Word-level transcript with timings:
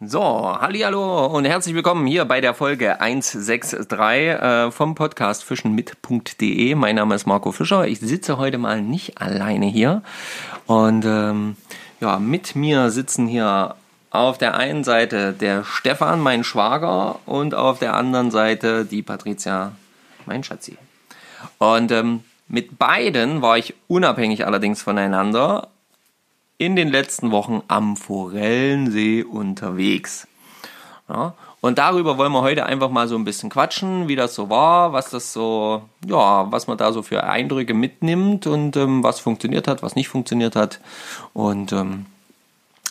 So, 0.00 0.20
hallo 0.60 1.26
und 1.26 1.44
herzlich 1.44 1.72
willkommen 1.72 2.04
hier 2.08 2.24
bei 2.24 2.40
der 2.40 2.52
Folge 2.52 3.00
163 3.00 4.10
äh, 4.10 4.70
vom 4.72 4.96
Podcast 4.96 5.44
fischenmit.de. 5.44 6.74
Mein 6.74 6.96
Name 6.96 7.14
ist 7.14 7.26
Marco 7.26 7.52
Fischer. 7.52 7.86
Ich 7.86 8.00
sitze 8.00 8.36
heute 8.36 8.58
mal 8.58 8.82
nicht 8.82 9.20
alleine 9.20 9.66
hier 9.66 10.02
und 10.66 11.04
ähm, 11.04 11.56
ja, 12.00 12.18
mit 12.18 12.56
mir 12.56 12.90
sitzen 12.90 13.28
hier 13.28 13.76
auf 14.10 14.36
der 14.36 14.56
einen 14.56 14.82
Seite 14.82 15.32
der 15.32 15.62
Stefan, 15.62 16.18
mein 16.18 16.42
Schwager, 16.42 17.20
und 17.24 17.54
auf 17.54 17.78
der 17.78 17.94
anderen 17.94 18.32
Seite 18.32 18.84
die 18.84 19.02
Patricia, 19.02 19.76
mein 20.26 20.42
Schatzi. 20.42 20.76
Und 21.58 21.92
ähm, 21.92 22.24
mit 22.48 22.78
beiden 22.80 23.42
war 23.42 23.58
ich 23.58 23.74
unabhängig 23.86 24.44
allerdings 24.44 24.82
voneinander 24.82 25.68
in 26.58 26.76
den 26.76 26.88
letzten 26.88 27.30
Wochen 27.30 27.62
am 27.68 27.96
Forellensee 27.96 29.22
unterwegs. 29.22 30.26
Ja, 31.08 31.34
und 31.60 31.78
darüber 31.78 32.18
wollen 32.18 32.32
wir 32.32 32.42
heute 32.42 32.66
einfach 32.66 32.90
mal 32.90 33.08
so 33.08 33.16
ein 33.16 33.24
bisschen 33.24 33.50
quatschen, 33.50 34.06
wie 34.06 34.16
das 34.16 34.34
so 34.34 34.50
war, 34.50 34.92
was 34.92 35.10
das 35.10 35.32
so, 35.32 35.82
ja, 36.06 36.50
was 36.52 36.66
man 36.66 36.76
da 36.76 36.92
so 36.92 37.02
für 37.02 37.24
Eindrücke 37.24 37.74
mitnimmt 37.74 38.46
und 38.46 38.76
ähm, 38.76 39.02
was 39.02 39.20
funktioniert 39.20 39.66
hat, 39.66 39.82
was 39.82 39.96
nicht 39.96 40.08
funktioniert 40.08 40.56
hat. 40.56 40.80
Und 41.32 41.72
ähm, 41.72 42.06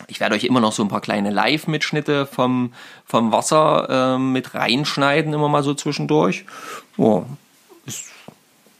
ich 0.07 0.19
werde 0.19 0.35
euch 0.35 0.43
immer 0.43 0.59
noch 0.59 0.71
so 0.71 0.83
ein 0.83 0.89
paar 0.89 1.01
kleine 1.01 1.29
Live-Mitschnitte 1.29 2.25
vom, 2.25 2.73
vom 3.05 3.31
Wasser 3.31 4.15
äh, 4.15 4.17
mit 4.17 4.55
reinschneiden, 4.55 5.33
immer 5.33 5.49
mal 5.49 5.63
so 5.63 5.73
zwischendurch. 5.75 6.45
Oh, 6.97 7.25
ist, 7.85 8.05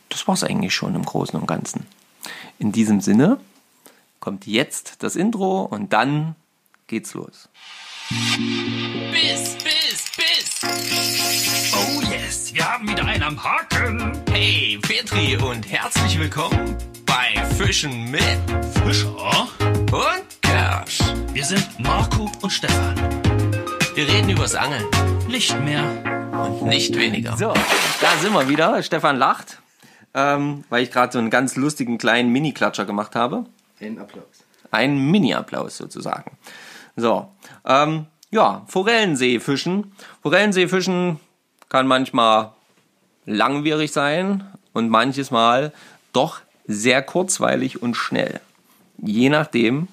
das 0.10 0.28
war's 0.28 0.44
eigentlich 0.44 0.74
schon 0.74 0.96
im 0.96 1.06
Großen 1.06 1.40
und 1.40 1.46
Ganzen. 1.46 1.86
In 2.58 2.72
diesem 2.72 3.00
Sinne 3.00 3.38
kommt 4.24 4.48
jetzt 4.48 5.04
das 5.04 5.18
Intro 5.18 5.64
und 5.64 5.92
dann 5.92 6.38
geht's 6.88 7.14
los. 7.14 7.50
Biss, 9.12 9.58
Biss, 9.62 10.06
Biss. 10.16 11.74
Oh 11.76 12.02
yes, 12.10 12.54
wir 12.54 12.64
haben 12.72 12.88
wieder 12.88 13.04
einen 13.04 13.22
am 13.22 13.44
Haken. 13.44 14.14
Hey, 14.32 14.80
Petri 14.82 15.36
und 15.36 15.70
herzlich 15.70 16.18
willkommen 16.18 16.78
bei 17.06 17.44
Fischen 17.58 18.12
mit 18.12 18.22
Fischer 18.86 19.50
und 19.60 20.42
Kersch. 20.42 21.00
Wir 21.34 21.44
sind 21.44 21.68
Marco 21.80 22.32
und 22.42 22.50
Stefan. 22.50 22.96
Wir 23.94 24.08
reden 24.08 24.30
übers 24.30 24.56
Angeln 24.56 24.86
Nicht 25.28 25.60
mehr. 25.60 25.84
und 26.32 26.70
nicht 26.70 26.96
weniger. 26.96 27.36
So, 27.36 27.54
da 28.00 28.18
sind 28.22 28.32
wir 28.32 28.48
wieder. 28.48 28.82
Stefan 28.84 29.18
lacht, 29.18 29.62
ähm, 30.14 30.64
weil 30.70 30.82
ich 30.84 30.92
gerade 30.92 31.12
so 31.12 31.20
einen 31.20 31.30
ganz 31.30 31.58
lustigen 31.58 31.98
kleinen 31.98 32.32
Mini-Klatscher 32.32 32.86
gemacht 32.86 33.16
habe. 33.18 33.48
Ein 33.80 34.00
Applaus. 34.00 34.44
Ein 34.72 34.98
Mini-Applaus 34.98 35.78
sozusagen. 35.78 36.38
So, 36.96 37.30
ähm, 37.66 38.08
ja, 38.32 38.64
Forellensee 38.68 39.40
fischen. 39.40 39.94
Forellensee 40.22 40.68
fischen 40.68 41.20
kann 41.70 41.88
manchmal 41.88 42.52
langwierig 43.26 43.92
sein 43.92 44.44
und 44.74 44.90
manches 44.90 45.32
Mal 45.32 45.72
doch 46.14 46.42
sehr 46.66 47.02
kurzweilig 47.02 47.82
und 47.82 47.96
schnell. 47.96 48.40
Je 48.98 49.30
nachdem, 49.30 49.88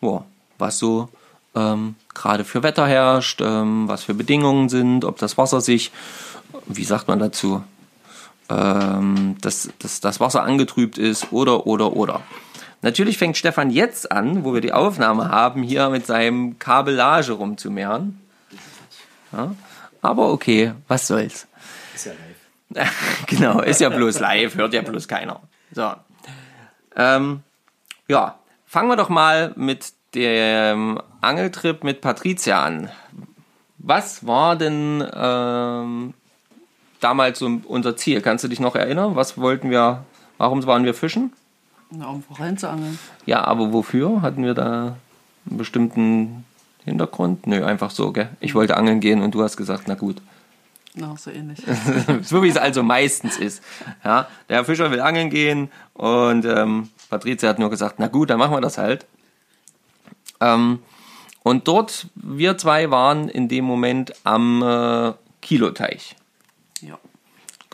ja, 0.00 0.24
was 0.58 0.78
so 0.78 1.08
ähm, 1.54 1.94
gerade 2.12 2.44
für 2.44 2.62
Wetter 2.62 2.86
herrscht, 2.86 3.40
ähm, 3.40 3.88
was 3.88 4.04
für 4.04 4.14
Bedingungen 4.14 4.68
sind, 4.68 5.04
ob 5.04 5.18
das 5.18 5.38
Wasser 5.38 5.60
sich, 5.60 5.92
wie 6.66 6.84
sagt 6.84 7.08
man 7.08 7.18
dazu, 7.18 7.62
ähm, 8.48 9.36
dass, 9.40 9.70
dass 9.78 10.00
das 10.00 10.20
Wasser 10.20 10.42
angetrübt 10.42 10.98
ist 10.98 11.32
oder, 11.32 11.66
oder, 11.66 11.94
oder. 11.94 12.22
Natürlich 12.84 13.16
fängt 13.16 13.38
Stefan 13.38 13.70
jetzt 13.70 14.12
an, 14.12 14.44
wo 14.44 14.52
wir 14.52 14.60
die 14.60 14.74
Aufnahme 14.74 15.30
haben, 15.30 15.62
hier 15.62 15.88
mit 15.88 16.04
seinem 16.04 16.58
Kabellage 16.58 17.32
rumzumehren. 17.32 18.20
Ja, 19.32 19.54
aber 20.02 20.30
okay, 20.30 20.74
was 20.86 21.06
soll's. 21.06 21.46
Ist 21.94 22.04
ja 22.04 22.12
live. 22.12 22.90
genau, 23.26 23.62
ist 23.62 23.80
ja 23.80 23.88
bloß 23.88 24.20
live, 24.20 24.56
hört 24.56 24.74
ja 24.74 24.82
bloß 24.82 25.08
keiner. 25.08 25.40
So. 25.72 25.94
Ähm, 26.94 27.40
ja, 28.06 28.38
fangen 28.66 28.90
wir 28.90 28.96
doch 28.96 29.08
mal 29.08 29.54
mit 29.56 29.94
dem 30.14 31.00
Angeltrip 31.22 31.84
mit 31.84 32.02
Patricia 32.02 32.62
an. 32.62 32.90
Was 33.78 34.26
war 34.26 34.56
denn 34.56 35.02
ähm, 35.14 36.12
damals 37.00 37.38
so 37.38 37.60
unser 37.64 37.96
Ziel? 37.96 38.20
Kannst 38.20 38.44
du 38.44 38.48
dich 38.48 38.60
noch 38.60 38.76
erinnern? 38.76 39.16
Was 39.16 39.38
wollten 39.38 39.70
wir, 39.70 40.04
warum 40.36 40.66
waren 40.66 40.84
wir 40.84 40.92
fischen? 40.92 41.32
Na, 41.96 42.08
um 42.08 42.22
Forellen 42.22 42.58
zu 42.58 42.68
angeln. 42.68 42.98
Ja, 43.26 43.44
aber 43.44 43.72
wofür? 43.72 44.22
Hatten 44.22 44.42
wir 44.42 44.54
da 44.54 44.96
einen 45.48 45.58
bestimmten 45.58 46.44
Hintergrund? 46.84 47.46
Nö, 47.46 47.64
einfach 47.64 47.90
so, 47.90 48.12
gell? 48.12 48.28
Ich 48.40 48.54
wollte 48.54 48.76
angeln 48.76 49.00
gehen 49.00 49.22
und 49.22 49.34
du 49.34 49.42
hast 49.42 49.56
gesagt, 49.56 49.84
na 49.86 49.94
gut. 49.94 50.20
Na, 50.94 51.16
so 51.16 51.30
ähnlich. 51.30 51.60
so 52.22 52.42
wie 52.42 52.48
es 52.48 52.56
also 52.56 52.82
meistens 52.82 53.36
ist. 53.36 53.62
Ja, 54.04 54.28
der 54.48 54.56
Herr 54.56 54.64
Fischer 54.64 54.90
will 54.90 55.00
angeln 55.00 55.30
gehen 55.30 55.70
und 55.94 56.44
ähm, 56.44 56.88
Patricia 57.10 57.48
hat 57.48 57.58
nur 57.58 57.70
gesagt, 57.70 57.96
na 57.98 58.08
gut, 58.08 58.30
dann 58.30 58.38
machen 58.38 58.54
wir 58.54 58.60
das 58.60 58.78
halt. 58.78 59.06
Ähm, 60.40 60.80
und 61.42 61.68
dort, 61.68 62.06
wir 62.14 62.58
zwei 62.58 62.90
waren 62.90 63.28
in 63.28 63.48
dem 63.48 63.64
Moment 63.64 64.14
am 64.24 64.62
äh, 64.62 65.12
Kiloteich. 65.42 66.16
ja. 66.80 66.98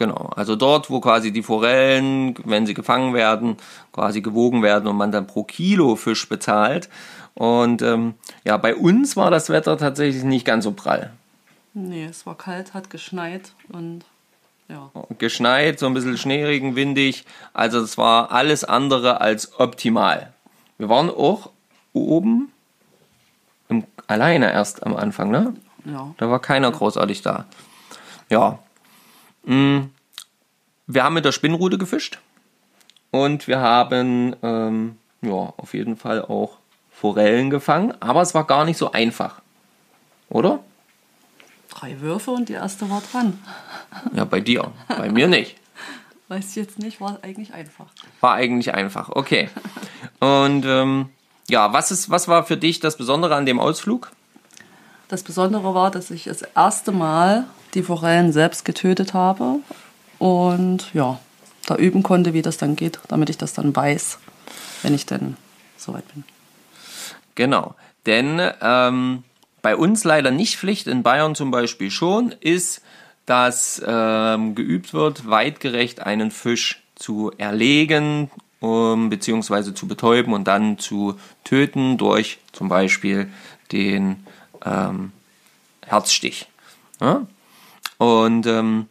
Genau, 0.00 0.30
also 0.34 0.56
dort, 0.56 0.88
wo 0.88 0.98
quasi 0.98 1.30
die 1.30 1.42
Forellen, 1.42 2.34
wenn 2.46 2.64
sie 2.64 2.72
gefangen 2.72 3.12
werden, 3.12 3.58
quasi 3.92 4.22
gewogen 4.22 4.62
werden 4.62 4.88
und 4.88 4.96
man 4.96 5.12
dann 5.12 5.26
pro 5.26 5.44
Kilo 5.44 5.94
Fisch 5.94 6.26
bezahlt. 6.26 6.88
Und 7.34 7.82
ähm, 7.82 8.14
ja, 8.42 8.56
bei 8.56 8.74
uns 8.74 9.14
war 9.18 9.30
das 9.30 9.50
Wetter 9.50 9.76
tatsächlich 9.76 10.24
nicht 10.24 10.46
ganz 10.46 10.64
so 10.64 10.72
prall. 10.72 11.12
Nee, 11.74 12.06
es 12.06 12.24
war 12.24 12.34
kalt, 12.34 12.72
hat 12.72 12.88
geschneit 12.88 13.52
und 13.68 14.06
ja. 14.70 14.90
Geschneit, 15.18 15.78
so 15.78 15.84
ein 15.84 15.92
bisschen 15.92 16.16
Schneeregen, 16.16 16.76
windig. 16.76 17.26
Also 17.52 17.80
es 17.80 17.98
war 17.98 18.32
alles 18.32 18.64
andere 18.64 19.20
als 19.20 19.60
optimal. 19.60 20.32
Wir 20.78 20.88
waren 20.88 21.10
auch 21.10 21.50
oben 21.92 22.50
im, 23.68 23.84
alleine 24.06 24.50
erst 24.50 24.82
am 24.82 24.96
Anfang, 24.96 25.30
ne? 25.30 25.52
Ja. 25.84 26.14
Da 26.16 26.30
war 26.30 26.38
keiner 26.40 26.70
großartig 26.70 27.20
da. 27.20 27.44
Ja. 28.30 28.60
Mm, 29.50 29.90
Wir 30.86 31.02
haben 31.02 31.14
mit 31.14 31.24
der 31.24 31.32
Spinnrute 31.32 31.76
gefischt 31.76 32.20
und 33.10 33.48
wir 33.48 33.58
haben 33.58 34.36
ähm, 34.44 34.96
ja, 35.22 35.52
auf 35.56 35.74
jeden 35.74 35.96
Fall 35.96 36.22
auch 36.24 36.58
Forellen 36.92 37.50
gefangen, 37.50 37.92
aber 37.98 38.22
es 38.22 38.32
war 38.32 38.44
gar 38.44 38.64
nicht 38.64 38.76
so 38.76 38.92
einfach. 38.92 39.42
Oder? 40.28 40.60
Drei 41.68 42.00
Würfe 42.00 42.30
und 42.30 42.48
die 42.48 42.52
erste 42.52 42.88
war 42.88 43.02
dran. 43.10 43.38
Ja, 44.14 44.24
bei 44.24 44.38
dir. 44.40 44.70
Bei 44.86 45.10
mir 45.10 45.26
nicht. 45.26 45.56
Weiß 46.28 46.50
ich 46.50 46.54
jetzt 46.54 46.78
nicht, 46.78 47.00
war 47.00 47.18
eigentlich 47.22 47.52
einfach. 47.52 47.86
War 48.20 48.34
eigentlich 48.34 48.72
einfach. 48.72 49.08
Okay. 49.08 49.50
Und 50.20 50.64
ähm, 50.64 51.08
ja, 51.48 51.72
was, 51.72 51.90
ist, 51.90 52.08
was 52.08 52.28
war 52.28 52.44
für 52.44 52.56
dich 52.56 52.78
das 52.78 52.96
Besondere 52.96 53.34
an 53.34 53.46
dem 53.46 53.58
Ausflug? 53.58 54.12
Das 55.08 55.24
Besondere 55.24 55.74
war, 55.74 55.90
dass 55.90 56.12
ich 56.12 56.24
das 56.24 56.42
erste 56.42 56.92
Mal 56.92 57.46
die 57.74 57.82
Forellen 57.82 58.32
selbst 58.32 58.64
getötet 58.64 59.14
habe 59.14 59.60
und 60.18 60.92
ja, 60.94 61.18
da 61.66 61.76
üben 61.76 62.02
konnte, 62.02 62.34
wie 62.34 62.42
das 62.42 62.56
dann 62.56 62.76
geht, 62.76 62.98
damit 63.08 63.30
ich 63.30 63.38
das 63.38 63.52
dann 63.52 63.74
weiß, 63.74 64.18
wenn 64.82 64.94
ich 64.94 65.06
denn 65.06 65.36
soweit 65.76 66.06
bin. 66.12 66.24
Genau. 67.34 67.74
Denn 68.06 68.40
ähm, 68.60 69.24
bei 69.62 69.76
uns 69.76 70.04
leider 70.04 70.30
nicht 70.30 70.56
Pflicht, 70.56 70.86
in 70.86 71.02
Bayern 71.02 71.34
zum 71.34 71.50
Beispiel 71.50 71.90
schon, 71.90 72.32
ist, 72.40 72.82
dass 73.26 73.80
ähm, 73.86 74.54
geübt 74.54 74.92
wird, 74.92 75.28
weitgerecht 75.28 76.00
einen 76.00 76.30
Fisch 76.30 76.82
zu 76.96 77.30
erlegen, 77.38 78.30
um, 78.60 79.08
beziehungsweise 79.08 79.74
zu 79.74 79.86
betäuben 79.86 80.32
und 80.32 80.44
dann 80.44 80.78
zu 80.78 81.18
töten 81.44 81.96
durch 81.96 82.38
zum 82.52 82.68
Beispiel 82.68 83.30
den 83.72 84.26
ähm, 84.64 85.12
Herzstich. 85.86 86.46
Ja? 87.00 87.26
Und 88.00 88.46
ähm, 88.46 88.86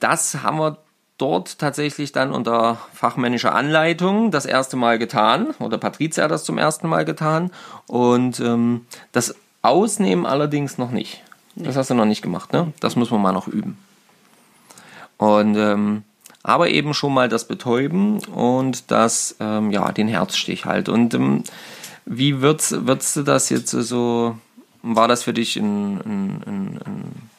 das 0.00 0.42
haben 0.42 0.58
wir 0.58 0.76
dort 1.16 1.58
tatsächlich 1.58 2.12
dann 2.12 2.30
unter 2.30 2.76
fachmännischer 2.92 3.54
Anleitung 3.54 4.30
das 4.30 4.44
erste 4.44 4.76
Mal 4.76 4.98
getan. 4.98 5.54
Oder 5.60 5.78
Patricia 5.78 6.24
hat 6.24 6.30
das 6.30 6.44
zum 6.44 6.58
ersten 6.58 6.88
Mal 6.90 7.06
getan. 7.06 7.50
Und 7.86 8.38
ähm, 8.38 8.84
das 9.12 9.34
Ausnehmen 9.62 10.26
allerdings 10.26 10.76
noch 10.76 10.90
nicht. 10.90 11.22
Das 11.54 11.76
hast 11.76 11.88
du 11.88 11.94
noch 11.94 12.04
nicht 12.04 12.20
gemacht, 12.20 12.52
ne? 12.52 12.70
Das 12.80 12.96
müssen 12.96 13.12
wir 13.12 13.18
mal 13.18 13.32
noch 13.32 13.48
üben. 13.48 13.78
Und 15.16 15.56
ähm, 15.56 16.02
aber 16.42 16.68
eben 16.68 16.92
schon 16.92 17.14
mal 17.14 17.30
das 17.30 17.48
Betäuben 17.48 18.18
und 18.26 18.90
das, 18.90 19.36
ähm, 19.40 19.70
ja, 19.70 19.90
den 19.90 20.06
Herzstich 20.06 20.66
halt. 20.66 20.90
Und 20.90 21.14
ähm, 21.14 21.44
wie 22.04 22.42
würdest, 22.42 22.86
würdest 22.86 23.16
du 23.16 23.22
das 23.22 23.48
jetzt 23.48 23.70
so, 23.70 24.36
war 24.82 25.08
das 25.08 25.22
für 25.22 25.32
dich 25.32 25.56
ein, 25.56 25.96
ein, 25.96 26.42
ein, 26.46 26.80
ein 26.84 27.30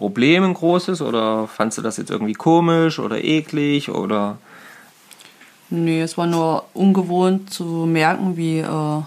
Problem, 0.00 0.44
ein 0.44 0.54
großes, 0.54 1.02
oder 1.02 1.46
fandst 1.46 1.76
du 1.76 1.82
das 1.82 1.98
jetzt 1.98 2.10
irgendwie 2.10 2.32
komisch 2.32 2.98
oder 2.98 3.22
eklig 3.22 3.90
oder? 3.90 4.38
Nee, 5.68 6.00
es 6.00 6.16
war 6.16 6.26
nur 6.26 6.64
ungewohnt 6.72 7.52
zu 7.52 7.64
merken, 7.84 8.34
wie, 8.34 8.60
äh, 8.60 9.02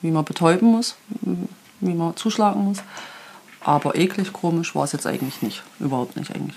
wie 0.00 0.12
man 0.12 0.24
betäuben 0.24 0.70
muss. 0.70 0.94
wie 1.80 1.92
man 1.92 2.14
zuschlagen 2.14 2.62
muss. 2.66 2.78
Aber 3.62 3.96
eklig, 3.96 4.32
komisch 4.32 4.76
war 4.76 4.84
es 4.84 4.92
jetzt 4.92 5.08
eigentlich 5.08 5.42
nicht. 5.42 5.64
Überhaupt 5.80 6.16
nicht 6.16 6.32
eigentlich. 6.32 6.56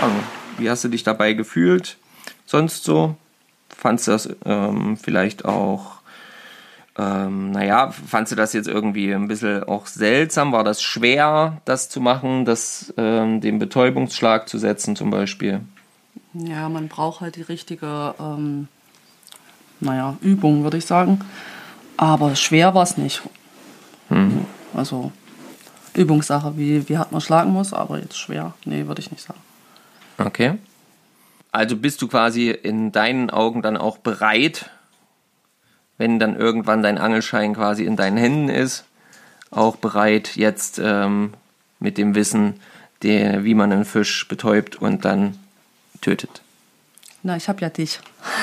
Also, 0.00 0.16
wie 0.56 0.70
hast 0.70 0.84
du 0.84 0.88
dich 0.88 1.02
dabei 1.02 1.32
gefühlt? 1.32 1.96
Sonst 2.46 2.84
so? 2.84 3.16
Fandst 3.76 4.06
du 4.06 4.12
das 4.12 4.28
ähm, 4.44 4.96
vielleicht 4.96 5.44
auch, 5.44 5.99
ähm, 7.00 7.52
naja, 7.52 7.90
fandst 7.90 8.32
du 8.32 8.36
das 8.36 8.52
jetzt 8.52 8.68
irgendwie 8.68 9.12
ein 9.12 9.28
bisschen 9.28 9.64
auch 9.64 9.86
seltsam? 9.86 10.52
War 10.52 10.64
das 10.64 10.82
schwer, 10.82 11.60
das 11.64 11.88
zu 11.88 12.00
machen, 12.00 12.44
das, 12.44 12.92
ähm, 12.98 13.40
den 13.40 13.58
Betäubungsschlag 13.58 14.48
zu 14.48 14.58
setzen 14.58 14.96
zum 14.96 15.10
Beispiel? 15.10 15.60
Ja, 16.34 16.68
man 16.68 16.88
braucht 16.88 17.22
halt 17.22 17.36
die 17.36 17.42
richtige, 17.42 18.14
ähm, 18.20 18.68
naja, 19.80 20.16
Übung, 20.20 20.62
würde 20.62 20.76
ich 20.76 20.86
sagen. 20.86 21.20
Aber 21.96 22.36
schwer 22.36 22.74
war 22.74 22.82
es 22.82 22.96
nicht. 22.96 23.22
Also 24.74 25.12
Übungssache, 25.94 26.56
wie, 26.56 26.88
wie 26.88 26.98
hart 26.98 27.12
man 27.12 27.20
schlagen 27.20 27.52
muss, 27.52 27.72
aber 27.72 27.98
jetzt 27.98 28.18
schwer, 28.18 28.54
nee, 28.64 28.86
würde 28.86 29.00
ich 29.00 29.10
nicht 29.10 29.22
sagen. 29.22 29.40
Okay. 30.18 30.58
Also 31.52 31.76
bist 31.76 32.00
du 32.02 32.08
quasi 32.08 32.50
in 32.50 32.92
deinen 32.92 33.30
Augen 33.30 33.62
dann 33.62 33.76
auch 33.76 33.98
bereit, 33.98 34.70
wenn 36.00 36.18
dann 36.18 36.34
irgendwann 36.34 36.82
dein 36.82 36.96
Angelschein 36.96 37.52
quasi 37.54 37.84
in 37.84 37.94
deinen 37.94 38.16
Händen 38.16 38.48
ist, 38.48 38.84
auch 39.50 39.76
bereit 39.76 40.34
jetzt 40.34 40.80
ähm, 40.82 41.34
mit 41.78 41.98
dem 41.98 42.14
Wissen, 42.14 42.58
der, 43.02 43.44
wie 43.44 43.54
man 43.54 43.70
einen 43.70 43.84
Fisch 43.84 44.26
betäubt 44.26 44.76
und 44.76 45.04
dann 45.04 45.38
tötet. 46.00 46.40
Na, 47.22 47.36
ich 47.36 47.48
habe 47.50 47.60
ja 47.60 47.68
dich. 47.68 48.00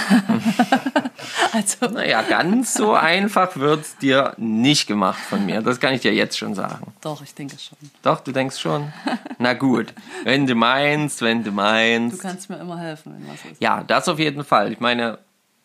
also, 1.54 1.88
Naja, 1.92 2.22
ganz 2.22 2.76
so 2.76 2.94
einfach 2.94 3.56
wird's 3.58 3.98
dir 3.98 4.34
nicht 4.38 4.86
gemacht 4.86 5.20
von 5.20 5.44
mir. 5.48 5.62
Das 5.64 5.80
kann 5.80 5.96
ich 5.96 6.02
dir 6.02 6.14
jetzt 6.14 6.38
schon 6.38 6.54
sagen. 6.54 6.94
doch, 7.02 7.24
ich 7.24 7.34
denke 7.34 7.58
schon. 7.58 7.78
Doch, 8.04 8.20
du 8.20 8.32
denkst 8.32 8.60
schon? 8.60 8.94
Na 9.40 9.54
gut, 9.54 9.94
wenn 10.26 10.46
du 10.46 10.54
meinst, 10.54 11.22
wenn 11.24 11.40
du 11.40 11.50
Du 11.50 11.56
meinst. 11.56 12.22
kannst 12.22 12.50
mir 12.52 12.58
immer 12.60 12.78
helfen, 12.78 13.16
wenn 13.18 13.28
was 13.28 13.44
ist. 13.52 13.60
Ja, 13.60 13.84
das 13.84 14.08
auf 14.08 14.20
jeden 14.20 14.44
Fall. 14.44 14.72
Ich 14.72 14.80
meine, 14.80 15.18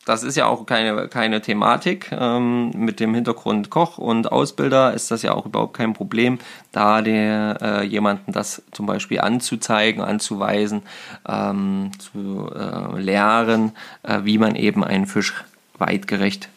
das 0.04 0.22
ist 0.22 0.36
ja 0.36 0.46
auch 0.46 0.66
keine, 0.66 1.08
keine 1.08 1.40
Thematik. 1.40 2.10
Ähm, 2.12 2.70
mit 2.70 2.98
dem 3.00 3.14
Hintergrund 3.14 3.70
Koch 3.70 3.98
und 3.98 4.32
Ausbilder 4.32 4.94
ist 4.94 5.10
das 5.10 5.22
ja 5.22 5.32
auch 5.32 5.46
überhaupt 5.46 5.76
kein 5.76 5.92
Problem, 5.92 6.38
da 6.72 7.02
der, 7.02 7.58
äh, 7.60 7.84
jemanden 7.84 8.32
das 8.32 8.62
zum 8.72 8.86
Beispiel 8.86 9.20
anzuzeigen, 9.20 10.02
anzuweisen, 10.02 10.82
ähm, 11.28 11.92
zu 11.98 12.50
äh, 12.54 12.98
lehren, 12.98 13.72
äh, 14.02 14.20
wie 14.24 14.38
man 14.38 14.56
eben 14.56 14.82
einen 14.82 15.06
Fisch 15.06 15.34
weitgerecht 15.78 16.48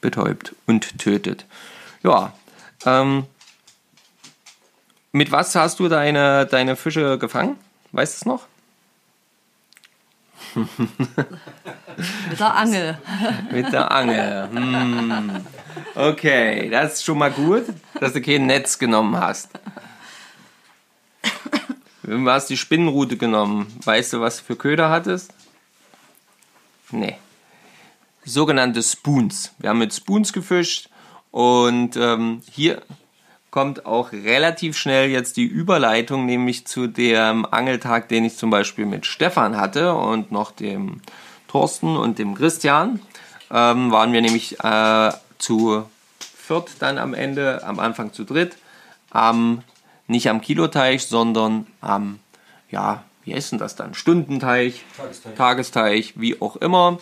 betäubt 0.00 0.54
und 0.66 0.98
tötet. 0.98 1.46
Ja, 2.02 2.32
ähm, 2.86 3.24
mit 5.10 5.32
was 5.32 5.54
hast 5.56 5.80
du 5.80 5.88
deine, 5.88 6.46
deine 6.46 6.76
Fische 6.76 7.18
gefangen? 7.18 7.56
Weißt 7.92 8.14
du 8.14 8.16
es 8.16 8.26
noch? 8.26 8.46
Mit 12.30 12.40
der 12.40 12.54
Angel. 12.54 12.98
Mit 13.50 13.72
der 13.72 13.90
Angel. 13.90 14.48
Hm. 14.50 15.30
Okay, 15.94 16.70
das 16.70 16.94
ist 16.94 17.04
schon 17.04 17.18
mal 17.18 17.30
gut, 17.30 17.64
dass 18.00 18.12
du 18.12 18.20
kein 18.20 18.46
Netz 18.46 18.78
genommen 18.78 19.16
hast. 19.16 19.50
Du 22.02 22.30
hast 22.30 22.46
die 22.46 22.56
Spinnenrute 22.56 23.16
genommen. 23.16 23.66
Weißt 23.84 24.12
du, 24.12 24.20
was 24.20 24.38
du 24.38 24.44
für 24.44 24.56
Köder 24.56 24.90
hattest? 24.90 25.32
Nee. 26.90 27.16
Sogenannte 28.24 28.82
Spoons. 28.82 29.52
Wir 29.58 29.70
haben 29.70 29.78
mit 29.78 29.92
Spoons 29.92 30.32
gefischt 30.32 30.88
und 31.30 31.96
ähm, 31.96 32.42
hier 32.50 32.82
kommt 33.50 33.86
auch 33.86 34.12
relativ 34.12 34.76
schnell 34.76 35.08
jetzt 35.10 35.36
die 35.36 35.44
Überleitung, 35.44 36.26
nämlich 36.26 36.66
zu 36.66 36.86
dem 36.86 37.46
Angeltag, 37.46 38.08
den 38.08 38.24
ich 38.24 38.36
zum 38.36 38.50
Beispiel 38.50 38.86
mit 38.86 39.06
Stefan 39.06 39.56
hatte 39.56 39.94
und 39.94 40.30
noch 40.32 40.50
dem 40.50 41.00
Thorsten 41.48 41.96
und 41.96 42.18
dem 42.18 42.34
Christian. 42.34 43.00
Ähm, 43.50 43.90
waren 43.90 44.12
wir 44.12 44.20
nämlich 44.20 44.62
äh, 44.62 45.12
zu 45.38 45.86
viert 46.48 46.70
dann 46.80 46.98
am 46.98 47.14
Ende, 47.14 47.62
am 47.64 47.78
Anfang 47.78 48.12
zu 48.12 48.24
dritt, 48.24 48.56
am, 49.10 49.62
nicht 50.06 50.28
am 50.28 50.40
Kiloteich, 50.40 51.06
sondern 51.06 51.66
am, 51.80 52.18
ja, 52.70 53.04
wie 53.24 53.34
heißt 53.34 53.52
denn 53.52 53.58
das 53.58 53.76
dann? 53.76 53.94
Stundenteich, 53.94 54.84
Tagesteich. 54.96 55.34
Tagesteich, 55.34 56.12
wie 56.16 56.40
auch 56.40 56.56
immer. 56.56 56.98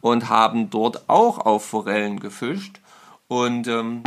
Und 0.00 0.28
haben 0.28 0.70
dort 0.70 1.08
auch 1.08 1.38
auf 1.38 1.66
Forellen 1.66 2.20
gefischt. 2.20 2.80
Und 3.28 3.66
ähm, 3.66 4.02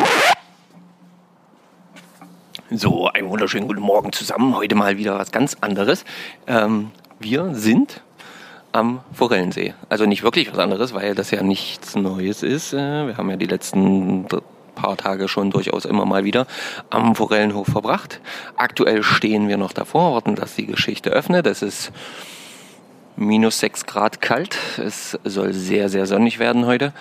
so, 2.72 3.08
einen 3.08 3.30
wunderschönen 3.30 3.68
guten 3.68 3.82
Morgen 3.82 4.12
zusammen. 4.12 4.56
Heute 4.56 4.76
mal 4.76 4.98
wieder 4.98 5.18
was 5.18 5.32
ganz 5.32 5.58
anderes. 5.60 6.06
Ähm, 6.46 6.92
wir 7.20 7.56
sind 7.56 8.02
am 8.72 9.00
Forellensee. 9.12 9.74
Also 9.90 10.06
nicht 10.06 10.22
wirklich 10.22 10.52
was 10.52 10.60
anderes, 10.60 10.94
weil 10.94 11.16
das 11.16 11.32
ja 11.32 11.42
nichts 11.42 11.96
Neues 11.96 12.44
ist. 12.44 12.74
Äh, 12.74 13.08
Wir 13.08 13.18
haben 13.18 13.30
ja 13.32 13.38
die 13.38 13.48
letzten 13.48 14.28
paar 14.76 14.98
Tage 14.98 15.28
schon 15.28 15.50
durchaus 15.50 15.86
immer 15.86 16.06
mal 16.06 16.26
wieder 16.26 16.46
am 16.92 17.16
Forellenhof 17.16 17.66
verbracht. 17.66 18.22
Aktuell 18.56 19.02
stehen 19.02 19.48
wir 19.48 19.58
noch 19.58 19.74
davor, 19.74 20.14
warten, 20.14 20.36
dass 20.36 20.56
die 20.56 20.68
Geschichte 20.68 21.10
öffnet. 21.10 21.48
Es 21.48 21.64
ist 21.64 21.92
minus 23.20 23.60
6 23.60 23.86
Grad 23.86 24.22
kalt. 24.22 24.58
Es 24.78 25.20
soll 25.24 25.54
sehr, 25.54 25.90
sehr 25.90 26.06
sonnig 26.06 26.40
werden 26.40 26.66
heute. 26.66 26.94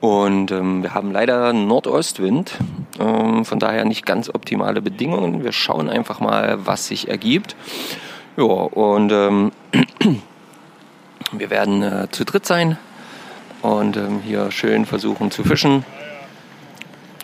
Und 0.00 0.50
ähm, 0.50 0.82
wir 0.82 0.94
haben 0.94 1.12
leider 1.12 1.52
Nordostwind, 1.52 2.58
ähm, 2.98 3.44
von 3.44 3.58
daher 3.58 3.84
nicht 3.84 4.04
ganz 4.04 4.28
optimale 4.28 4.82
Bedingungen. 4.82 5.44
Wir 5.44 5.52
schauen 5.52 5.88
einfach 5.88 6.20
mal, 6.20 6.58
was 6.66 6.88
sich 6.88 7.08
ergibt. 7.08 7.56
Ja, 8.36 8.44
und 8.44 9.12
ähm, 9.12 9.52
wir 11.32 11.50
werden 11.50 11.82
äh, 11.82 12.08
zu 12.10 12.24
dritt 12.24 12.46
sein 12.46 12.78
und 13.62 13.96
ähm, 13.96 14.20
hier 14.24 14.50
schön 14.50 14.86
versuchen 14.86 15.30
zu 15.30 15.44
fischen 15.44 15.84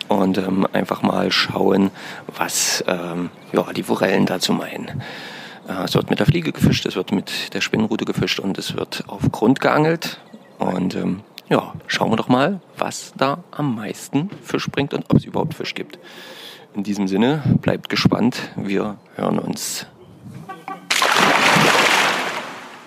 und 0.07 0.37
ähm, 0.37 0.67
einfach 0.71 1.01
mal 1.01 1.31
schauen, 1.31 1.91
was 2.37 2.83
ähm, 2.87 3.29
ja, 3.51 3.63
die 3.73 3.83
Forellen 3.83 4.25
dazu 4.25 4.53
meinen. 4.53 5.01
Äh, 5.69 5.83
es 5.83 5.93
wird 5.93 6.09
mit 6.09 6.19
der 6.19 6.25
Fliege 6.25 6.51
gefischt, 6.51 6.85
es 6.85 6.95
wird 6.95 7.11
mit 7.11 7.53
der 7.53 7.61
Spinnrute 7.61 8.05
gefischt 8.05 8.39
und 8.39 8.57
es 8.57 8.75
wird 8.75 9.03
auf 9.07 9.31
Grund 9.31 9.61
geangelt. 9.61 10.19
Und 10.57 10.95
ähm, 10.95 11.21
ja, 11.47 11.73
schauen 11.87 12.11
wir 12.11 12.17
doch 12.17 12.27
mal, 12.27 12.59
was 12.77 13.13
da 13.15 13.43
am 13.51 13.75
meisten 13.75 14.29
Fisch 14.43 14.67
bringt 14.69 14.93
und 14.93 15.05
ob 15.09 15.17
es 15.17 15.25
überhaupt 15.25 15.53
Fisch 15.53 15.75
gibt. 15.75 15.99
In 16.73 16.83
diesem 16.83 17.07
Sinne, 17.07 17.41
bleibt 17.61 17.89
gespannt. 17.89 18.51
Wir 18.55 18.97
hören 19.15 19.39
uns. 19.39 19.85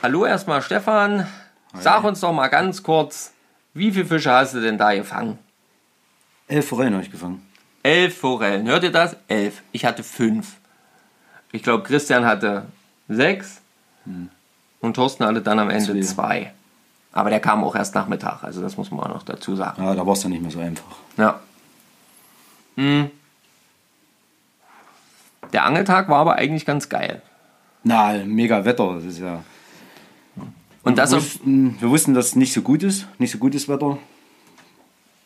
Hallo 0.02 0.24
erstmal 0.24 0.62
Stefan. 0.62 1.26
Sag 1.74 2.04
uns 2.04 2.20
doch 2.20 2.32
mal 2.32 2.48
ganz 2.48 2.82
kurz, 2.82 3.32
wie 3.72 3.92
viele 3.92 4.04
Fische 4.04 4.30
hast 4.30 4.54
du 4.54 4.60
denn 4.60 4.76
da 4.76 4.94
gefangen? 4.94 5.38
Elf 6.48 6.68
Forellen 6.68 6.92
habe 6.94 7.04
ich 7.04 7.10
gefangen. 7.10 7.46
Elf 7.82 8.18
Forellen. 8.18 8.68
Hört 8.68 8.84
ihr 8.84 8.92
das? 8.92 9.16
Elf. 9.28 9.62
Ich 9.72 9.84
hatte 9.84 10.02
fünf. 10.02 10.56
Ich 11.52 11.62
glaube, 11.62 11.84
Christian 11.84 12.24
hatte 12.24 12.66
sechs. 13.08 13.60
Und 14.80 14.94
Thorsten 14.94 15.24
hatte 15.24 15.42
dann 15.42 15.58
am 15.58 15.70
Ende 15.70 15.92
Zwei. 16.00 16.02
zwei. 16.02 16.52
Aber 17.12 17.30
der 17.30 17.40
kam 17.40 17.62
auch 17.62 17.76
erst 17.76 17.94
Nachmittag. 17.94 18.42
Also 18.42 18.62
das 18.62 18.76
muss 18.76 18.90
man 18.90 19.00
auch 19.00 19.08
noch 19.08 19.22
dazu 19.22 19.54
sagen. 19.54 19.82
Ja, 19.82 19.94
da 19.94 20.06
war 20.06 20.14
es 20.14 20.20
dann 20.20 20.32
nicht 20.32 20.42
mehr 20.42 20.50
so 20.50 20.60
einfach. 20.60 20.96
Ja. 21.16 21.40
Hm. 22.76 23.10
Der 25.52 25.64
Angeltag 25.64 26.08
war 26.08 26.18
aber 26.18 26.36
eigentlich 26.36 26.64
ganz 26.64 26.88
geil. 26.88 27.20
Na, 27.84 28.24
mega 28.24 28.64
Wetter. 28.64 28.94
Das 28.94 29.04
ist 29.04 29.18
ja. 29.18 29.44
Und 30.84 30.98
das 30.98 31.10
wir, 31.10 31.18
wussten, 31.18 31.80
wir 31.80 31.90
wussten, 31.90 32.14
dass 32.14 32.28
es 32.28 32.36
nicht 32.36 32.52
so 32.52 32.62
gut 32.62 32.82
ist. 32.82 33.06
Nicht 33.18 33.30
so 33.30 33.38
gutes 33.38 33.68
Wetter. 33.68 33.98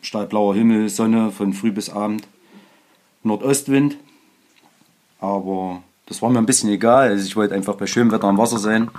Stahlblauer 0.02 0.54
Himmel, 0.54 0.88
Sonne 0.88 1.30
von 1.30 1.52
früh 1.52 1.70
bis 1.70 1.88
Abend. 1.88 2.26
Nordostwind. 3.22 3.96
Aber 5.20 5.82
das 6.06 6.22
war 6.22 6.30
mir 6.30 6.38
ein 6.38 6.46
bisschen 6.46 6.70
egal. 6.70 7.08
Also 7.08 7.26
ich 7.26 7.36
wollte 7.36 7.54
einfach 7.54 7.74
bei 7.74 7.86
schönem 7.86 8.12
Wetter 8.12 8.28
am 8.28 8.38
Wasser 8.38 8.58
sein. 8.58 8.90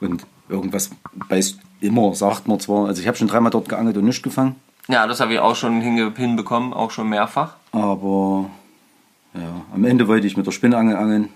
Und 0.00 0.26
irgendwas 0.48 0.90
beißt 1.28 1.58
immer, 1.80 2.14
sagt 2.14 2.48
man 2.48 2.60
zwar. 2.60 2.86
Also 2.86 3.00
ich 3.00 3.08
habe 3.08 3.16
schon 3.16 3.28
dreimal 3.28 3.50
dort 3.50 3.68
geangelt 3.68 3.96
und 3.96 4.04
nichts 4.04 4.22
gefangen. 4.22 4.56
ja, 4.88 5.06
das 5.06 5.20
habe 5.20 5.32
ich 5.34 5.38
auch 5.38 5.54
schon 5.54 5.80
hinbekommen, 5.80 6.72
auch 6.72 6.90
schon 6.90 7.08
mehrfach. 7.08 7.54
Aber 7.72 8.50
ja, 9.34 9.62
am 9.74 9.84
Ende 9.84 10.08
wollte 10.08 10.26
ich 10.26 10.36
mit 10.36 10.46
der 10.46 10.52
Spinnangel 10.52 10.96
angeln, 10.96 11.28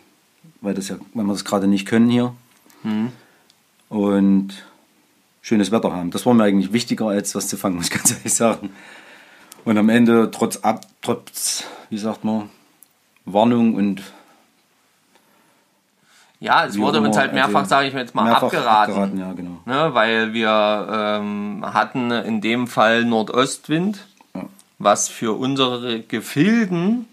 weil, 0.61 0.75
das 0.75 0.89
ja, 0.89 0.97
weil 1.15 1.25
wir 1.25 1.33
das 1.33 1.45
gerade 1.45 1.67
nicht 1.69 1.87
können 1.87 2.11
hier. 2.11 2.35
Und 3.89 4.65
schönes 5.41 5.71
Wetter 5.71 5.93
haben. 5.93 6.11
Das 6.11 6.25
war 6.27 6.35
mir 6.35 6.45
eigentlich 6.45 6.73
wichtiger, 6.73 7.09
als 7.09 7.35
was 7.35 7.49
zu 7.49 7.57
fangen, 7.57 7.77
muss 7.77 7.87
ich 7.87 7.93
ganz 7.93 8.11
ehrlich 8.11 8.35
sagen. 8.35 8.71
Und 9.65 9.79
am 9.79 9.89
Ende, 9.89 10.31
trotz, 10.33 10.57
ab, 10.59 10.87
trotz 11.03 11.65
wie 11.91 11.99
sagt 11.99 12.25
man, 12.25 12.49
Warnung 13.25 13.75
und 13.75 14.03
Ja, 16.43 16.65
es 16.67 16.77
wurde 16.77 17.01
uns 17.01 17.17
halt 17.17 17.33
mehrfach, 17.35 17.61
also 17.61 17.69
sage 17.69 17.87
ich 17.89 17.95
mir 17.95 18.01
jetzt 18.01 18.15
mal, 18.17 18.25
mehrfach 18.25 18.43
abgeraten. 18.45 18.93
abgeraten, 18.93 19.19
ja, 19.21 19.33
genau. 19.33 19.59
Ne, 19.65 19.95
weil 19.95 20.33
wir 20.35 20.89
ähm, 21.21 21.65
hatten 21.65 22.11
in 22.11 22.41
dem 22.41 22.67
Fall 22.67 23.05
Nordostwind, 23.05 23.99
Ja. 24.35 24.47
was 24.79 25.09
für 25.09 25.39
unsere 25.39 26.01
Gefilden 26.01 27.07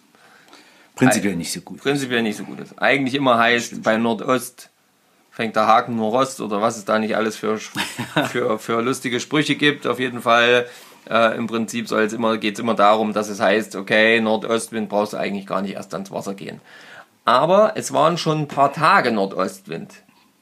Prinzipiell 0.95 1.35
nicht 1.35 1.51
so 1.53 1.61
gut. 1.61 1.79
prinzipiell 1.81 2.23
nicht 2.23 2.37
so 2.37 2.43
gut 2.43 2.59
ist. 2.59 2.81
Eigentlich 2.81 3.13
immer 3.15 3.37
heißt, 3.37 3.83
bei 3.83 3.97
Nordost 3.97 4.69
fängt 5.31 5.55
der 5.55 5.67
Haken 5.67 5.95
nur 5.95 6.09
Rost 6.09 6.41
oder 6.41 6.61
was 6.61 6.75
es 6.77 6.85
da 6.85 6.97
nicht 6.99 7.15
alles 7.15 7.37
für, 7.37 7.57
für, 8.29 8.57
für 8.59 8.81
lustige 8.81 9.19
Sprüche 9.19 9.55
gibt. 9.55 9.85
Auf 9.87 9.99
jeden 9.99 10.21
Fall, 10.21 10.65
äh, 11.09 11.37
im 11.37 11.47
Prinzip 11.47 11.87
soll 11.87 12.01
es 12.01 12.13
immer, 12.13 12.37
geht 12.37 12.55
es 12.55 12.59
immer 12.59 12.73
darum, 12.73 13.13
dass 13.13 13.29
es 13.29 13.39
heißt, 13.39 13.75
okay, 13.77 14.19
Nordostwind 14.19 14.89
brauchst 14.89 15.13
du 15.13 15.17
eigentlich 15.17 15.45
gar 15.45 15.61
nicht 15.61 15.75
erst 15.75 15.93
ans 15.93 16.11
Wasser 16.11 16.33
gehen. 16.33 16.59
Aber 17.29 17.73
es 17.75 17.93
waren 17.93 18.17
schon 18.17 18.39
ein 18.39 18.47
paar 18.47 18.73
Tage 18.73 19.11
Nordostwind. 19.11 19.93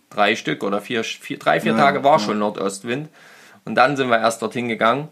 Drei 0.09 0.37
Stück 0.37 0.63
oder 0.63 0.79
vier, 0.79 1.03
vier 1.03 1.37
drei, 1.37 1.59
vier 1.59 1.73
Ja, 1.73 1.77
Tage 1.77 2.01
war 2.05 2.13
ja. 2.13 2.19
schon 2.19 2.39
Nordostwind. 2.39 3.09
Und 3.65 3.75
dann 3.75 3.97
sind 3.97 4.07
wir 4.09 4.17
erst 4.19 4.41
dorthin 4.41 4.69
gegangen. 4.69 5.09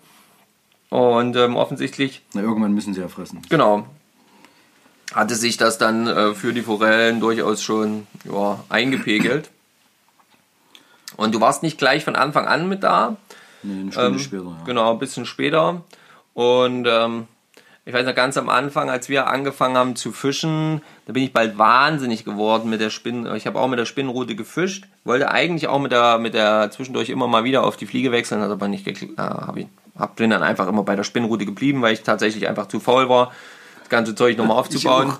Und 0.90 1.36
ähm, 1.36 1.58
offensichtlich 1.58 2.22
Na, 2.34 2.42
irgendwann 2.42 2.74
müssen 2.74 2.94
sie 2.94 3.02
ja 3.02 3.10
fressen. 3.10 3.42
Genau. 3.50 3.86
Hatte 5.14 5.36
sich 5.36 5.58
das 5.58 5.78
dann 5.78 6.08
äh, 6.08 6.34
für 6.34 6.54
die 6.54 6.62
Forellen 6.62 7.20
durchaus 7.20 7.62
schon 7.62 8.08
ja, 8.24 8.64
eingepegelt. 8.70 9.50
Und 11.18 11.36
du 11.36 11.42
warst 11.42 11.62
nicht 11.62 11.78
gleich 11.78 12.06
von 12.06 12.16
Anfang 12.16 12.48
an 12.48 12.70
mit 12.70 12.84
da. 12.84 13.18
Nee, 13.64 13.82
eine 13.82 13.92
Stunde 13.92 14.08
Ähm, 14.12 14.20
später. 14.20 14.44
Ja. 14.46 14.64
Genau, 14.66 14.92
ein 14.94 15.00
bisschen 15.00 15.26
später. 15.26 15.82
Und 16.34 16.88
ähm, 16.88 17.28
ich 17.88 17.94
weiß 17.94 18.06
noch 18.08 18.16
ganz 18.16 18.36
am 18.36 18.50
Anfang, 18.50 18.90
als 18.90 19.10
wir 19.10 19.28
angefangen 19.28 19.78
haben 19.78 19.96
zu 19.96 20.12
fischen, 20.12 20.82
da 21.06 21.14
bin 21.14 21.22
ich 21.22 21.34
bald 21.34 21.60
wahnsinnig 21.60 22.26
geworden 22.26 22.68
mit 22.68 22.82
der 22.82 22.90
Spinnen. 22.90 23.34
Ich 23.36 23.46
habe 23.46 23.60
auch 23.60 23.68
mit 23.68 23.78
der 23.78 23.86
Spinnenrute 23.86 24.36
gefischt, 24.36 24.86
wollte 25.04 25.30
eigentlich 25.30 25.68
auch 25.68 25.80
mit 25.80 25.92
der, 25.92 26.18
mit 26.18 26.34
der 26.34 26.72
zwischendurch 26.72 27.10
immer 27.10 27.28
mal 27.28 27.44
wieder 27.44 27.64
auf 27.64 27.78
die 27.78 27.86
Fliege 27.86 28.12
wechseln, 28.12 28.42
hat 28.42 28.50
aber 28.50 28.68
nicht 28.68 28.86
geklappt. 28.86 29.14
Äh, 29.20 29.22
hab 29.22 29.58
ich, 29.58 29.68
hab, 29.98 30.16
bin 30.16 30.32
dann 30.32 30.42
einfach 30.42 30.68
immer 30.68 30.82
bei 30.82 30.96
der 30.96 31.04
Spinnenrute 31.04 31.46
geblieben, 31.46 31.84
weil 31.84 31.94
ich 31.94 32.02
tatsächlich 32.02 32.48
einfach 32.48 32.68
zu 32.68 32.80
faul 32.80 33.08
war, 33.08 33.32
das 33.82 33.90
ganze 33.90 34.16
Zeug 34.16 34.36
nochmal 34.36 34.58
aufzubauen. 34.60 35.14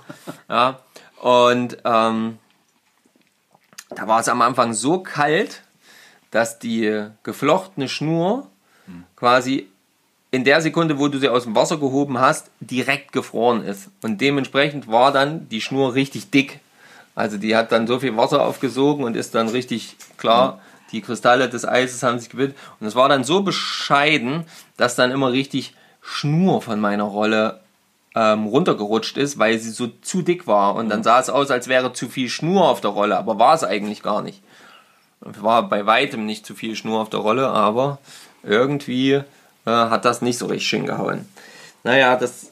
Ja. 0.50 0.80
Und 1.22 1.78
ähm, 1.86 2.40
da 3.90 4.08
war 4.08 4.22
es 4.22 4.28
am 4.28 4.42
Anfang 4.42 4.74
so 4.74 5.04
kalt, 5.04 5.62
dass 6.32 6.58
die 6.58 7.10
geflochtene 7.22 7.88
Schnur 7.88 8.48
quasi 9.16 9.70
in 10.36 10.44
der 10.44 10.60
Sekunde, 10.60 11.00
wo 11.00 11.08
du 11.08 11.18
sie 11.18 11.30
aus 11.30 11.44
dem 11.44 11.56
Wasser 11.56 11.78
gehoben 11.78 12.20
hast, 12.20 12.52
direkt 12.60 13.14
gefroren 13.14 13.64
ist. 13.64 13.90
Und 14.04 14.20
dementsprechend 14.20 14.90
war 14.90 15.14
dann 15.14 15.48
die 15.48 15.62
Schnur 15.62 15.94
richtig 15.94 16.30
dick. 16.30 16.60
Also 17.16 17.38
die 17.38 17.56
hat 17.56 17.72
dann 17.72 17.88
so 17.88 18.00
viel 18.00 18.18
Wasser 18.18 18.46
aufgesogen 18.46 19.06
und 19.06 19.16
ist 19.16 19.34
dann 19.34 19.48
richtig 19.48 19.96
klar, 20.18 20.60
die 20.92 21.00
Kristalle 21.00 21.48
des 21.48 21.66
Eises 21.66 22.04
haben 22.04 22.20
sich 22.20 22.30
gebildet. 22.30 22.58
Und 22.82 22.88
es 22.88 22.96
war 22.96 23.08
dann 23.08 23.24
so 23.24 23.44
bescheiden, 23.44 24.44
dass 24.76 24.96
dann 24.96 25.12
immer 25.12 25.32
richtig 25.32 25.74
Schnur 26.02 26.62
von 26.62 26.82
meiner 26.82 27.06
Rolle 27.06 27.62
ähm, 28.14 28.46
runtergerutscht 28.46 29.16
ist, 29.16 29.40
weil 29.40 29.58
sie 29.58 29.72
so 29.72 29.88
zu 29.88 30.22
dick 30.22 30.48
war. 30.48 30.76
Und 30.76 30.90
dann 30.90 31.02
sah 31.02 31.22
es 31.22 31.30
aus, 31.30 31.50
als 31.50 31.70
wäre 31.70 31.94
zu 31.94 32.10
viel 32.10 32.28
Schnur 32.28 32.68
auf 32.68 32.82
der 32.82 32.92
Rolle, 32.92 33.18
aber 33.18 33.40
war 33.40 33.54
es 33.54 33.64
eigentlich 33.64 34.04
gar 34.04 34.22
nicht. 34.22 34.42
War 35.22 35.70
bei 35.70 35.86
weitem 35.86 36.26
nicht 36.26 36.46
zu 36.46 36.56
viel 36.56 36.76
Schnur 36.76 37.00
auf 37.00 37.10
der 37.10 37.22
Rolle, 37.22 37.48
aber 37.48 38.00
irgendwie 38.44 39.24
äh, 39.66 39.72
hat 39.72 40.06
das 40.06 40.22
nicht 40.22 40.38
so 40.38 40.48
richtig 40.48 40.68
schön 40.68 40.86
gehauen. 40.86 41.28
Naja, 41.84 42.16
das. 42.16 42.52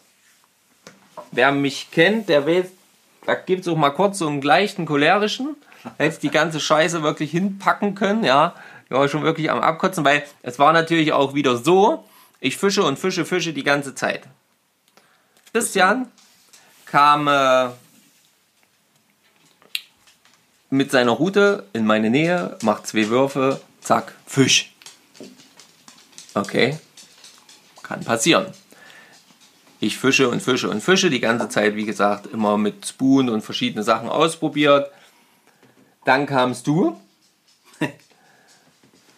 Wer 1.32 1.51
mich 1.51 1.89
kennt, 1.91 2.29
der 2.29 2.46
weiß, 2.46 2.65
da 3.25 3.34
gibt 3.34 3.62
es 3.62 3.67
auch 3.67 3.75
mal 3.75 3.89
kurz 3.89 4.20
so 4.20 4.27
einen 4.27 4.41
leichten 4.41 4.86
cholerischen. 4.86 5.55
Hätte 5.98 6.20
die 6.20 6.29
ganze 6.29 6.60
Scheiße 6.60 7.03
wirklich 7.03 7.32
hinpacken 7.32 7.96
können, 7.96 8.24
ja. 8.24 8.53
Ich 8.86 8.91
war 8.91 9.08
schon 9.08 9.24
wirklich 9.24 9.50
am 9.50 9.60
Abkotzen, 9.60 10.05
weil 10.05 10.24
es 10.43 10.60
war 10.60 10.74
natürlich 10.74 11.13
auch 11.13 11.34
wieder 11.34 11.58
so, 11.58 12.05
ich 12.39 12.58
fische 12.58 12.84
und 12.84 13.00
fische, 13.00 13.25
fische 13.25 13.53
die 13.53 13.63
ganze 13.63 13.96
Zeit. 13.96 14.27
Christian 15.51 16.08
kam 16.86 17.27
äh, 17.27 17.70
mit 20.70 20.91
seiner 20.91 21.12
Route 21.12 21.65
in 21.74 21.86
meine 21.86 22.10
Nähe, 22.10 22.58
macht 22.62 22.88
zwei 22.88 23.10
Würfe, 23.10 23.62
zack, 23.82 24.13
Fisch. 24.25 24.74
Okay, 26.34 26.77
kann 27.93 28.03
passieren. 28.03 28.47
Ich 29.79 29.97
fische 29.97 30.29
und 30.29 30.41
fische 30.41 30.69
und 30.69 30.81
fische 30.81 31.09
die 31.09 31.19
ganze 31.19 31.50
Zeit, 31.50 31.75
wie 31.75 31.85
gesagt, 31.85 32.27
immer 32.27 32.57
mit 32.57 32.85
Spoon 32.88 33.29
und 33.29 33.41
verschiedene 33.41 33.83
Sachen 33.83 34.09
ausprobiert. 34.09 34.89
Dann 36.05 36.25
kamst 36.25 36.67
du, 36.67 37.00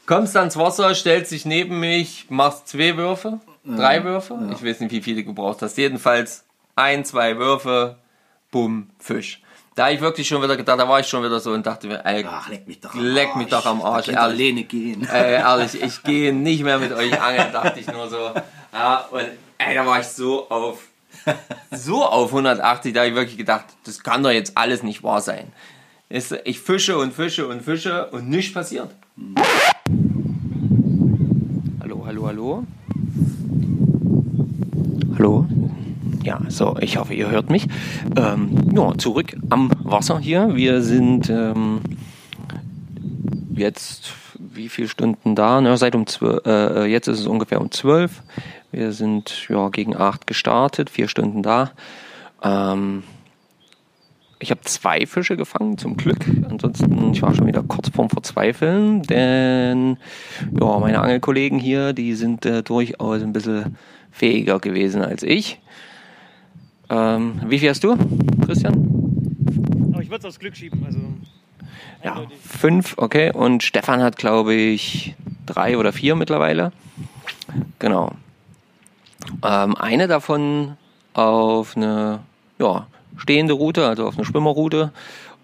kommst 0.06 0.36
ans 0.36 0.58
Wasser, 0.58 0.94
stellst 0.94 1.32
dich 1.32 1.46
neben 1.46 1.80
mich, 1.80 2.26
machst 2.30 2.68
zwei 2.68 2.98
Würfe, 2.98 3.40
drei 3.64 4.04
Würfe. 4.04 4.38
Ich 4.52 4.64
weiß 4.64 4.82
nicht, 4.82 4.92
wie 4.92 5.02
viele 5.02 5.22
du 5.22 5.28
gebraucht 5.28 5.62
hast. 5.62 5.78
Jedenfalls 5.78 6.44
ein, 6.76 7.06
zwei 7.06 7.38
Würfe, 7.38 7.98
bumm, 8.52 8.90
Fisch. 9.00 9.42
Da 9.76 9.90
ich 9.90 10.00
wirklich 10.00 10.26
schon 10.26 10.42
wieder 10.42 10.56
gedacht, 10.56 10.80
da 10.80 10.88
war 10.88 11.02
ich 11.02 11.08
schon 11.08 11.22
wieder 11.22 11.38
so 11.42 11.52
und 11.52 11.66
dachte 11.66 11.88
mir, 11.88 12.04
ey, 12.06 12.26
Ach, 12.26 12.48
leck 12.48 12.66
mich 12.66 12.80
doch 12.80 12.94
Leck 12.96 13.36
mich 13.36 13.48
doch 13.50 13.66
am 13.66 13.82
Arsch, 13.82 14.08
ehrlich. 14.08 14.20
alleine 14.22 14.64
gehen. 14.64 15.06
ey, 15.12 15.34
ehrlich, 15.34 15.82
ich 15.82 16.02
gehe 16.04 16.32
nicht 16.34 16.64
mehr 16.64 16.80
mit 16.80 16.94
euch 16.94 17.22
angeln, 17.22 17.52
dachte 17.52 17.82
ich 17.82 17.88
nur 17.88 18.10
so. 18.10 18.32
Ja, 18.72 19.06
und 19.12 19.26
ey, 19.58 19.76
da 19.76 19.86
war 19.86 20.00
ich 20.00 20.08
so 20.08 20.50
auf, 20.50 20.80
so 21.72 22.06
auf 22.06 22.30
180, 22.30 22.94
da 22.94 23.02
habe 23.02 23.10
ich 23.10 23.16
wirklich 23.16 23.38
gedacht, 23.38 23.66
das 23.84 24.02
kann 24.02 24.24
doch 24.24 24.32
jetzt 24.32 24.58
alles 24.58 24.82
nicht 24.82 25.04
wahr 25.04 25.20
sein. 25.20 25.52
Ich 26.08 26.60
fische 26.62 26.98
und 26.98 27.14
fische 27.14 27.46
und 27.46 27.62
fische 27.62 28.06
und 28.12 28.30
nichts 28.30 28.54
passiert. 28.54 28.92
Hallo, 31.82 32.04
hallo, 32.06 32.28
hallo. 32.28 32.64
Hallo. 35.18 35.46
Ja, 36.26 36.42
so, 36.48 36.76
ich 36.82 36.98
hoffe, 36.98 37.14
ihr 37.14 37.30
hört 37.30 37.52
mich. 37.52 37.68
Ähm, 38.18 38.72
ja, 38.76 38.98
zurück 38.98 39.38
am 39.52 39.70
Wasser 39.84 40.18
hier. 40.18 40.56
Wir 40.56 40.82
sind 40.82 41.30
ähm, 41.30 41.82
jetzt 43.54 44.12
wie 44.36 44.68
viele 44.70 44.88
Stunden 44.88 45.36
da? 45.36 45.62
Na, 45.62 45.78
seit 45.78 45.94
um 45.94 46.08
12, 46.08 46.42
äh, 46.48 46.86
jetzt 46.86 47.08
ist 47.08 47.20
es 47.20 47.28
ungefähr 47.28 47.62
um 47.62 47.70
12. 47.70 48.24
Wir 48.72 48.92
sind 48.92 49.48
ja 49.50 49.70
gegen 49.70 49.96
8 49.96 50.26
gestartet, 50.26 50.90
vier 50.90 51.08
Stunden 51.10 51.44
da. 51.44 51.74
Ähm, 52.42 53.04
ich 54.40 54.50
habe 54.50 54.62
zwei 54.62 55.06
Fische 55.06 55.38
gefangen, 55.38 55.78
zum 55.78 55.96
Glück. 55.96 56.26
Ansonsten, 56.50 57.12
ich 57.14 57.22
war 57.22 57.36
schon 57.36 57.46
wieder 57.46 57.62
kurz 57.62 57.90
vorm 57.90 58.10
Verzweifeln, 58.10 59.04
denn 59.04 59.98
ja, 60.60 60.80
meine 60.80 61.02
Angelkollegen 61.02 61.60
hier, 61.60 61.94
die 61.94 62.16
sind 62.16 62.48
äh, 62.48 62.64
durchaus 62.64 63.22
ein 63.22 63.32
bisschen 63.32 63.78
fähiger 64.10 64.58
gewesen 64.58 65.04
als 65.04 65.22
ich. 65.22 65.62
Ähm, 66.90 67.42
wie 67.48 67.60
viel 67.60 67.70
hast 67.70 67.84
du, 67.84 67.96
Christian? 68.46 68.74
Aber 69.94 70.02
ich 70.02 70.10
würde 70.10 70.20
es 70.20 70.26
aufs 70.26 70.40
Glück 70.40 70.56
schieben. 70.56 70.84
Also 70.86 71.00
Ja, 72.04 72.14
eindeutig. 72.14 72.38
fünf, 72.42 72.94
okay. 72.98 73.32
Und 73.34 73.64
Stefan 73.64 74.02
hat, 74.02 74.18
glaube 74.18 74.54
ich, 74.54 75.16
drei 75.46 75.78
oder 75.78 75.94
vier 75.94 76.16
mittlerweile. 76.16 76.72
Genau. 77.80 78.12
Ähm, 79.44 79.76
eine 79.76 80.08
davon 80.08 80.78
auf 81.14 81.76
eine 81.76 82.20
ja, 82.60 82.88
stehende 83.18 83.54
Route, 83.54 83.88
also 83.88 84.08
auf 84.08 84.16
eine 84.18 84.26
Schwimmerroute. 84.26 84.92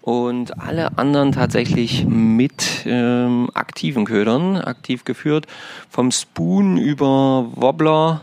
Und 0.02 0.58
alle 0.60 0.98
anderen 0.98 1.30
tatsächlich 1.30 2.04
mit 2.04 2.82
ähm, 2.86 3.50
aktiven 3.54 4.04
Ködern, 4.04 4.56
aktiv 4.56 5.04
geführt. 5.04 5.46
Vom 5.88 6.10
Spoon 6.10 6.76
über 6.76 7.46
Wobbler, 7.54 8.22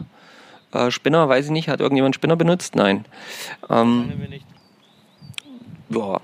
äh, 0.74 0.92
Spinner, 0.92 1.28
weiß 1.28 1.46
ich 1.46 1.52
nicht. 1.52 1.70
Hat 1.70 1.80
irgendjemand 1.80 2.16
Spinner 2.16 2.36
benutzt? 2.36 2.76
Nein. 2.76 3.06
Ähm, 3.70 4.12
ja, 5.90 6.20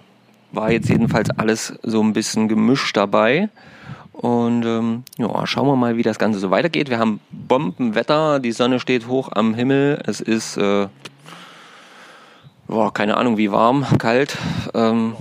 war 0.51 0.71
jetzt 0.71 0.89
jedenfalls 0.89 1.29
alles 1.31 1.73
so 1.83 2.01
ein 2.01 2.13
bisschen 2.13 2.47
gemischt 2.47 2.95
dabei. 2.97 3.49
Und 4.13 4.65
ähm, 4.65 5.03
ja, 5.17 5.45
schauen 5.45 5.67
wir 5.67 5.75
mal, 5.75 5.97
wie 5.97 6.03
das 6.03 6.19
Ganze 6.19 6.39
so 6.39 6.49
weitergeht. 6.49 6.89
Wir 6.89 6.99
haben 6.99 7.19
Bombenwetter, 7.31 8.39
die 8.39 8.53
Sonne 8.53 8.79
steht 8.79 9.07
hoch 9.07 9.29
am 9.33 9.53
Himmel. 9.53 10.01
Es 10.05 10.21
ist, 10.21 10.57
äh, 10.57 10.87
boah, 12.67 12.93
keine 12.93 13.17
Ahnung, 13.17 13.37
wie 13.37 13.51
warm, 13.51 13.85
kalt. 13.97 14.37
Ähm, 14.73 15.15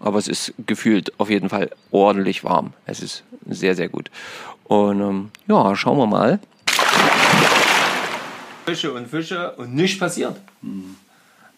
aber 0.00 0.18
es 0.18 0.28
ist 0.28 0.52
gefühlt 0.66 1.18
auf 1.18 1.30
jeden 1.30 1.48
Fall 1.48 1.70
ordentlich 1.90 2.44
warm. 2.44 2.74
Es 2.84 3.00
ist 3.00 3.24
sehr, 3.48 3.74
sehr 3.74 3.88
gut. 3.88 4.10
Und 4.64 5.00
ähm, 5.00 5.30
ja, 5.46 5.74
schauen 5.74 5.96
wir 5.96 6.06
mal. 6.06 6.38
Fische 8.66 8.92
und 8.92 9.08
Fische 9.08 9.52
und 9.52 9.74
nichts 9.74 9.98
passiert. 9.98 10.36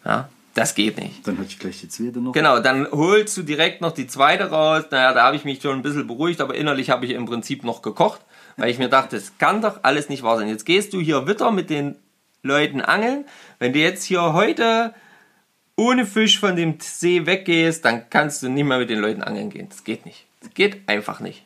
Ja, 0.04 0.28
das 0.54 0.74
geht 0.74 0.98
nicht. 0.98 1.26
Dann 1.26 1.38
hatte 1.38 1.48
ich 1.48 1.58
gleich 1.58 1.80
die 1.80 1.88
zweite 1.88 2.20
noch. 2.20 2.32
Genau, 2.32 2.60
dann 2.60 2.86
holst 2.90 3.36
du 3.36 3.42
direkt 3.42 3.80
noch 3.80 3.92
die 3.92 4.06
zweite 4.06 4.50
raus. 4.50 4.84
Naja, 4.90 5.14
da 5.14 5.24
habe 5.24 5.36
ich 5.36 5.44
mich 5.44 5.62
schon 5.62 5.76
ein 5.76 5.82
bisschen 5.82 6.06
beruhigt, 6.06 6.40
aber 6.40 6.54
innerlich 6.54 6.90
habe 6.90 7.06
ich 7.06 7.12
im 7.12 7.26
Prinzip 7.26 7.64
noch 7.64 7.82
gekocht, 7.82 8.20
weil 8.56 8.70
ich 8.70 8.78
mir 8.78 8.88
dachte, 8.88 9.16
es 9.16 9.38
kann 9.38 9.62
doch 9.62 9.80
alles 9.82 10.08
nicht 10.08 10.22
wahr 10.22 10.36
sein. 10.36 10.48
Jetzt 10.48 10.66
gehst 10.66 10.92
du 10.92 11.00
hier 11.00 11.26
Witter 11.26 11.50
mit 11.50 11.70
den 11.70 11.96
Leuten 12.42 12.80
angeln. 12.80 13.24
Wenn 13.58 13.72
du 13.72 13.78
jetzt 13.78 14.04
hier 14.04 14.32
heute 14.32 14.94
ohne 15.76 16.06
Fisch 16.06 16.40
von 16.40 16.56
dem 16.56 16.78
See 16.80 17.24
weggehst, 17.24 17.84
dann 17.84 18.10
kannst 18.10 18.42
du 18.42 18.48
nicht 18.48 18.64
mehr 18.64 18.78
mit 18.78 18.90
den 18.90 18.98
Leuten 18.98 19.22
angeln 19.22 19.50
gehen. 19.50 19.68
Das 19.68 19.84
geht 19.84 20.04
nicht. 20.06 20.24
Das 20.40 20.52
geht 20.54 20.88
einfach 20.88 21.20
nicht. 21.20 21.44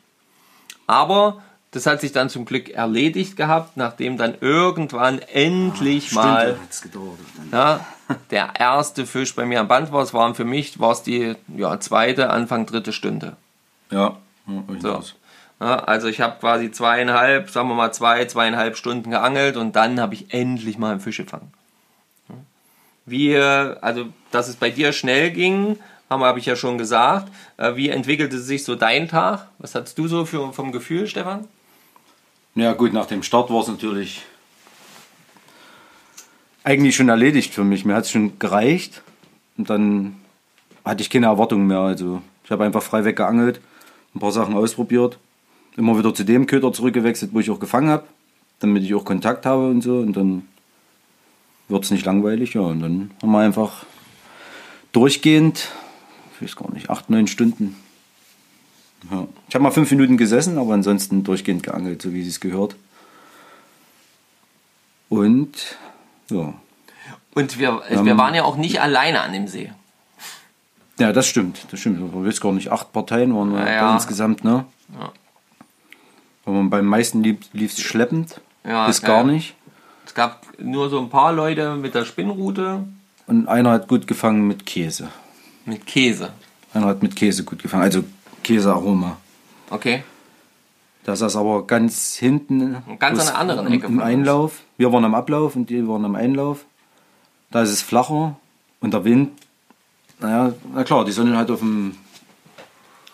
Aber 0.87 1.41
Das 1.73 1.87
hat 1.87 2.01
sich 2.01 2.11
dann 2.11 2.29
zum 2.29 2.45
Glück 2.45 2.69
erledigt 2.69 3.35
gehabt, 3.35 3.77
nachdem 3.77 4.15
dann 4.15 4.35
irgendwann 4.39 5.19
endlich 5.19 6.11
mal 6.11 6.55
gedauert. 6.83 7.17
Dann. 7.35 7.49
ja, 7.51 7.85
der 8.29 8.53
erste 8.59 9.07
Fisch 9.07 9.35
bei 9.35 9.43
mir 9.45 9.59
am 9.59 9.67
Band 9.67 9.91
war. 9.91 10.03
Es 10.03 10.13
waren 10.13 10.35
für 10.35 10.45
mich 10.45 10.79
war 10.79 10.91
es 10.91 11.01
die 11.01 11.35
ja, 11.47 11.79
zweite, 11.79 12.29
Anfang 12.29 12.67
dritte 12.67 12.93
Stunde. 12.93 13.37
Ja, 13.89 14.17
ja 14.47 14.63
so. 14.79 15.03
Ja, 15.59 15.79
also 15.79 16.07
ich 16.07 16.21
habe 16.21 16.39
quasi 16.39 16.71
zweieinhalb, 16.71 17.49
sagen 17.49 17.69
wir 17.69 17.75
mal 17.75 17.91
zwei, 17.91 18.23
zweieinhalb 18.25 18.77
Stunden 18.77 19.09
geangelt 19.09 19.57
und 19.57 19.75
dann 19.75 19.99
habe 19.99 20.13
ich 20.13 20.31
endlich 20.31 20.77
mal 20.77 20.91
einen 20.91 20.99
Fisch 20.99 21.17
gefangen. 21.17 21.51
Wie, 23.05 23.35
also 23.35 24.05
dass 24.29 24.47
es 24.47 24.57
bei 24.57 24.69
dir 24.69 24.93
schnell 24.93 25.31
ging, 25.31 25.79
habe 26.09 26.25
hab 26.25 26.37
ich 26.37 26.45
ja 26.45 26.55
schon 26.55 26.77
gesagt. 26.77 27.31
Äh, 27.57 27.75
Wie 27.75 27.89
entwickelte 27.89 28.39
sich 28.39 28.63
so 28.63 28.75
dein 28.75 29.07
Tag? 29.07 29.47
Was 29.57 29.75
hattest 29.75 29.97
du 29.97 30.07
so 30.07 30.25
für, 30.25 30.53
vom 30.53 30.71
Gefühl, 30.71 31.07
Stefan? 31.07 31.47
Ja 32.55 32.73
gut, 32.73 32.93
nach 32.93 33.07
dem 33.07 33.23
Start 33.23 33.49
war 33.49 33.61
es 33.61 33.67
natürlich 33.67 34.21
eigentlich 36.63 36.95
schon 36.95 37.09
erledigt 37.09 37.51
für 37.51 37.63
mich. 37.63 37.83
Mir 37.83 37.95
hat 37.95 38.05
es 38.05 38.11
schon 38.11 38.37
gereicht 38.37 39.01
und 39.57 39.71
dann 39.71 40.17
hatte 40.85 41.01
ich 41.01 41.09
keine 41.09 41.25
Erwartungen 41.25 41.65
mehr. 41.65 41.79
Also 41.79 42.21
ich 42.43 42.51
habe 42.51 42.63
einfach 42.63 42.83
frei 42.83 43.05
weggeangelt, 43.05 43.59
ein 44.13 44.19
paar 44.19 44.31
Sachen 44.31 44.53
ausprobiert, 44.53 45.17
immer 45.77 45.97
wieder 45.97 46.13
zu 46.13 46.25
dem 46.25 46.45
Köder 46.45 46.71
zurückgewechselt, 46.71 47.33
wo 47.33 47.39
ich 47.39 47.49
auch 47.49 47.59
gefangen 47.59 47.89
habe, 47.89 48.03
damit 48.59 48.83
ich 48.83 48.93
auch 48.93 49.03
Kontakt 49.03 49.47
habe 49.47 49.67
und 49.67 49.81
so 49.81 49.97
und 49.97 50.13
dann 50.15 50.47
wird 51.69 51.85
es 51.85 51.89
nicht 51.89 52.05
langweilig. 52.05 52.53
Ja, 52.53 52.61
und 52.61 52.81
dann 52.81 53.11
haben 53.21 53.31
wir 53.31 53.39
einfach 53.39 53.83
durchgehend, 54.91 55.69
ich 56.35 56.43
weiß 56.43 56.55
gar 56.55 56.71
nicht, 56.71 56.91
acht, 56.91 57.09
neun 57.09 57.25
Stunden. 57.25 57.75
Ja. 59.11 59.27
Ich 59.49 59.55
habe 59.55 59.63
mal 59.63 59.71
fünf 59.71 59.91
Minuten 59.91 60.17
gesessen, 60.17 60.57
aber 60.57 60.73
ansonsten 60.73 61.23
durchgehend 61.23 61.63
geangelt, 61.63 62.01
so 62.01 62.13
wie 62.13 62.27
es 62.27 62.39
gehört. 62.39 62.75
Und 65.09 65.51
ja. 66.29 66.53
Und 67.35 67.57
wir, 67.59 67.81
wir 67.89 68.17
waren 68.17 68.35
ja 68.35 68.43
auch 68.43 68.57
nicht 68.57 68.79
alleine 68.81 69.21
an 69.21 69.33
dem 69.33 69.47
See. 69.47 69.71
Ja, 70.99 71.11
das 71.11 71.27
stimmt, 71.27 71.65
das 71.71 71.79
stimmt. 71.79 71.99
Ich 71.99 72.13
weiß 72.27 72.41
gar 72.41 72.51
nicht, 72.51 72.71
acht 72.71 72.93
Parteien 72.93 73.35
waren 73.35 73.51
wir 73.53 73.67
Ja, 73.71 73.93
insgesamt, 73.95 74.43
ne? 74.43 74.65
Ja. 74.99 75.11
Aber 76.45 76.63
beim 76.63 76.85
meisten 76.85 77.23
lief 77.23 77.39
es 77.73 77.79
schleppend, 77.81 78.39
Ja, 78.63 78.85
bis 78.87 79.01
gar 79.01 79.23
nicht. 79.23 79.55
Es 80.05 80.13
gab 80.13 80.45
nur 80.59 80.89
so 80.89 80.99
ein 80.99 81.09
paar 81.09 81.33
Leute 81.33 81.75
mit 81.75 81.95
der 81.95 82.05
Spinnrute, 82.05 82.83
Und 83.25 83.47
einer 83.47 83.71
hat 83.71 83.87
gut 83.87 84.05
gefangen 84.05 84.47
mit 84.47 84.65
Käse. 84.65 85.07
mit 85.65 85.87
Käse. 85.87 86.33
Einer 86.73 86.87
hat 86.87 87.01
mit 87.01 87.15
Käse 87.15 87.43
gut 87.43 87.63
gefangen, 87.63 87.83
also 87.83 88.03
Käsearoma. 88.43 89.17
Okay. 89.69 90.03
Das 91.03 91.21
ist 91.21 91.35
aber 91.35 91.65
ganz 91.67 92.15
hinten. 92.15 92.77
Ganz 92.99 93.19
an 93.19 93.25
der 93.25 93.37
anderen 93.37 93.67
im, 93.67 93.73
Ecke 93.73 93.87
Im. 93.87 93.99
Einlauf. 93.99 94.61
Wir 94.77 94.91
waren 94.93 95.03
am 95.03 95.15
Ablauf 95.15 95.55
und 95.55 95.69
die 95.69 95.85
waren 95.87 96.05
am 96.05 96.15
Einlauf. 96.15 96.65
Da 97.51 97.61
ist 97.61 97.71
es 97.71 97.81
flacher 97.81 98.35
und 98.79 98.93
der 98.93 99.03
Wind, 99.03 99.31
naja, 100.19 100.53
na 100.73 100.83
klar, 100.83 101.03
die 101.05 101.11
Sonne 101.11 101.37
hat 101.37 101.51
auf 101.51 101.59
dem 101.59 101.95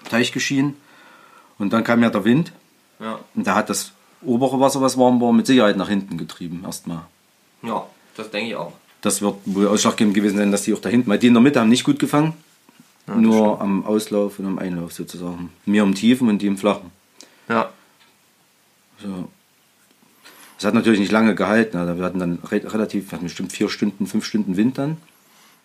Teich 0.09 0.31
geschienen. 0.31 0.75
Und 1.57 1.73
dann 1.73 1.83
kam 1.83 2.01
ja 2.03 2.09
der 2.09 2.23
Wind 2.25 2.51
Ja. 2.99 3.19
und 3.35 3.45
da 3.47 3.55
hat 3.55 3.69
das 3.69 3.91
obere 4.21 4.59
Wasser, 4.59 4.81
was 4.81 4.97
warm 4.97 5.19
war, 5.19 5.33
mit 5.33 5.47
Sicherheit 5.47 5.77
nach 5.77 5.89
hinten 5.89 6.17
getrieben 6.17 6.61
erstmal. 6.65 7.01
Ja, 7.63 7.85
das 8.15 8.29
denke 8.31 8.49
ich 8.49 8.55
auch. 8.55 8.73
Das 9.01 9.21
wird 9.21 9.35
wohl 9.45 9.67
ausschlaggebend 9.67 10.13
gewesen 10.13 10.37
sein, 10.37 10.51
dass 10.51 10.63
die 10.63 10.73
auch 10.73 10.79
da 10.81 10.89
hinten, 10.89 11.09
weil 11.09 11.19
die 11.19 11.27
in 11.27 11.33
der 11.33 11.41
Mitte 11.41 11.59
haben 11.59 11.69
nicht 11.69 11.83
gut 11.85 11.99
gefangen. 11.99 12.33
Nur 13.07 13.61
am 13.61 13.85
Auslauf 13.85 14.39
und 14.39 14.45
am 14.45 14.59
Einlauf 14.59 14.93
sozusagen. 14.93 15.51
Mir 15.65 15.83
im 15.83 15.95
Tiefen 15.95 16.29
und 16.29 16.41
die 16.41 16.47
im 16.47 16.57
Flachen. 16.57 16.91
Ja. 17.47 17.69
So. 19.01 19.29
Das 20.57 20.65
hat 20.65 20.73
natürlich 20.73 20.99
nicht 20.99 21.11
lange 21.11 21.35
gehalten. 21.35 21.77
Also 21.77 21.97
wir 21.97 22.05
hatten 22.05 22.19
dann 22.19 22.39
re 22.51 22.61
relativ, 22.65 23.09
wir 23.09 23.13
hatten 23.13 23.25
bestimmt 23.25 23.51
vier 23.51 23.69
Stunden, 23.69 24.07
fünf 24.07 24.25
Stunden 24.25 24.57
Wind 24.57 24.77
dann. 24.77 24.97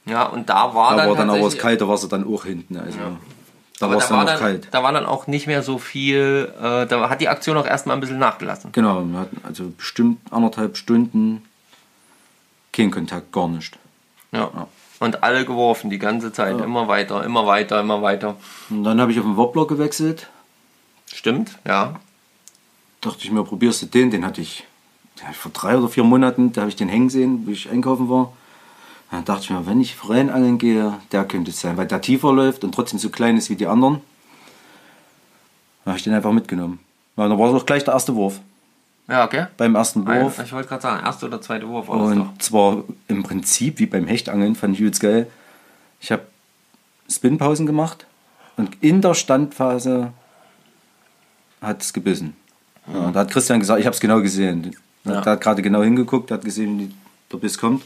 Ja, 0.07 0.25
und 0.25 0.49
da 0.49 0.75
war 0.75 0.91
Da 0.91 0.97
dann 0.99 1.09
war 1.11 1.17
dann 1.17 1.31
aber 1.31 1.41
das 1.41 1.59
kalte 1.59 1.89
Wasser 1.89 2.09
dann 2.09 2.27
auch 2.27 2.45
hinten. 2.45 2.77
Also 2.77 2.99
da 3.79 3.87
aber 3.87 3.95
war 3.95 4.03
es 4.03 4.09
da 4.09 4.11
dann 4.11 4.19
war 4.19 4.25
noch 4.25 4.33
dann, 4.33 4.41
kalt. 4.41 4.69
da 4.71 4.83
war 4.83 4.93
dann 4.93 5.07
auch 5.07 5.27
nicht 5.27 5.47
mehr 5.47 5.63
so 5.63 5.79
viel, 5.79 6.53
äh, 6.59 6.87
da 6.87 7.11
hat 7.11 7.21
die 7.21 7.29
Aktion 7.29 7.57
auch 7.57 7.67
erstmal 7.67 7.97
ein 7.97 8.01
bisschen 8.01 8.19
nachgelassen. 8.19 8.71
Genau, 8.73 9.05
wir 9.05 9.19
hatten 9.19 9.41
also 9.43 9.73
bestimmt 9.77 10.21
anderthalb 10.33 10.77
Stunden 10.77 11.43
kein 12.73 12.91
Kontakt, 12.91 13.33
gar 13.33 13.49
nicht. 13.49 13.79
Ja. 14.33 14.69
Und 15.05 15.23
alle 15.23 15.45
geworfen 15.45 15.91
die 15.91 15.99
ganze 15.99 16.33
Zeit, 16.33 16.59
immer 16.59 16.89
weiter, 16.89 17.25
immer 17.25 17.47
weiter, 17.47 17.79
immer 17.79 18.01
weiter. 18.01 18.37
Und 18.71 18.85
dann 18.85 19.03
habe 19.03 19.13
ich 19.13 19.19
auf 19.19 19.27
den 19.27 19.37
Wobbler 19.37 19.67
gewechselt. 19.67 20.31
Stimmt, 21.13 21.59
ja. 21.67 22.01
Dachte 23.03 23.19
ich 23.23 23.31
mir, 23.31 23.45
probierst 23.45 23.83
du 23.83 23.87
den? 23.87 24.11
Den 24.11 24.25
hatte 24.25 24.41
ich 24.41 24.65
ja, 25.21 25.31
vor 25.35 25.53
drei 25.53 25.77
oder 25.77 25.91
vier 25.91 26.05
Monaten, 26.05 26.55
da 26.55 26.63
habe 26.63 26.71
ich 26.71 26.77
den 26.77 26.89
hängen 26.89 27.11
sehen, 27.11 27.43
wo 27.47 27.51
ich 27.51 27.69
einkaufen 27.69 28.09
war. 28.09 28.33
Dann 29.11 29.27
dachte 29.27 29.43
ich 29.43 29.51
mir, 29.51 29.67
wenn 29.67 29.79
ich 29.79 29.95
Forellenangeln 29.95 30.57
gehe, 30.57 30.95
der 31.13 31.27
könnte 31.27 31.51
es 31.51 31.61
sein, 31.61 31.77
weil 31.77 31.87
der 31.87 32.01
tiefer 32.01 32.33
läuft 32.33 32.65
und 32.65 32.75
trotzdem 32.75 32.99
so 32.99 33.11
klein 33.11 33.37
ist 33.37 33.51
wie 33.51 33.57
die 33.57 33.67
anderen. 33.67 34.01
Dann 35.85 35.93
habe 35.93 35.99
ich 35.99 36.05
den 36.05 36.15
einfach 36.15 36.33
mitgenommen. 36.33 36.79
Ja, 37.19 37.29
dann 37.29 37.39
war 37.39 37.55
es 37.55 37.61
auch 37.61 37.67
gleich 37.67 37.85
der 37.85 37.93
erste 37.93 38.15
Wurf. 38.15 38.41
Ja, 39.09 39.25
okay. 39.25 39.47
Beim 39.57 39.75
ersten 39.75 40.07
Ein, 40.07 40.25
Wurf. 40.25 40.39
ich 40.43 40.53
wollte 40.53 40.69
gerade 40.69 40.83
sagen, 40.83 41.05
erster 41.05 41.27
oder 41.27 41.41
zweiter 41.41 41.69
Wurf. 41.69 41.89
Und 41.89 42.43
zwar 42.43 42.85
im 43.09 43.23
Prinzip 43.23 43.79
wie 43.79 43.87
beim 43.87 44.07
Hechtangeln, 44.07 44.55
fand 44.55 44.75
ich 44.75 44.81
übelst 44.81 45.01
geil. 45.01 45.31
Ich 46.01 46.11
habe 46.11 46.23
Spinpausen 47.11 47.67
gemacht 47.67 48.07
und 48.57 48.83
in 48.83 49.03
der 49.03 49.15
Standphase 49.15 50.13
hat 51.61 51.83
es 51.83 51.93
gebissen. 51.93 52.35
Ja, 52.93 53.11
da 53.11 53.21
hat 53.21 53.31
Christian 53.31 53.61
gesagt, 53.61 53.81
ich 53.81 53.87
habe 53.87 53.95
es 53.95 54.01
genau 54.01 54.21
gesehen. 54.21 54.75
Ja. 55.05 55.21
Der 55.21 55.33
hat 55.33 55.41
gerade 55.41 55.63
genau 55.63 55.83
hingeguckt, 55.83 56.31
hat 56.31 56.45
gesehen, 56.45 56.79
wie 56.79 56.95
der 57.31 57.39
Biss 57.39 57.59
kommt. 57.59 57.83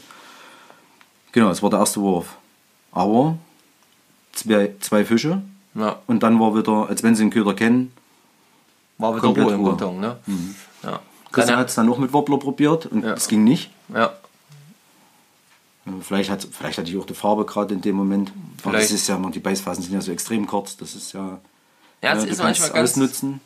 Genau, 1.31 1.49
es 1.49 1.61
war 1.61 1.69
der 1.69 1.79
erste 1.79 2.01
Wurf. 2.01 2.37
Aber 2.91 3.37
zwei, 4.33 4.73
zwei 4.79 5.05
Fische 5.05 5.41
Ja, 5.75 5.99
und 6.07 6.23
dann 6.23 6.39
war 6.39 6.55
wieder, 6.55 6.87
als 6.89 7.03
wenn 7.03 7.15
sie 7.15 7.23
den 7.23 7.29
Köder 7.29 7.53
kennen, 7.53 7.91
war 8.97 9.15
wieder 9.15 9.27
Ruhe 9.43 9.53
im. 9.53 9.63
Karton, 9.65 9.99
ne? 9.99 10.17
Ja. 10.83 10.99
Christian 11.31 11.57
hat 11.59 11.69
es 11.69 11.75
dann 11.75 11.89
auch 11.91 11.97
mit 11.97 12.11
Wobbler 12.13 12.37
probiert 12.37 12.85
und 12.87 13.03
Ja. 13.03 13.13
es 13.13 13.27
ging 13.27 13.43
nicht. 13.43 13.71
ja. 13.93 14.13
Vielleicht, 16.01 16.29
hat, 16.29 16.45
vielleicht 16.51 16.77
hatte 16.77 16.89
ich 16.91 16.97
auch 16.97 17.05
die 17.05 17.15
Farbe 17.15 17.45
gerade 17.45 17.73
in 17.73 17.81
dem 17.81 17.95
Moment. 17.95 18.31
Aber 18.61 18.71
Vielleicht. 18.71 18.91
das 18.91 18.99
ist 18.99 19.07
ja, 19.07 19.17
die 19.17 19.39
Beißphasen 19.39 19.83
sind 19.83 19.93
ja 19.93 20.01
so 20.01 20.11
extrem 20.11 20.45
kurz. 20.45 20.77
Das 20.77 20.93
ist 20.93 21.13
ja. 21.13 21.39
Ja, 22.03 22.13
es 22.13 22.25
du 22.25 22.29
ist 22.29 22.43
manchmal 22.43 22.69
ganz, 22.69 22.91
ausnutzen. 22.91 23.41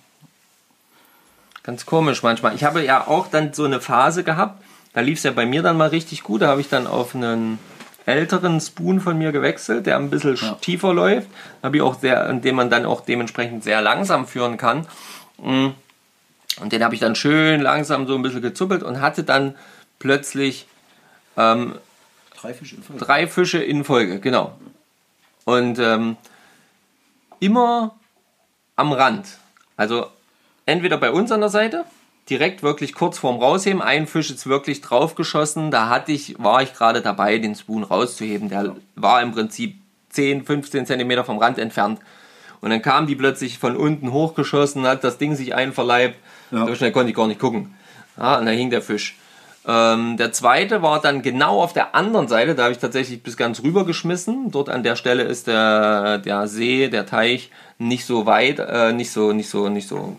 ganz 1.63 1.86
komisch 1.86 2.22
manchmal. 2.22 2.54
Ich 2.56 2.65
habe 2.65 2.84
ja 2.84 3.08
auch 3.08 3.28
dann 3.28 3.54
so 3.54 3.63
eine 3.63 3.80
Phase 3.80 4.26
gehabt, 4.26 4.62
da 4.93 5.00
lief 5.00 5.19
es 5.19 5.24
ja 5.24 5.32
bei 5.32 5.46
mir 5.46 5.62
dann 5.62 5.78
mal 5.78 5.88
richtig 5.89 6.24
gut. 6.24 6.41
Da 6.41 6.48
habe 6.48 6.60
ich 6.60 6.67
dann 6.67 6.86
auf 6.86 7.15
einen 7.15 7.60
älteren 8.06 8.60
Spoon 8.60 9.00
von 9.00 9.17
mir 9.17 9.32
gewechselt, 9.32 9.86
der 9.86 9.96
ein 9.96 10.10
bisschen 10.10 10.38
tiefer 10.60 10.93
läuft, 10.93 11.28
habe 11.62 11.78
ich 11.78 11.82
auch 11.82 11.98
sehr, 12.00 12.28
in 12.30 12.41
dem 12.41 12.56
man 12.58 12.69
dann 12.69 12.86
auch 12.86 13.02
dementsprechend 13.02 13.63
sehr 13.63 13.82
langsam 13.82 14.28
führen 14.28 14.58
kann. 14.58 14.86
Mm. 15.41 15.67
Und 16.60 16.72
den 16.72 16.84
habe 16.84 16.94
ich 16.94 17.02
dann 17.02 17.16
schön 17.16 17.62
langsam 17.62 18.08
so 18.08 18.16
ein 18.16 18.22
bisschen 18.22 18.42
gezuppelt 18.42 18.84
und 18.84 19.02
hatte 19.02 19.24
dann 19.24 19.56
plötzlich 20.00 20.68
ähm, 21.38 21.76
Drei 22.39 22.54
Fische 22.54 22.76
in 22.76 22.84
Folge. 22.84 23.06
drei 23.06 23.28
Fische 23.28 23.63
in 23.63 23.84
Folge, 23.84 24.20
genau. 24.20 24.58
Und 25.46 25.80
ähm, 25.80 26.18
immer 27.39 27.96
am 28.76 28.92
Rand. 28.92 29.38
Also 29.78 30.08
entweder 30.66 30.98
bei 30.98 31.12
uns 31.12 31.32
an 31.32 31.39
der 31.39 31.50
Seite, 31.50 31.86
direkt 32.30 32.63
wirklich 32.63 32.94
kurz 32.94 33.18
vorm 33.18 33.38
Rausheben, 33.38 33.82
ein 33.82 34.08
Fisch 34.08 34.30
ist 34.30 34.48
wirklich 34.48 34.82
draufgeschossen. 34.82 35.72
Da 35.72 35.89
hatte 35.89 36.12
ich, 36.12 36.36
war 36.38 36.62
ich 36.62 36.74
gerade 36.74 37.02
dabei, 37.02 37.38
den 37.38 37.56
Spoon 37.56 37.84
rauszuheben. 37.84 38.50
Der 38.50 38.76
war 38.96 39.22
im 39.22 39.32
Prinzip 39.32 39.78
10, 40.10 40.46
15 40.46 40.86
Zentimeter 40.86 41.24
vom 41.24 41.38
Rand 41.38 41.58
entfernt. 41.58 42.00
Und 42.62 42.70
dann 42.70 42.82
kam 42.82 43.08
die 43.08 43.16
plötzlich 43.16 43.60
von 43.60 43.76
unten 43.76 44.12
hochgeschossen, 44.12 44.88
hat 44.88 45.04
das 45.04 45.18
Ding 45.18 45.36
sich 45.36 45.54
einverleibt. 45.54 46.18
Ja. 46.54 46.68
So 46.68 46.76
schnell 46.76 46.92
konnte 46.92 47.10
ich 47.10 47.16
gar 47.16 47.28
nicht 47.28 47.39
gucken. 47.39 47.74
Ja, 48.18 48.38
und 48.38 48.46
da 48.46 48.52
hing 48.52 48.70
der 48.70 48.82
Fisch. 48.82 49.18
Ähm, 49.66 50.18
der 50.18 50.34
zweite 50.34 50.82
war 50.82 51.00
dann 51.00 51.22
genau 51.22 51.62
auf 51.62 51.72
der 51.72 51.96
anderen 51.96 52.28
Seite, 52.28 52.54
da 52.54 52.63
habe 52.63 52.74
ich 52.74 52.80
tatsächlich 52.80 53.24
bis 53.24 53.38
ganz 53.38 53.63
rüber 53.63 53.86
geschmissen. 53.86 54.52
Dort 54.52 54.70
an 54.70 54.84
der 54.84 54.96
Stelle 54.96 55.24
ist 55.24 55.48
der, 55.48 56.18
der 56.18 56.48
See, 56.48 56.89
der 56.89 57.06
Teich 57.06 57.50
nicht 57.78 58.06
so 58.06 58.26
weit, 58.26 58.60
äh, 58.60 58.92
nicht 58.92 59.12
so, 59.12 59.32
nicht 59.32 59.50
so, 59.50 59.70
nicht 59.70 59.88
so 59.88 60.18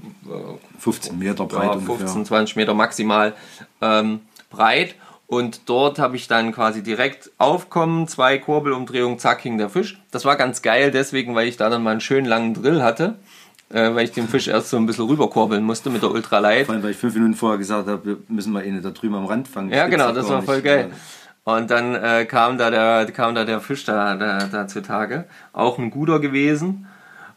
15 0.79 1.19
Meter 1.19 1.45
breit 1.45 1.65
ja, 1.65 1.73
ungefähr. 1.73 1.99
15, 1.99 2.25
20 2.25 2.57
Meter 2.57 2.75
maximal 2.75 3.35
ähm, 3.83 4.21
breit. 4.51 4.95
Und 5.27 5.69
dort 5.69 5.99
habe 5.99 6.17
ich 6.17 6.27
dann 6.29 6.53
quasi 6.53 6.83
direkt 6.83 7.31
aufkommen, 7.39 8.09
zwei 8.09 8.39
Kurbelumdrehungen, 8.39 9.19
zack, 9.19 9.41
hing 9.41 9.59
der 9.59 9.71
Fisch. 9.71 10.01
Das 10.11 10.25
war 10.25 10.37
ganz 10.37 10.63
geil, 10.63 10.91
deswegen, 10.91 11.35
weil 11.35 11.49
ich 11.49 11.57
da 11.57 11.71
dann 11.71 11.83
mal 11.83 11.93
einen 11.93 12.01
schönen 12.01 12.27
langen 12.27 12.55
Drill 12.55 12.83
hatte, 12.83 13.17
äh, 13.75 13.93
weil 13.95 14.05
ich 14.05 14.13
den 14.13 14.29
Fisch 14.29 14.47
erst 14.47 14.71
so 14.71 14.77
ein 14.77 14.87
bisschen 14.87 15.07
rüberkurbeln 15.07 15.63
musste 15.65 15.91
mit 15.91 16.01
der 16.01 16.11
Ultralight. 16.13 16.67
Vor 16.67 16.75
allem, 16.75 16.85
weil 16.85 16.93
ich 16.93 16.97
fünf 16.97 17.15
Minuten 17.15 17.35
vorher 17.35 17.59
gesagt 17.59 17.89
habe, 17.89 18.05
wir 18.05 18.17
müssen 18.29 18.53
mal 18.53 18.63
eine 18.63 18.81
da 18.81 18.91
drüben 18.91 19.17
am 19.17 19.27
Rand 19.27 19.49
fangen. 19.49 19.73
Ja, 19.73 19.89
genau, 19.89 20.13
das 20.13 20.29
war 20.29 20.43
voll 20.43 20.57
nicht. 20.57 20.65
geil. 20.65 20.91
Und 21.43 21.71
dann 21.71 21.95
äh, 21.97 22.25
kam, 22.25 22.57
da 22.57 22.71
der, 22.71 23.07
kam 23.13 23.35
da 23.35 23.45
der 23.45 23.61
Fisch 23.61 23.85
da, 23.85 24.15
da, 24.15 24.47
da 24.47 24.69
zutage. 24.69 25.25
Auch 25.53 25.79
ein 25.79 25.91
guter 25.91 26.21
gewesen. 26.21 26.87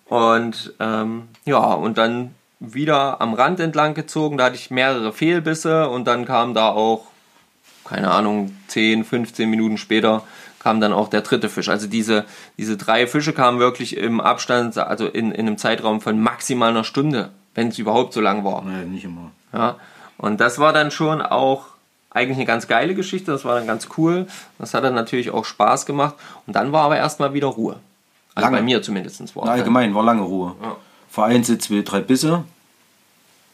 Und 0.05 0.73
ähm, 0.79 1.23
ja, 1.45 1.57
und 1.57 1.97
dann 1.97 2.35
wieder 2.59 3.19
am 3.19 3.33
Rand 3.33 3.59
entlang 3.59 3.95
gezogen. 3.95 4.37
Da 4.37 4.45
hatte 4.45 4.55
ich 4.55 4.69
mehrere 4.69 5.11
Fehlbisse 5.11 5.89
und 5.89 6.05
dann 6.05 6.25
kam 6.25 6.53
da 6.53 6.69
auch, 6.69 7.05
keine 7.83 8.11
Ahnung, 8.11 8.55
10, 8.67 9.03
15 9.03 9.49
Minuten 9.49 9.77
später 9.77 10.23
kam 10.59 10.81
dann 10.81 10.93
auch 10.93 11.09
der 11.09 11.21
dritte 11.21 11.49
Fisch. 11.49 11.69
Also 11.69 11.87
diese, 11.87 12.25
diese 12.57 12.77
drei 12.77 13.07
Fische 13.07 13.33
kamen 13.33 13.59
wirklich 13.59 13.97
im 13.97 14.19
Abstand, 14.19 14.77
also 14.77 15.07
in, 15.07 15.31
in 15.31 15.47
einem 15.47 15.57
Zeitraum 15.57 16.01
von 16.01 16.19
maximal 16.19 16.69
einer 16.69 16.83
Stunde, 16.83 17.29
wenn 17.55 17.69
es 17.69 17.77
überhaupt 17.79 18.13
so 18.13 18.21
lang 18.21 18.43
war. 18.43 18.63
Naja, 18.63 18.85
nicht 18.85 19.05
immer. 19.05 19.31
Ja, 19.53 19.75
und 20.17 20.39
das 20.39 20.59
war 20.59 20.73
dann 20.73 20.91
schon 20.91 21.21
auch 21.21 21.65
eigentlich 22.09 22.37
eine 22.37 22.45
ganz 22.45 22.67
geile 22.67 22.95
Geschichte, 22.95 23.31
das 23.31 23.45
war 23.45 23.55
dann 23.55 23.67
ganz 23.67 23.87
cool. 23.97 24.27
Das 24.57 24.73
hat 24.73 24.83
dann 24.83 24.95
natürlich 24.95 25.29
auch 25.31 25.45
Spaß 25.45 25.85
gemacht. 25.85 26.15
Und 26.47 26.55
dann 26.55 26.71
war 26.71 26.85
aber 26.85 26.97
erstmal 26.97 27.33
wieder 27.33 27.47
Ruhe. 27.47 27.77
Also 28.33 28.47
Lange. 28.47 28.57
bei 28.57 28.63
mir 28.63 28.81
zumindest 28.81 29.35
war. 29.35 29.45
Na, 29.45 29.51
allgemein 29.51 29.93
war 29.93 30.03
lange 30.03 30.21
Ruhe. 30.21 30.55
Ja. 30.61 30.75
Vereinzelt 31.09 31.61
zwei, 31.61 31.81
drei 31.81 32.01
Bisse. 32.01 32.43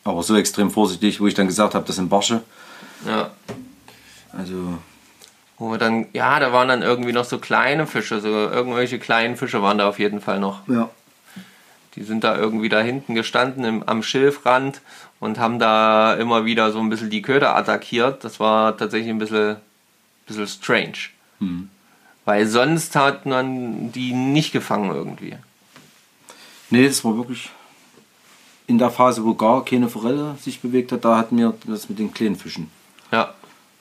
Aber 0.04 0.24
so 0.24 0.36
extrem 0.36 0.72
vorsichtig, 0.72 1.22
wo 1.22 1.28
ich 1.28 1.34
dann 1.34 1.48
gesagt 1.48 1.76
habe, 1.76 1.86
das 1.86 1.96
sind 1.96 2.10
Barsche. 2.10 2.42
Ja. 3.08 3.32
Also, 4.38 4.78
Wo 5.64 5.72
wir 5.72 5.78
dann, 5.78 6.08
ja, 6.12 6.42
da 6.42 6.52
waren 6.52 6.68
dann 6.68 6.82
irgendwie 6.82 7.14
noch 7.14 7.24
so 7.24 7.40
kleine 7.40 7.88
Fische, 7.88 8.20
so 8.20 8.28
irgendwelche 8.28 9.00
kleinen 9.00 9.38
Fische 9.38 9.62
waren 9.62 9.78
da 9.78 9.88
auf 9.88 9.98
jeden 9.98 10.20
Fall 10.20 10.40
noch. 10.40 10.68
ja. 10.68 10.90
Die 11.96 12.04
sind 12.04 12.24
da 12.26 12.36
irgendwie 12.36 12.68
da 12.70 12.82
hinten 12.82 13.16
gestanden 13.16 13.64
im, 13.64 13.84
am 13.84 14.04
Schilfrand 14.04 14.82
und 15.22 15.40
haben 15.40 15.60
da 15.60 16.16
immer 16.16 16.44
wieder 16.44 16.72
so 16.74 16.80
ein 16.80 16.90
bisschen 16.90 17.10
die 17.12 17.22
Köder 17.22 17.56
attackiert. 17.56 18.26
Das 18.26 18.42
war 18.42 18.76
tatsächlich 18.76 19.10
ein 19.12 19.20
bisschen, 19.20 19.56
bisschen 20.28 20.48
strange. 20.48 20.98
Weil 22.26 22.48
sonst 22.48 22.96
hat 22.98 23.26
man 23.26 23.92
die 23.94 24.12
nicht 24.12 24.52
gefangen 24.52 24.90
irgendwie. 24.94 25.38
Nee, 26.72 26.88
das 26.88 27.06
war 27.06 27.16
wirklich 27.16 27.52
in 28.68 28.80
der 28.80 28.90
Phase, 28.90 29.24
wo 29.24 29.36
gar 29.36 29.64
keine 29.64 29.88
Forelle 29.88 30.36
sich 30.42 30.60
bewegt 30.62 30.92
hat, 30.92 31.06
da 31.06 31.16
hatten 31.18 31.38
wir 31.38 31.54
das 31.68 31.88
mit 31.90 32.00
den 32.00 32.12
kleinen 32.14 32.36
Fischen. 32.36 32.70
Ja, 33.12 33.34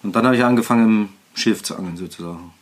Und 0.02 0.14
dann 0.14 0.26
habe 0.26 0.36
ich 0.36 0.44
angefangen, 0.44 0.84
im 0.84 1.08
Schilf 1.34 1.62
zu 1.62 1.76
angeln 1.76 1.96
sozusagen. 1.96 2.52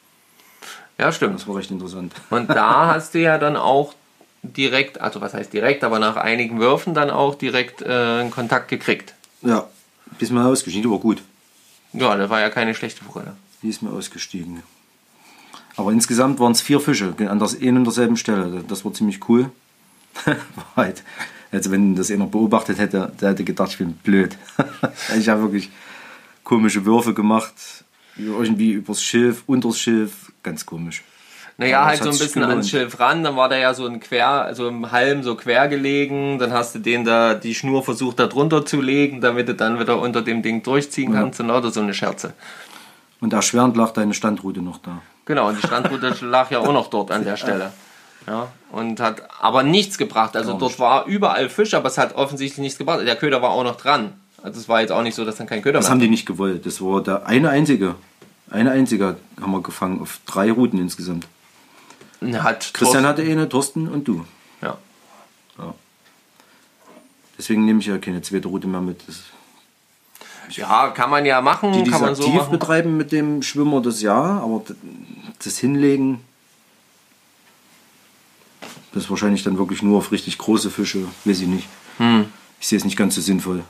ja 0.99 1.13
stimmt. 1.13 1.35
Das 1.37 1.49
war 1.49 1.57
recht 1.57 1.71
interessant. 1.71 2.13
Und 2.31 2.49
da 2.51 2.87
hast 2.95 3.15
du 3.15 3.21
ja 3.21 3.39
dann 3.39 3.57
auch 3.57 3.95
direkt, 4.43 5.01
also 5.01 5.21
was 5.21 5.35
heißt 5.35 5.53
direkt, 5.53 5.85
aber 5.85 5.99
nach 5.99 6.17
einigen 6.17 6.61
Würfen 6.61 6.95
dann 6.95 7.11
auch 7.11 7.35
direkt 7.35 7.83
äh, 7.83 8.21
einen 8.21 8.31
Kontakt 8.31 8.69
gekriegt. 8.69 9.15
Ja, 9.43 9.69
bis 10.19 10.31
mir 10.31 10.45
ausgestiegen, 10.45 10.91
war 10.91 10.99
gut. 10.99 11.23
Ja, 11.93 12.17
das 12.17 12.31
war 12.31 12.41
ja 12.41 12.51
keine 12.51 12.75
schlechte 12.75 13.05
Forelle. 13.05 13.37
Die 13.63 13.69
ist 13.69 13.83
mir 13.83 13.91
ausgestiegen. 13.91 14.63
Aber 15.77 15.93
insgesamt 15.93 16.39
waren 16.41 16.53
es 16.53 16.61
vier 16.61 16.81
Fische 16.81 17.15
an 17.19 17.39
der 17.39 17.49
einen 17.61 17.79
und 17.79 17.85
derselben 17.85 18.17
Stelle. 18.17 18.65
Das 18.69 18.85
war 18.85 18.93
ziemlich 18.93 19.29
cool. 19.29 19.51
Halt, 20.77 21.03
also 21.53 21.71
wenn 21.71 21.97
das 21.97 22.11
einer 22.11 22.27
beobachtet 22.27 22.79
hätte, 22.79 23.13
der 23.21 23.31
hätte 23.31 23.45
gedacht, 23.45 23.71
ich 23.71 23.79
bin 23.79 23.95
blöd. 23.95 24.37
ich 25.19 25.29
habe 25.29 25.43
wirklich 25.43 25.71
komische 26.45 26.85
Würfe 26.85 27.15
gemacht. 27.15 27.55
Irgendwie 28.27 28.73
übers 28.73 29.03
Schilf, 29.03 29.45
unters 29.47 29.79
Schilf. 29.79 30.33
Ganz 30.43 30.67
komisch. 30.67 31.03
Naja, 31.61 31.85
halt 31.85 32.03
so 32.03 32.09
ein 32.09 32.17
bisschen 32.17 32.43
ans 32.43 32.71
Schilf 32.71 32.99
ran, 33.01 33.23
dann 33.23 33.37
war 33.37 33.51
der 33.51 33.59
ja 33.59 33.75
so 33.75 33.87
ein 33.87 34.01
quer, 34.01 34.29
also 34.29 34.67
im 34.67 34.93
Halm 34.93 35.23
so 35.23 35.35
quer 35.35 35.69
gelegen, 35.69 36.39
dann 36.39 36.55
hast 36.55 36.75
du 36.75 36.79
den 36.79 37.05
da, 37.05 37.35
die 37.35 37.55
Schnur 37.55 37.85
versucht 37.85 38.19
da 38.19 38.29
drunter 38.29 38.65
zu 38.65 38.81
legen, 38.81 39.21
damit 39.21 39.47
du 39.47 39.55
dann 39.55 39.79
wieder 39.79 40.01
unter 40.01 40.23
dem 40.23 40.41
Ding 40.41 40.63
durchziehen 40.63 41.13
kannst 41.13 41.39
und 41.39 41.49
lauter 41.49 41.71
so 41.71 41.81
eine 41.81 41.93
Scherze. 41.93 42.33
Und 43.21 43.35
erschwerend 43.35 43.77
lag 43.77 43.91
deine 43.91 44.15
Standroute 44.15 44.63
noch 44.63 44.79
da. 44.79 45.03
Genau, 45.27 45.49
und 45.49 45.59
die 45.59 45.67
Strandroute 45.67 46.15
lag 46.25 46.51
ja 46.51 46.61
auch 46.61 46.73
noch 46.73 46.89
dort 46.89 47.11
an 47.11 47.25
der 47.25 47.37
Stelle. 47.37 47.73
Ja, 48.27 48.49
und 48.73 48.99
hat 49.01 49.23
aber 49.41 49.63
nichts 49.63 49.99
gebracht. 49.99 50.37
Also 50.37 50.55
dort 50.55 50.79
war 50.79 51.07
überall 51.07 51.49
Fisch, 51.49 51.75
aber 51.75 51.89
es 51.89 51.99
hat 51.99 52.15
offensichtlich 52.15 52.61
nichts 52.61 52.79
gebracht. 52.79 53.01
Der 53.07 53.17
Köder 53.17 53.43
war 53.43 53.51
auch 53.51 53.65
noch 53.65 53.77
dran. 53.77 54.15
Also 54.43 54.59
es 54.61 54.69
war 54.69 54.81
jetzt 54.81 54.93
auch 54.93 55.03
nicht 55.03 55.15
so, 55.15 55.25
dass 55.25 55.37
dann 55.37 55.47
kein 55.47 55.63
Köder 55.63 55.79
Das 55.79 55.87
mehr 55.87 55.91
haben 55.93 56.01
die 56.01 56.09
nicht 56.09 56.27
gewollt. 56.27 56.65
Das 56.65 56.81
war 56.81 57.03
der 57.03 57.27
eine 57.27 57.51
einzige. 57.51 57.97
Eine 58.51 58.73
einzige 58.73 59.17
haben 59.41 59.53
wir 59.53 59.63
gefangen 59.63 60.01
auf 60.01 60.21
drei 60.27 60.51
Routen 60.51 60.79
insgesamt. 60.81 61.27
hat. 62.21 62.71
Christian 62.75 63.05
Thorsten- 63.05 63.07
hatte 63.07 63.23
eine, 63.23 63.49
Thorsten 63.49 63.89
und 63.89 64.07
du. 64.09 64.25
Ja. 64.61 64.77
Deswegen 67.39 67.65
nehme 67.65 67.81
ich 67.81 67.87
ja 67.87 67.97
keine 67.97 68.21
zweite 68.21 68.49
Route 68.49 68.67
mehr 68.67 68.83
mit. 68.83 69.01
Das 69.07 69.23
ja, 70.57 70.89
kann 70.91 71.09
man 71.09 71.25
ja 71.25 71.41
machen, 71.41 71.73
Die, 71.73 71.85
die 71.85 71.91
kann 71.91 72.03
man 72.03 72.15
so 72.15 72.25
aktiv 72.25 72.39
machen. 72.39 72.51
betreiben 72.51 72.97
mit 72.99 73.13
dem 73.13 73.41
Schwimmer, 73.43 73.81
das 73.81 74.03
ja, 74.03 74.15
aber 74.15 74.63
das 75.43 75.57
Hinlegen, 75.59 76.21
das 78.93 79.05
ist 79.05 79.11
wahrscheinlich 79.11 79.43
dann 79.43 79.57
wirklich 79.57 79.83
nur 79.83 79.97
auf 79.99 80.13
richtig 80.13 80.37
große 80.37 80.71
Fische, 80.71 81.07
weiß 81.25 81.41
ich 81.41 81.47
nicht. 81.47 81.69
Hm. 81.99 82.27
Ich 82.61 82.69
sehe 82.69 82.77
es 82.79 82.85
nicht 82.85 82.97
ganz 82.99 83.15
so 83.15 83.21
sinnvoll. 83.23 83.63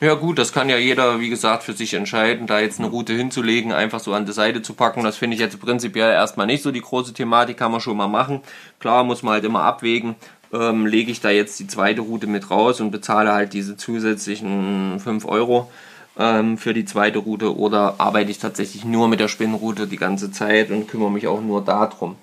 Ja 0.00 0.14
gut, 0.14 0.38
das 0.38 0.52
kann 0.52 0.68
ja 0.68 0.76
jeder, 0.76 1.18
wie 1.18 1.28
gesagt, 1.28 1.64
für 1.64 1.72
sich 1.72 1.94
entscheiden, 1.94 2.46
da 2.46 2.60
jetzt 2.60 2.78
eine 2.78 2.88
Route 2.88 3.14
hinzulegen, 3.14 3.72
einfach 3.72 3.98
so 3.98 4.14
an 4.14 4.26
die 4.26 4.32
Seite 4.32 4.62
zu 4.62 4.74
packen. 4.74 5.02
Das 5.02 5.16
finde 5.16 5.34
ich 5.34 5.40
jetzt 5.40 5.58
prinzipiell 5.58 6.12
erstmal 6.12 6.46
nicht 6.46 6.62
so 6.62 6.70
die 6.70 6.80
große 6.80 7.14
Thematik, 7.14 7.56
kann 7.56 7.72
man 7.72 7.80
schon 7.80 7.96
mal 7.96 8.06
machen. 8.06 8.40
Klar, 8.78 9.02
muss 9.02 9.24
man 9.24 9.34
halt 9.34 9.44
immer 9.44 9.62
abwägen, 9.62 10.14
ähm, 10.52 10.86
lege 10.86 11.10
ich 11.10 11.20
da 11.20 11.30
jetzt 11.30 11.58
die 11.58 11.66
zweite 11.66 12.02
Route 12.02 12.28
mit 12.28 12.48
raus 12.48 12.80
und 12.80 12.92
bezahle 12.92 13.32
halt 13.32 13.52
diese 13.54 13.76
zusätzlichen 13.76 15.00
5 15.00 15.24
Euro 15.24 15.68
ähm, 16.16 16.58
für 16.58 16.74
die 16.74 16.84
zweite 16.84 17.18
Route 17.18 17.56
oder 17.56 17.96
arbeite 17.98 18.30
ich 18.30 18.38
tatsächlich 18.38 18.84
nur 18.84 19.08
mit 19.08 19.18
der 19.18 19.28
Spinnenroute 19.28 19.88
die 19.88 19.96
ganze 19.96 20.30
Zeit 20.30 20.70
und 20.70 20.86
kümmere 20.86 21.10
mich 21.10 21.26
auch 21.26 21.40
nur 21.40 21.64
darum. 21.64 22.14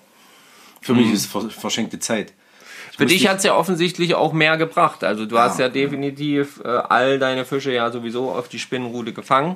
Für 0.81 0.93
mich 0.93 1.11
ist 1.11 1.21
es 1.21 1.25
ver 1.25 1.49
verschenkte 1.49 1.99
Zeit. 1.99 2.31
Für 2.97 3.05
dich 3.05 3.27
hat 3.27 3.37
es 3.37 3.43
ja 3.43 3.55
offensichtlich 3.55 4.15
auch 4.15 4.31
mehr 4.33 4.57
gebracht. 4.57 5.03
Also 5.03 5.25
du 5.25 5.37
hast 5.37 5.59
Ja. 5.59 5.65
ja 5.65 5.71
definitiv 5.71 6.61
äh, 6.63 6.67
all 6.67 7.19
deine 7.19 7.45
Fische 7.45 7.73
ja 7.73 7.91
sowieso 7.91 8.31
auf 8.31 8.47
die 8.47 8.59
Spinnenroute 8.59 9.13
gefangen. 9.13 9.55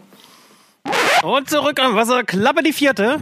Und 1.23 1.49
zurück 1.49 1.80
am 1.82 1.95
Wasser, 1.95 2.23
Klappe 2.23 2.63
die 2.63 2.73
vierte. 2.73 3.19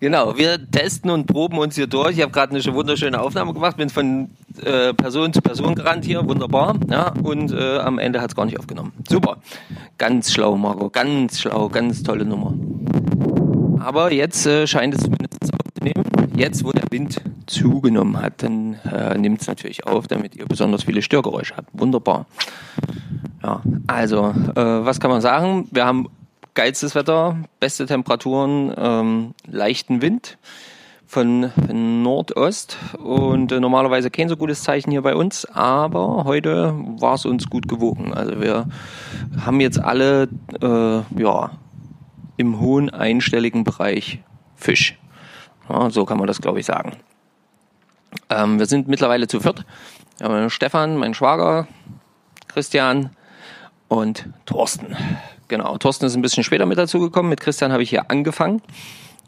Genau, 0.00 0.36
wir 0.36 0.70
testen 0.70 1.10
und 1.10 1.26
proben 1.26 1.58
uns 1.58 1.74
hier 1.74 1.86
durch. 1.86 2.16
Ich 2.18 2.22
habe 2.22 2.30
gerade 2.30 2.54
eine 2.54 2.74
wunderschöne 2.74 3.18
Aufnahme 3.18 3.54
gemacht, 3.54 3.78
bin 3.78 3.88
von 3.88 4.30
äh, 4.62 4.92
Person 4.92 5.32
zu 5.32 5.40
Person 5.40 5.74
gerannt 5.74 6.04
hier, 6.04 6.26
wunderbar. 6.28 6.74
Ja, 6.90 7.12
und 7.22 7.52
äh, 7.52 7.78
am 7.78 7.98
Ende 7.98 8.20
hat 8.20 8.30
es 8.30 8.36
gar 8.36 8.44
nicht 8.44 8.58
aufgenommen. 8.58 8.92
Super. 9.08 9.38
Ganz 9.96 10.32
schlau, 10.32 10.56
Marco, 10.56 10.90
ganz 10.90 11.40
schlau, 11.40 11.68
ganz 11.70 12.02
tolle 12.02 12.26
Nummer. 12.26 12.52
Aber 13.82 14.12
jetzt 14.12 14.44
äh, 14.46 14.66
scheint 14.66 14.94
es 14.94 15.00
zumindest 15.02 15.35
aufzunehmen. 15.94 16.32
Jetzt, 16.36 16.64
wo 16.64 16.72
der 16.72 16.84
Wind 16.90 17.20
zugenommen 17.46 18.20
hat, 18.20 18.42
dann 18.42 18.74
äh, 18.84 19.16
nimmt 19.16 19.40
es 19.40 19.46
natürlich 19.46 19.86
auf, 19.86 20.06
damit 20.06 20.36
ihr 20.36 20.46
besonders 20.46 20.84
viele 20.84 21.02
Störgeräusche 21.02 21.56
habt. 21.56 21.68
Wunderbar. 21.72 22.26
Ja, 23.42 23.62
also, 23.86 24.34
äh, 24.54 24.54
was 24.56 25.00
kann 25.00 25.10
man 25.10 25.20
sagen? 25.20 25.68
Wir 25.70 25.86
haben 25.86 26.08
geilstes 26.54 26.94
Wetter, 26.94 27.36
beste 27.60 27.86
Temperaturen, 27.86 28.72
ähm, 28.76 29.34
leichten 29.46 30.02
Wind 30.02 30.38
von 31.06 31.52
Nordost 32.02 32.78
und 32.98 33.52
äh, 33.52 33.60
normalerweise 33.60 34.10
kein 34.10 34.28
so 34.28 34.36
gutes 34.36 34.62
Zeichen 34.64 34.90
hier 34.90 35.02
bei 35.02 35.14
uns, 35.14 35.44
aber 35.44 36.24
heute 36.24 36.74
war 36.98 37.14
es 37.14 37.24
uns 37.24 37.48
gut 37.48 37.68
gewogen. 37.68 38.12
Also 38.12 38.40
wir 38.40 38.66
haben 39.44 39.60
jetzt 39.60 39.78
alle 39.78 40.28
äh, 40.60 41.22
ja, 41.22 41.50
im 42.36 42.58
hohen 42.58 42.90
einstelligen 42.90 43.62
Bereich 43.62 44.18
Fisch. 44.56 44.98
Ja, 45.68 45.90
so 45.90 46.04
kann 46.04 46.18
man 46.18 46.26
das, 46.26 46.40
glaube 46.40 46.60
ich, 46.60 46.66
sagen. 46.66 46.92
Ähm, 48.30 48.58
wir 48.58 48.66
sind 48.66 48.88
mittlerweile 48.88 49.28
zu 49.28 49.40
viert. 49.40 49.64
Haben 50.22 50.50
Stefan, 50.50 50.96
mein 50.96 51.14
Schwager, 51.14 51.66
Christian 52.48 53.10
und 53.88 54.28
Thorsten. 54.46 54.96
Genau, 55.48 55.76
Thorsten 55.78 56.06
ist 56.06 56.16
ein 56.16 56.22
bisschen 56.22 56.42
später 56.42 56.66
mit 56.66 56.78
dazu 56.78 56.98
gekommen. 56.98 57.28
Mit 57.28 57.40
Christian 57.40 57.72
habe 57.72 57.82
ich 57.82 57.90
hier 57.90 58.10
angefangen. 58.10 58.62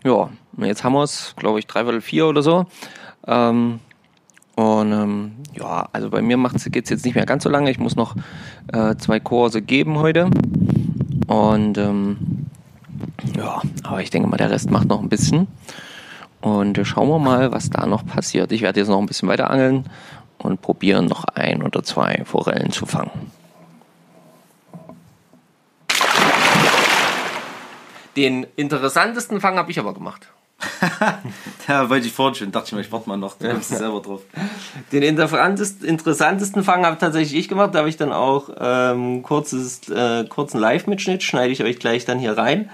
Ja, 0.05 0.31
jetzt 0.57 0.85
haben 0.85 0.95
wir 0.95 1.03
es, 1.03 1.35
glaube 1.37 1.59
ich, 1.59 1.67
dreiviertel 1.67 2.01
vier 2.01 2.27
oder 2.27 2.43
so. 2.43 2.67
Ähm, 3.27 3.81
und 4.57 4.93
ähm, 4.93 5.33
ja, 5.55 5.89
also 5.93 6.11
bei 6.11 6.23
mir 6.23 6.37
geht 6.67 6.85
es 6.85 6.91
jetzt 6.91 7.05
nicht 7.05 7.15
mehr 7.15 7.27
ganz 7.27 7.45
so 7.45 7.49
lange. 7.49 7.71
Ich 7.71 7.79
muss 7.79 7.95
noch 7.95 8.17
äh, 8.73 8.97
zwei 8.97 9.21
Kurse 9.21 9.63
geben 9.63 9.99
heute. 9.99 10.31
Und 11.29 11.79
ähm, 11.79 12.47
ja, 13.37 13.63
aber 13.85 14.03
ich 14.03 14.11
denke 14.11 14.29
mal, 14.29 14.37
der 14.37 14.51
Rest 14.51 14.71
macht 14.71 14.89
noch 14.89 15.01
ein 15.01 15.09
bisschen. 15.09 15.47
Und 16.41 16.79
schauen 16.85 17.09
wir 17.09 17.19
mal, 17.19 17.53
was 17.53 17.71
da 17.71 17.87
noch 17.87 18.07
passiert. 18.07 18.53
Ich 18.53 18.63
werde 18.63 18.81
jetzt 18.81 18.89
noch 18.89 18.99
ein 18.99 19.07
bisschen 19.07 19.29
weiter 19.29 19.51
angeln 19.51 19.87
und 20.39 20.63
probieren, 20.63 21.07
noch 21.07 21.25
ein 21.25 21.63
oder 21.63 21.83
zwei 21.83 22.23
Forellen 22.25 22.71
zu 22.71 22.87
fangen. 22.87 23.11
Den 28.17 28.47
interessantesten 28.57 29.41
Fang 29.41 29.57
habe 29.59 29.71
ich 29.71 29.79
aber 29.79 29.95
gemacht. 29.95 30.29
Ja, 31.69 31.89
wollte 31.89 32.07
ich 32.07 32.13
vorhin 32.13 32.35
schon, 32.35 32.53
dachte 32.53 32.69
ich 32.69 32.73
mir, 32.73 32.81
ich 32.81 32.91
warte 32.91 33.09
mal 33.09 33.17
noch, 33.17 33.37
du 33.39 33.49
kommst 33.49 33.69
selber 33.69 34.01
drauf. 34.01 34.23
Den 34.91 35.03
interessantesten, 35.03 35.87
interessantesten 35.87 36.65
Fang 36.65 36.85
habe 36.85 36.99
tatsächlich 36.99 37.39
ich 37.39 37.49
gemacht. 37.49 37.75
Da 37.75 37.81
habe 37.81 37.89
ich 37.89 37.97
dann 37.97 38.13
auch 38.13 38.51
ähm, 38.59 39.23
kurzes, 39.23 39.89
äh, 39.89 40.25
kurzen 40.25 40.59
Live-Mitschnitt, 40.59 41.23
schneide 41.23 41.53
ich 41.53 41.63
euch 41.63 41.79
gleich 41.79 42.05
dann 42.05 42.19
hier 42.19 42.37
rein. 42.37 42.71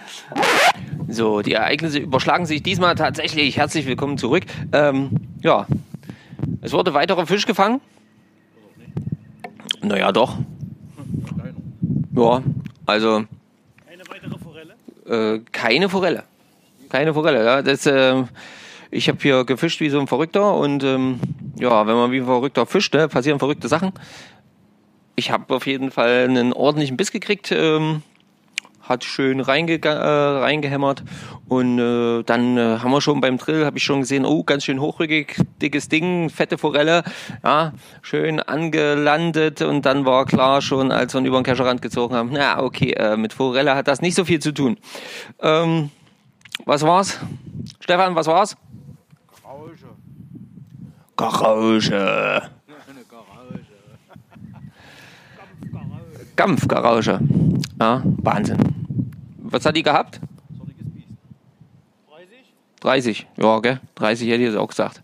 So, 1.09 1.43
die 1.43 1.53
Ereignisse 1.53 1.99
überschlagen 1.99 2.47
sich 2.47 2.63
diesmal 2.63 2.95
tatsächlich. 2.95 3.57
Herzlich 3.57 3.87
willkommen 3.87 4.17
zurück. 4.17 4.45
Ähm, 4.73 5.11
ja, 5.43 5.67
es 6.63 6.73
wurde 6.73 6.95
weiterer 6.95 7.27
Fisch 7.27 7.47
gefangen. 7.47 7.81
Naja, 9.83 10.13
doch. 10.13 10.39
Ja, 12.17 12.43
also 12.87 13.17
Eine 13.87 14.03
weitere 14.09 14.39
Forelle. 14.39 15.37
äh, 15.37 15.41
keine 15.53 15.89
Forelle. 15.89 16.23
Keine 16.89 17.15
Forelle, 17.15 17.45
ja. 17.45 17.63
Das, 17.63 17.87
äh, 17.87 18.25
ich 18.91 19.09
habe 19.09 19.19
hier 19.21 19.45
gefischt 19.45 19.81
wie 19.81 19.91
so 19.91 19.99
ein 19.99 20.07
Verrückter 20.07 20.55
und 20.55 20.85
ähm, 20.85 21.21
ja, 21.59 21.87
wenn 21.87 21.97
man 21.97 22.13
wie 22.13 22.19
ein 22.19 22.27
Verrückter 22.27 22.67
fischt, 22.67 22.95
ne, 22.95 23.09
passieren 23.09 23.39
verrückte 23.39 23.69
Sachen. 23.69 23.93
Ich 25.17 25.31
habe 25.31 25.55
auf 25.55 25.67
jeden 25.67 25.91
Fall 25.91 26.29
einen 26.29 26.53
ordentlichen 26.53 26.97
Biss 26.97 27.11
gekriegt, 27.11 27.53
ähm, 27.53 28.03
hat 28.81 29.03
schön 29.05 29.41
reinge 29.41 29.81
äh, 29.83 29.89
reingehämmert 29.89 31.03
und 31.49 31.79
äh, 31.79 32.23
dann 32.23 32.57
äh, 32.57 32.79
haben 32.79 32.91
wir 32.91 33.01
schon 33.01 33.21
beim 33.21 33.39
Drill, 33.39 33.65
habe 33.65 33.79
ich 33.79 33.85
schon 33.85 34.01
gesehen, 34.01 34.25
oh, 34.25 34.45
ganz 34.45 34.65
schön 34.65 34.81
hochrückig, 34.81 35.41
dickes 35.61 35.89
Ding, 35.89 36.31
fette 36.31 36.59
Forelle, 36.59 37.03
ja, 37.43 37.73
schön 38.03 38.41
angelandet 38.41 39.63
und 39.63 39.87
dann 39.87 40.05
war 40.05 40.27
klar 40.27 40.63
schon, 40.63 40.93
als 40.93 41.15
wir 41.15 41.21
ihn 41.21 41.27
über 41.27 41.41
den 41.41 41.45
Kescherrand 41.45 41.83
gezogen 41.83 42.15
haben, 42.15 42.31
na 42.33 42.63
okay, 42.63 42.93
äh, 42.93 43.17
mit 43.17 43.33
Forelle 43.33 43.75
hat 43.75 43.89
das 43.89 44.03
nicht 44.03 44.15
so 44.15 44.25
viel 44.25 44.41
zu 44.41 44.53
tun. 44.53 44.77
Ähm, 45.41 45.91
was 46.65 46.83
war's? 46.83 47.19
Stefan, 47.81 48.15
was 48.15 48.27
war's? 48.27 48.57
Garage. 51.17 52.51
Kampfgarage. 56.37 57.21
Ja, 57.81 58.03
Wahnsinn. 58.05 58.59
Was 59.39 59.65
hat 59.65 59.77
die 59.77 59.83
gehabt? 59.83 60.21
30? 62.81 63.27
Ja, 63.39 63.61
gell? 63.61 63.81
30 63.95 64.29
hätte 64.29 64.43
ich 64.43 64.49
jetzt 64.49 64.57
auch 64.57 64.69
gesagt. 64.69 65.01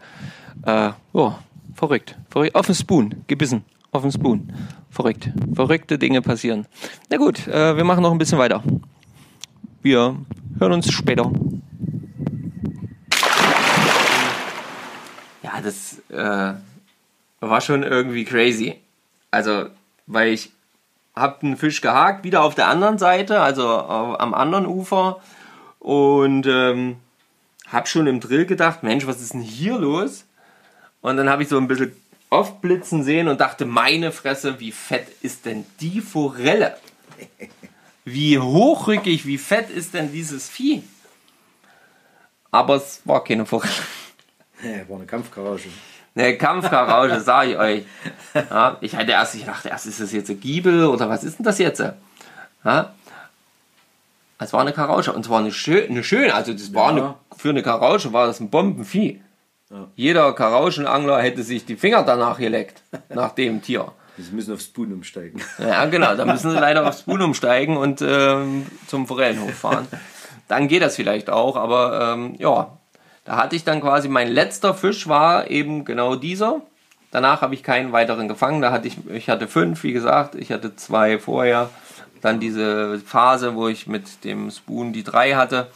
Äh, 0.67 0.91
ja, 1.15 1.39
verrückt. 1.75 2.17
verrückt. 2.29 2.55
Auf 2.55 2.67
den 2.67 2.75
Spoon, 2.75 3.25
gebissen. 3.27 3.65
Auf 3.93 4.03
den 4.03 4.13
Spoon. 4.13 4.53
Verrückt. 4.91 5.31
Verrückte 5.55 5.99
Dinge 5.99 6.21
passieren. 6.21 6.67
Na 7.09 7.17
gut, 7.17 7.47
äh, 7.49 7.77
wir 7.77 7.85
machen 7.85 8.03
noch 8.03 8.13
ein 8.13 8.19
bisschen 8.19 8.39
weiter. 8.39 8.63
Wir 9.83 10.17
hören 10.59 10.73
uns 10.73 10.93
später. 10.93 11.33
Ja, 15.43 15.61
das 15.63 16.03
äh, 16.11 16.55
war 17.41 17.61
schon 17.63 17.83
irgendwie 17.83 18.27
crazy. 18.27 18.77
Also, 19.31 19.67
weil 20.07 20.33
ich 20.33 20.51
hab 21.17 21.43
einen 21.43 21.57
Fisch 21.57 21.81
gehakt, 21.81 22.25
wieder 22.25 22.43
auf 22.43 22.55
der 22.55 22.69
anderen 22.69 22.99
Seite, 22.99 23.41
also 23.41 23.67
am 23.67 24.35
anderen 24.35 24.67
Ufer 24.67 25.21
und 25.79 26.47
ähm, 26.47 26.97
hab 27.73 27.89
schon 27.89 28.07
im 28.07 28.21
Drill 28.21 28.45
gedacht, 28.45 28.83
Mensch, 28.83 29.07
was 29.07 29.23
ist 29.23 29.33
denn 29.33 29.41
hier 29.41 29.79
los? 29.79 30.27
Und 31.01 31.17
dann 31.17 31.31
habe 31.31 31.43
ich 31.43 31.49
so 31.49 31.57
ein 31.57 31.69
bisschen 31.69 31.97
aufblitzen 32.29 33.03
sehen 33.03 33.29
und 33.29 33.41
dachte, 33.41 33.65
meine 33.65 34.13
Fresse, 34.13 34.61
wie 34.61 34.73
fett 34.73 35.09
ist 35.23 35.47
denn 35.47 35.65
die 35.81 36.03
Forelle? 36.03 36.77
Wie 38.13 38.39
hochrückig, 38.39 39.27
wie 39.27 39.39
fett 39.39 39.71
ist 39.71 39.95
denn 39.95 40.13
dieses 40.13 40.49
Vieh? 40.49 40.83
Aber 42.51 42.77
es 42.77 43.01
war 43.05 43.23
keine 43.23 43.47
Forelle. 43.47 43.73
Ja, 44.63 44.89
war 44.89 44.97
eine 44.97 45.07
Kampfgarage. 45.07 45.69
Eine 46.15 46.37
Kampfgarage, 46.37 47.21
sag 47.25 47.49
ich 47.49 47.57
euch. 47.57 47.85
Ja, 48.35 48.77
ich 48.81 48.97
hatte 48.97 49.13
erst, 49.13 49.35
ich 49.37 49.45
dachte 49.45 49.69
erst, 49.69 49.87
ist 49.87 50.01
das 50.01 50.13
jetzt 50.13 50.31
ein 50.31 50.41
Giebel 50.41 50.87
oder 50.87 51.09
was 51.09 51.25
ist 51.25 51.39
denn 51.39 51.45
das 51.45 51.59
jetzt? 51.59 51.83
Ja, 52.65 52.93
es 54.43 54.55
war 54.55 54.63
eine 54.63 54.73
Karauche 54.73 55.13
und 55.13 55.25
zwar 55.25 55.41
eine, 55.41 55.53
schön, 55.53 55.91
eine 55.91 56.03
schöne, 56.03 56.35
also 56.35 56.53
das 56.53 56.73
war 56.73 56.89
eine, 56.89 57.15
für 57.37 57.51
eine 57.51 57.63
Karauche 57.63 58.13
war 58.15 58.27
das 58.27 58.41
ein 58.41 58.49
Bombenvieh. 58.49 59.21
Jeder 59.95 60.33
Karauschenangler 60.33 61.21
hätte 61.21 61.43
sich 61.43 61.65
die 61.65 61.77
Finger 61.77 62.03
danach 62.03 62.39
geleckt, 62.39 62.83
nach 63.11 63.33
dem 63.33 63.63
Tier. 63.63 63.93
Sie 64.23 64.35
müssen 64.35 64.55
aufs 64.55 64.67
Spoon 64.67 64.93
umsteigen. 64.93 65.43
Ja, 65.59 65.87
genau, 65.87 66.15
da 66.15 66.25
müssen 66.25 66.51
sie 66.51 66.59
leider 66.59 66.87
aufs 66.87 67.01
Spoon 67.01 67.23
umsteigen 67.23 67.77
und 67.77 68.03
ähm, 68.03 68.67
zum 68.87 69.07
Forellenhof 69.07 69.55
fahren. 69.55 69.87
Dann 70.49 70.69
geht 70.69 70.83
das 70.83 70.97
vielleicht 70.97 71.31
auch, 71.31 71.57
aber 71.57 72.15
ähm, 72.15 72.35
ja, 72.39 72.79
da 73.25 73.37
hatte 73.37 73.57
ich 73.57 73.65
dann 73.65 73.81
quasi, 73.81 74.09
mein 74.09 74.29
letzter 74.29 74.75
Fisch 74.75 75.09
war 75.09 75.51
eben 75.51 75.85
genau 75.85 76.17
dieser. 76.17 76.63
Danach 77.11 77.43
habe 77.43 77.55
ich 77.55 77.63
keinen 77.63 77.93
weiteren 77.93 78.29
gefangen. 78.29 78.63
Da 78.63 78.73
hatte 78.73 78.89
ich, 78.89 78.99
ich 79.09 79.29
hatte 79.29 79.49
fünf, 79.49 79.83
wie 79.83 79.93
gesagt, 79.93 80.35
ich 80.35 80.53
hatte 80.53 80.77
zwei 80.77 81.19
vorher. 81.19 81.71
Dann 82.21 82.41
diese 82.41 82.99
Phase, 83.01 83.55
wo 83.55 83.69
ich 83.69 83.87
mit 83.87 84.25
dem 84.25 84.51
Spoon 84.51 84.93
die 84.93 85.05
drei 85.05 85.35
hatte. 85.35 85.69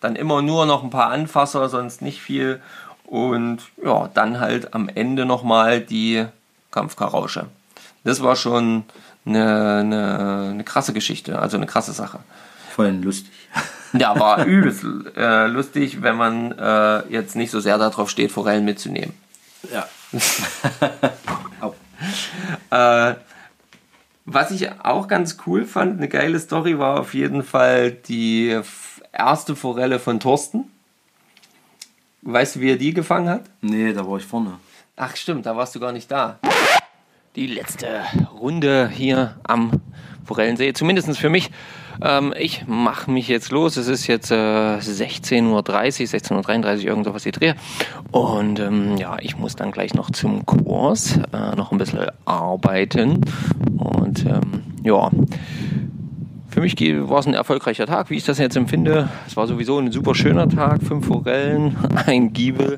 Dann 0.00 0.16
immer 0.16 0.42
nur 0.42 0.66
noch 0.66 0.82
ein 0.82 0.90
paar 0.90 1.10
Anfasser, 1.10 1.68
sonst 1.68 2.02
nicht 2.02 2.20
viel. 2.20 2.60
Und 3.04 3.58
ja, 3.82 4.08
dann 4.14 4.40
halt 4.40 4.74
am 4.74 4.88
Ende 4.88 5.24
nochmal 5.24 5.80
die 5.80 6.26
Kampfkarausche. 6.70 7.46
Das 8.04 8.22
war 8.22 8.36
schon 8.36 8.84
eine, 9.24 9.78
eine, 9.80 10.50
eine 10.52 10.64
krasse 10.64 10.92
Geschichte, 10.92 11.38
also 11.38 11.56
eine 11.56 11.66
krasse 11.66 11.92
Sache. 11.92 12.20
Vor 12.74 12.84
allem 12.84 13.02
lustig. 13.02 13.32
Ja, 13.94 14.18
war 14.18 14.42
übelst 14.46 14.86
äh, 15.16 15.48
lustig, 15.48 16.00
wenn 16.00 16.16
man 16.16 16.52
äh, 16.52 17.06
jetzt 17.12 17.36
nicht 17.36 17.50
so 17.50 17.60
sehr 17.60 17.76
darauf 17.76 18.08
steht, 18.08 18.32
Forellen 18.32 18.64
mitzunehmen. 18.64 19.12
Ja. 19.70 19.86
Äh, 22.70 23.14
was 24.24 24.50
ich 24.50 24.68
auch 24.82 25.06
ganz 25.06 25.36
cool 25.46 25.64
fand, 25.64 25.98
eine 25.98 26.08
geile 26.08 26.40
Story 26.40 26.78
war 26.78 26.98
auf 26.98 27.14
jeden 27.14 27.44
Fall 27.44 27.92
die 27.92 28.60
erste 29.12 29.54
Forelle 29.54 29.98
von 29.98 30.18
Thorsten. 30.18 30.64
Weißt 32.22 32.56
du, 32.56 32.60
wie 32.60 32.70
er 32.70 32.76
die 32.76 32.94
gefangen 32.94 33.28
hat? 33.28 33.42
Nee, 33.60 33.92
da 33.92 34.06
war 34.08 34.16
ich 34.16 34.24
vorne. 34.24 34.58
Ach 34.96 35.14
stimmt, 35.16 35.46
da 35.46 35.56
warst 35.56 35.74
du 35.74 35.80
gar 35.80 35.92
nicht 35.92 36.10
da. 36.10 36.38
Die 37.34 37.46
letzte 37.46 37.86
Runde 38.38 38.90
hier 38.92 39.36
am 39.44 39.80
Forellensee, 40.26 40.74
zumindest 40.74 41.16
für 41.16 41.30
mich. 41.30 41.50
Ähm, 42.02 42.34
ich 42.38 42.66
mache 42.66 43.10
mich 43.10 43.26
jetzt 43.26 43.50
los. 43.50 43.78
Es 43.78 43.88
ist 43.88 44.06
jetzt 44.06 44.30
äh, 44.30 44.34
16.30 44.34 45.48
Uhr, 45.48 45.60
16.33 45.62 46.80
Uhr, 46.80 46.84
irgend 46.84 47.06
sowas 47.06 47.22
die 47.22 47.32
Drehe. 47.32 47.54
Und 48.10 48.60
ähm, 48.60 48.98
ja, 48.98 49.16
ich 49.18 49.38
muss 49.38 49.56
dann 49.56 49.70
gleich 49.72 49.94
noch 49.94 50.10
zum 50.10 50.44
Kurs, 50.44 51.18
äh, 51.32 51.56
noch 51.56 51.72
ein 51.72 51.78
bisschen 51.78 52.06
arbeiten. 52.26 53.22
Und 53.78 54.26
ähm, 54.26 54.64
ja, 54.82 55.08
für 56.50 56.60
mich 56.60 56.78
war 56.78 57.20
es 57.20 57.26
ein 57.26 57.32
erfolgreicher 57.32 57.86
Tag, 57.86 58.10
wie 58.10 58.16
ich 58.16 58.24
das 58.24 58.36
jetzt 58.36 58.58
empfinde. 58.58 59.08
Es 59.26 59.38
war 59.38 59.46
sowieso 59.46 59.78
ein 59.78 59.90
super 59.90 60.14
schöner 60.14 60.50
Tag. 60.50 60.82
Fünf 60.82 61.06
Forellen, 61.06 61.78
ein 62.06 62.34
Giebel, 62.34 62.76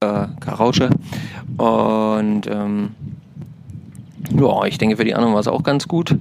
äh, 0.00 0.26
Karausche. 0.40 0.88
Und 1.58 2.46
ähm, 2.46 2.94
ja, 4.30 4.64
ich 4.64 4.78
denke, 4.78 4.96
für 4.96 5.04
die 5.04 5.14
anderen 5.14 5.34
war 5.34 5.40
es 5.40 5.48
auch 5.48 5.62
ganz 5.62 5.88
gut. 5.88 6.18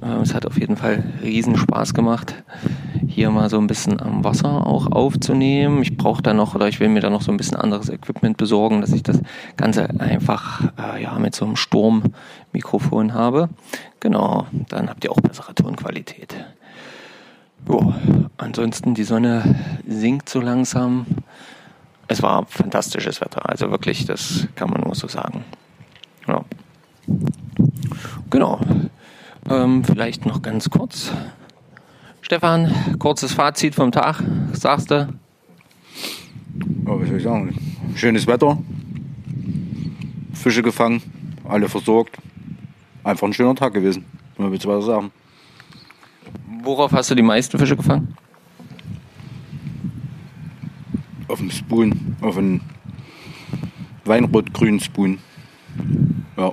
Äh, 0.00 0.22
Es 0.22 0.34
hat 0.34 0.46
auf 0.46 0.58
jeden 0.58 0.76
Fall 0.76 1.02
riesen 1.22 1.56
Spaß 1.56 1.94
gemacht, 1.94 2.34
hier 3.06 3.30
mal 3.30 3.48
so 3.48 3.58
ein 3.58 3.66
bisschen 3.66 4.00
am 4.00 4.24
Wasser 4.24 4.66
auch 4.66 4.90
aufzunehmen. 4.90 5.82
Ich 5.82 5.96
brauche 5.96 6.22
da 6.22 6.34
noch 6.34 6.54
oder 6.54 6.68
ich 6.68 6.80
will 6.80 6.88
mir 6.88 7.00
da 7.00 7.10
noch 7.10 7.22
so 7.22 7.30
ein 7.30 7.36
bisschen 7.36 7.56
anderes 7.56 7.88
Equipment 7.88 8.36
besorgen, 8.36 8.80
dass 8.80 8.92
ich 8.92 9.02
das 9.02 9.20
Ganze 9.56 9.88
einfach 10.00 10.72
äh, 10.78 11.02
ja, 11.02 11.18
mit 11.18 11.34
so 11.34 11.44
einem 11.44 11.56
Sturmmikrofon 11.56 13.14
habe. 13.14 13.48
Genau, 14.00 14.46
dann 14.68 14.88
habt 14.88 15.04
ihr 15.04 15.12
auch 15.12 15.20
bessere 15.20 15.54
Tonqualität. 15.54 16.34
Jo, 17.68 17.94
ansonsten 18.36 18.94
die 18.94 19.04
Sonne 19.04 19.54
sinkt 19.86 20.28
so 20.28 20.40
langsam. 20.40 21.06
Es 22.08 22.22
war 22.22 22.44
fantastisches 22.46 23.22
Wetter, 23.22 23.48
also 23.48 23.70
wirklich, 23.70 24.04
das 24.04 24.46
kann 24.56 24.68
man 24.68 24.82
nur 24.82 24.94
so 24.94 25.08
sagen. 25.08 25.44
Ja. 26.28 26.44
Genau. 28.30 28.60
Ähm, 29.50 29.84
vielleicht 29.84 30.26
noch 30.26 30.42
ganz 30.42 30.70
kurz. 30.70 31.12
Stefan, 32.22 32.96
kurzes 32.98 33.32
Fazit 33.32 33.74
vom 33.74 33.92
Tag, 33.92 34.22
sagst 34.52 34.90
du? 34.90 34.94
Ja, 34.94 35.08
was 37.00 37.08
soll 37.08 37.16
ich 37.18 37.22
sagen? 37.22 37.54
Schönes 37.94 38.26
Wetter. 38.26 38.58
Fische 40.32 40.62
gefangen, 40.62 41.02
alle 41.46 41.68
versorgt. 41.68 42.16
Einfach 43.02 43.26
ein 43.26 43.34
schöner 43.34 43.54
Tag 43.54 43.74
gewesen. 43.74 44.04
Was 44.36 44.50
willst 44.50 44.64
du 44.64 44.68
weiter 44.68 44.82
sagen? 44.82 45.10
Worauf 46.62 46.92
hast 46.92 47.10
du 47.10 47.14
die 47.14 47.22
meisten 47.22 47.58
Fische 47.58 47.76
gefangen? 47.76 48.16
Auf 51.28 51.38
dem 51.38 51.50
Spoon, 51.50 52.16
auf 52.20 52.38
einen 52.38 52.60
Weinrot-grünen 54.04 54.80
Spoon. 54.80 55.18
Ja, 56.36 56.52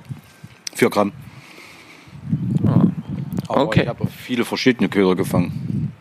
4 0.82 0.90
Gramm. 0.90 1.12
Aber 3.48 3.62
Okay. 3.68 3.84
ich 3.84 3.88
habe 3.88 4.08
viele 4.08 4.46
verschiedene 4.46 4.90
Köder 4.90 5.16
gefangen. 5.16 5.92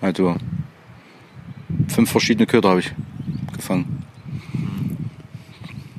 Also 0.00 0.36
fünf 1.88 2.08
verschiedene 2.08 2.46
Köder 2.46 2.68
habe 2.70 2.80
ich 2.80 2.92
gefangen. 3.52 4.04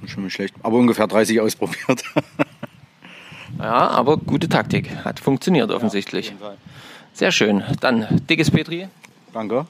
Schon 0.05 0.23
nicht 0.23 0.33
schlecht. 0.33 0.55
Aber 0.63 0.77
ungefähr 0.77 1.07
30 1.07 1.41
ausprobiert. 1.41 2.03
Ja, 3.57 3.87
aber 3.87 4.17
gute 4.17 4.49
Taktik. 4.49 4.89
Hat 5.05 5.19
funktioniert 5.21 5.71
offensichtlich. 5.71 6.33
Sehr 7.13 7.31
schön. 7.31 7.63
Dann 7.79 8.05
dickes 8.29 8.51
Petri. 8.51 8.89
Danke. 9.31 9.65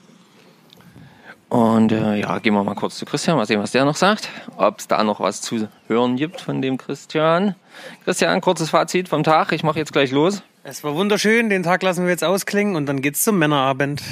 Und 1.56 1.94
äh, 1.94 2.18
ja, 2.18 2.38
gehen 2.40 2.54
wir 2.54 2.66
mal 2.66 2.76
kurz 2.76 2.98
zu 2.98 3.06
Christian, 3.06 3.38
mal 3.38 3.46
sehen, 3.46 3.62
was 3.62 3.72
der 3.72 3.86
noch 3.86 3.96
sagt. 3.96 4.28
Ob 4.58 4.80
es 4.80 4.90
da 4.90 5.02
noch 5.06 5.22
was 5.22 5.40
zu 5.40 5.70
hören 5.88 6.18
gibt 6.18 6.42
von 6.42 6.62
dem 6.62 6.78
Christian. 6.78 7.56
Christian, 8.04 8.42
kurzes 8.42 8.72
Fazit 8.72 9.08
vom 9.08 9.24
Tag. 9.24 9.54
Ich 9.54 9.64
mache 9.64 9.80
jetzt 9.80 9.94
gleich 9.94 10.12
los. 10.12 10.44
Es 10.66 10.84
war 10.84 10.96
wunderschön, 10.96 11.50
den 11.50 11.64
Tag 11.64 11.82
lassen 11.82 12.04
wir 12.04 12.12
jetzt 12.12 12.26
ausklingen 12.26 12.76
und 12.76 12.88
dann 12.88 13.02
geht's 13.02 13.24
zum 13.24 13.40
Männerabend. 13.40 14.04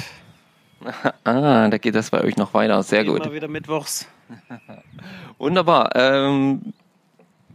Ah, 1.24 1.68
da 1.68 1.78
geht 1.78 1.94
das 1.94 2.10
bei 2.10 2.22
euch 2.22 2.36
noch 2.36 2.52
weiter. 2.52 2.82
Sehr 2.82 3.04
gut. 3.04 3.24
Immer 3.24 3.34
wieder 3.34 3.48
mittwochs. 3.48 4.06
Wunderbar. 5.38 5.96
Ähm, 5.96 6.74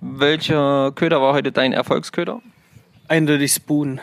welcher 0.02 0.91
Köder 0.93 1.21
war 1.21 1.34
heute 1.34 1.52
dein 1.52 1.71
Erfolgsköder? 1.71 2.41
Eindeutig 3.08 3.54
Spoon. 3.54 4.02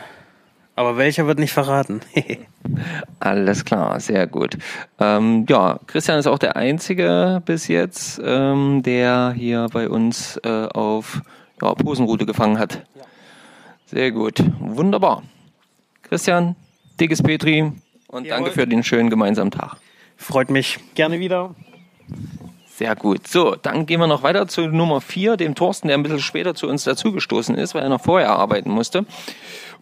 Aber 0.77 0.95
welcher 0.95 1.25
wird 1.25 1.39
nicht 1.39 1.53
verraten? 1.53 2.01
Alles 3.19 3.65
klar, 3.65 3.99
sehr 3.99 4.27
gut. 4.27 4.59
Ähm, 4.99 5.47
ja, 5.49 5.79
Christian 5.87 6.19
ist 6.19 6.27
auch 6.27 6.37
der 6.37 6.55
Einzige 6.55 7.41
bis 7.43 7.67
jetzt, 7.67 8.21
ähm, 8.23 8.83
der 8.83 9.33
hier 9.35 9.65
bei 9.73 9.89
uns 9.89 10.37
äh, 10.43 10.67
auf 10.67 11.23
ja, 11.63 11.73
Posenrute 11.73 12.27
gefangen 12.27 12.59
hat. 12.59 12.85
Sehr 13.87 14.11
gut, 14.11 14.43
wunderbar. 14.59 15.23
Christian, 16.03 16.55
dickes 16.99 17.23
Petri 17.23 17.71
und 18.07 18.27
Jawohl. 18.27 18.29
danke 18.29 18.51
für 18.51 18.67
den 18.67 18.83
schönen 18.83 19.09
gemeinsamen 19.09 19.49
Tag. 19.49 19.77
Freut 20.15 20.51
mich. 20.51 20.77
Gerne 20.93 21.19
wieder. 21.19 21.55
Sehr 22.77 22.95
gut. 22.95 23.27
So, 23.27 23.55
dann 23.55 23.87
gehen 23.87 23.99
wir 23.99 24.05
noch 24.05 24.21
weiter 24.21 24.47
zu 24.47 24.67
Nummer 24.67 25.01
4, 25.01 25.37
dem 25.37 25.55
Thorsten, 25.55 25.87
der 25.87 25.97
ein 25.97 26.03
bisschen 26.03 26.19
später 26.19 26.53
zu 26.53 26.67
uns 26.67 26.83
dazugestoßen 26.83 27.55
ist, 27.55 27.73
weil 27.73 27.81
er 27.81 27.89
noch 27.89 28.03
vorher 28.03 28.29
arbeiten 28.29 28.69
musste. 28.69 29.07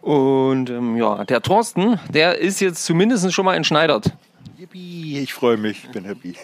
Und 0.05 0.69
ähm, 0.69 0.97
ja, 0.97 1.23
der 1.25 1.41
Thorsten, 1.41 1.99
der 2.13 2.37
ist 2.37 2.59
jetzt 2.59 2.85
zumindest 2.85 3.33
schon 3.33 3.43
mal 3.43 3.55
entschneidert. 3.55 4.13
Yippie, 4.55 5.17
ich 5.17 5.33
freue 5.33 5.57
mich, 5.57 5.83
ich 5.83 5.89
bin 5.89 6.05
happy. 6.05 6.35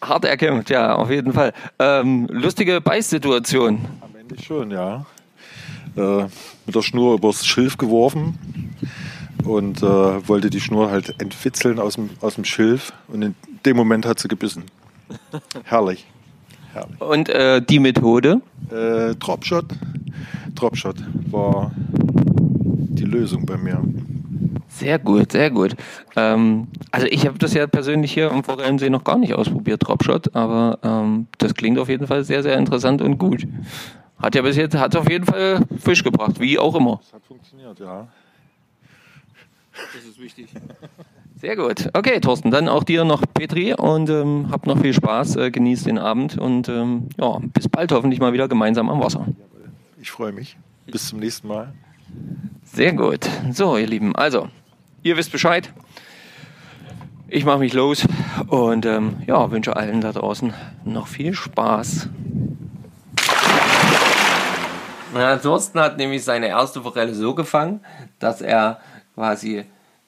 Hart 0.00 0.24
erkämpft, 0.24 0.70
ja, 0.70 0.94
auf 0.94 1.10
jeden 1.10 1.32
Fall. 1.32 1.52
Ähm, 1.80 2.28
lustige 2.30 2.80
Beißsituation. 2.80 3.84
Am 4.00 4.14
Ende 4.14 4.40
schon, 4.40 4.70
ja. 4.70 5.04
Äh, 5.96 6.26
mit 6.66 6.76
der 6.76 6.82
Schnur 6.82 7.14
übers 7.14 7.44
Schilf 7.44 7.76
geworfen 7.78 8.38
und 9.44 9.82
äh, 9.82 10.28
wollte 10.28 10.50
die 10.50 10.60
Schnur 10.60 10.92
halt 10.92 11.20
entwitzeln 11.20 11.80
aus 11.80 11.96
dem, 11.96 12.10
aus 12.20 12.36
dem 12.36 12.44
Schilf 12.44 12.92
und 13.08 13.22
in 13.22 13.34
dem 13.64 13.76
Moment 13.76 14.06
hat 14.06 14.20
sie 14.20 14.28
gebissen. 14.28 14.62
Herrlich. 15.64 16.06
Herrlich. 16.72 17.00
Und 17.00 17.28
äh, 17.28 17.60
die 17.60 17.80
Methode? 17.80 18.40
Äh, 18.70 19.16
Dropshot. 19.16 19.64
Dropshot 20.56 20.96
war 21.30 21.70
die 21.76 23.04
Lösung 23.04 23.46
bei 23.46 23.56
mir. 23.56 23.82
Sehr 24.68 24.98
gut, 24.98 25.32
sehr 25.32 25.50
gut. 25.50 25.76
Ähm, 26.16 26.68
also 26.90 27.06
ich 27.06 27.26
habe 27.26 27.38
das 27.38 27.54
ja 27.54 27.66
persönlich 27.66 28.12
hier 28.12 28.30
am 28.30 28.44
Forellensee 28.44 28.90
noch 28.90 29.04
gar 29.04 29.18
nicht 29.18 29.34
ausprobiert, 29.34 29.86
Dropshot, 29.86 30.34
aber 30.34 30.78
ähm, 30.82 31.28
das 31.38 31.54
klingt 31.54 31.78
auf 31.78 31.88
jeden 31.88 32.06
Fall 32.06 32.24
sehr, 32.24 32.42
sehr 32.42 32.58
interessant 32.58 33.00
und 33.00 33.18
gut. 33.18 33.46
Hat 34.18 34.34
ja 34.34 34.42
bis 34.42 34.56
jetzt, 34.56 34.76
hat 34.76 34.96
auf 34.96 35.08
jeden 35.08 35.24
Fall 35.24 35.60
Fisch 35.78 36.02
gebracht, 36.02 36.40
wie 36.40 36.58
auch 36.58 36.74
immer. 36.74 37.00
Das 37.02 37.12
hat 37.14 37.24
funktioniert, 37.26 37.78
ja. 37.80 38.08
Das 39.94 40.04
ist 40.04 40.20
wichtig. 40.20 40.48
Sehr 41.38 41.54
gut. 41.54 41.90
Okay, 41.92 42.18
Thorsten, 42.20 42.50
dann 42.50 42.66
auch 42.66 42.82
dir 42.82 43.04
noch 43.04 43.22
Petri 43.34 43.74
und 43.74 44.08
ähm, 44.08 44.48
habt 44.50 44.66
noch 44.66 44.80
viel 44.80 44.94
Spaß, 44.94 45.36
äh, 45.36 45.50
genießt 45.50 45.84
den 45.84 45.98
Abend 45.98 46.38
und 46.38 46.70
ähm, 46.70 47.10
ja, 47.18 47.38
bis 47.52 47.68
bald 47.68 47.92
hoffentlich 47.92 48.20
mal 48.20 48.32
wieder 48.32 48.48
gemeinsam 48.48 48.88
am 48.88 49.00
Wasser. 49.00 49.26
Ich 49.98 50.10
freue 50.10 50.32
mich. 50.32 50.58
Bis 50.86 51.08
zum 51.08 51.20
nächsten 51.20 51.48
Mal. 51.48 51.72
Sehr 52.64 52.92
gut. 52.92 53.28
So, 53.52 53.78
ihr 53.78 53.86
Lieben, 53.86 54.14
also, 54.14 54.48
ihr 55.02 55.16
wisst 55.16 55.32
Bescheid. 55.32 55.72
Ich 57.28 57.44
mache 57.44 57.58
mich 57.58 57.72
los 57.72 58.06
und 58.48 58.84
ähm, 58.84 59.22
ja, 59.26 59.50
wünsche 59.50 59.74
allen 59.74 60.02
da 60.02 60.12
draußen 60.12 60.52
noch 60.84 61.06
viel 61.06 61.34
Spaß. 61.34 62.08
Na, 65.14 65.36
Thorsten 65.38 65.80
hat 65.80 65.96
nämlich 65.96 66.24
seine 66.24 66.48
erste 66.48 66.82
Forelle 66.82 67.14
so 67.14 67.34
gefangen, 67.34 67.80
dass 68.18 68.42
er 68.42 68.80
quasi 69.14 69.64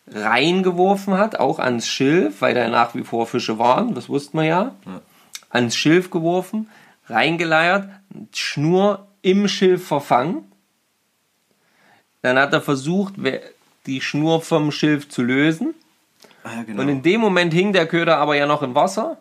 reingeworfen 0.06 1.14
hat, 1.14 1.40
auch 1.40 1.58
ans 1.58 1.88
Schilf, 1.88 2.42
weil 2.42 2.54
da 2.54 2.68
nach 2.68 2.94
wie 2.94 3.04
vor 3.04 3.26
Fische 3.26 3.58
waren, 3.58 3.94
das 3.94 4.10
wussten 4.10 4.38
wir 4.38 4.44
ja. 4.44 4.74
Ans 5.50 5.74
Schilf 5.74 6.10
geworfen, 6.10 6.68
reingeleiert, 7.08 7.88
Schnur 8.32 9.07
im 9.22 9.48
Schilf 9.48 9.86
verfangen. 9.86 10.50
Dann 12.22 12.38
hat 12.38 12.52
er 12.52 12.60
versucht, 12.60 13.14
die 13.86 14.00
Schnur 14.00 14.42
vom 14.42 14.72
Schilf 14.72 15.08
zu 15.08 15.22
lösen. 15.22 15.74
Ah, 16.44 16.62
genau. 16.66 16.82
Und 16.82 16.88
in 16.88 17.02
dem 17.02 17.20
Moment 17.20 17.52
hing 17.52 17.72
der 17.72 17.86
Köder 17.86 18.18
aber 18.18 18.36
ja 18.36 18.46
noch 18.46 18.62
im 18.62 18.74
Wasser. 18.74 19.18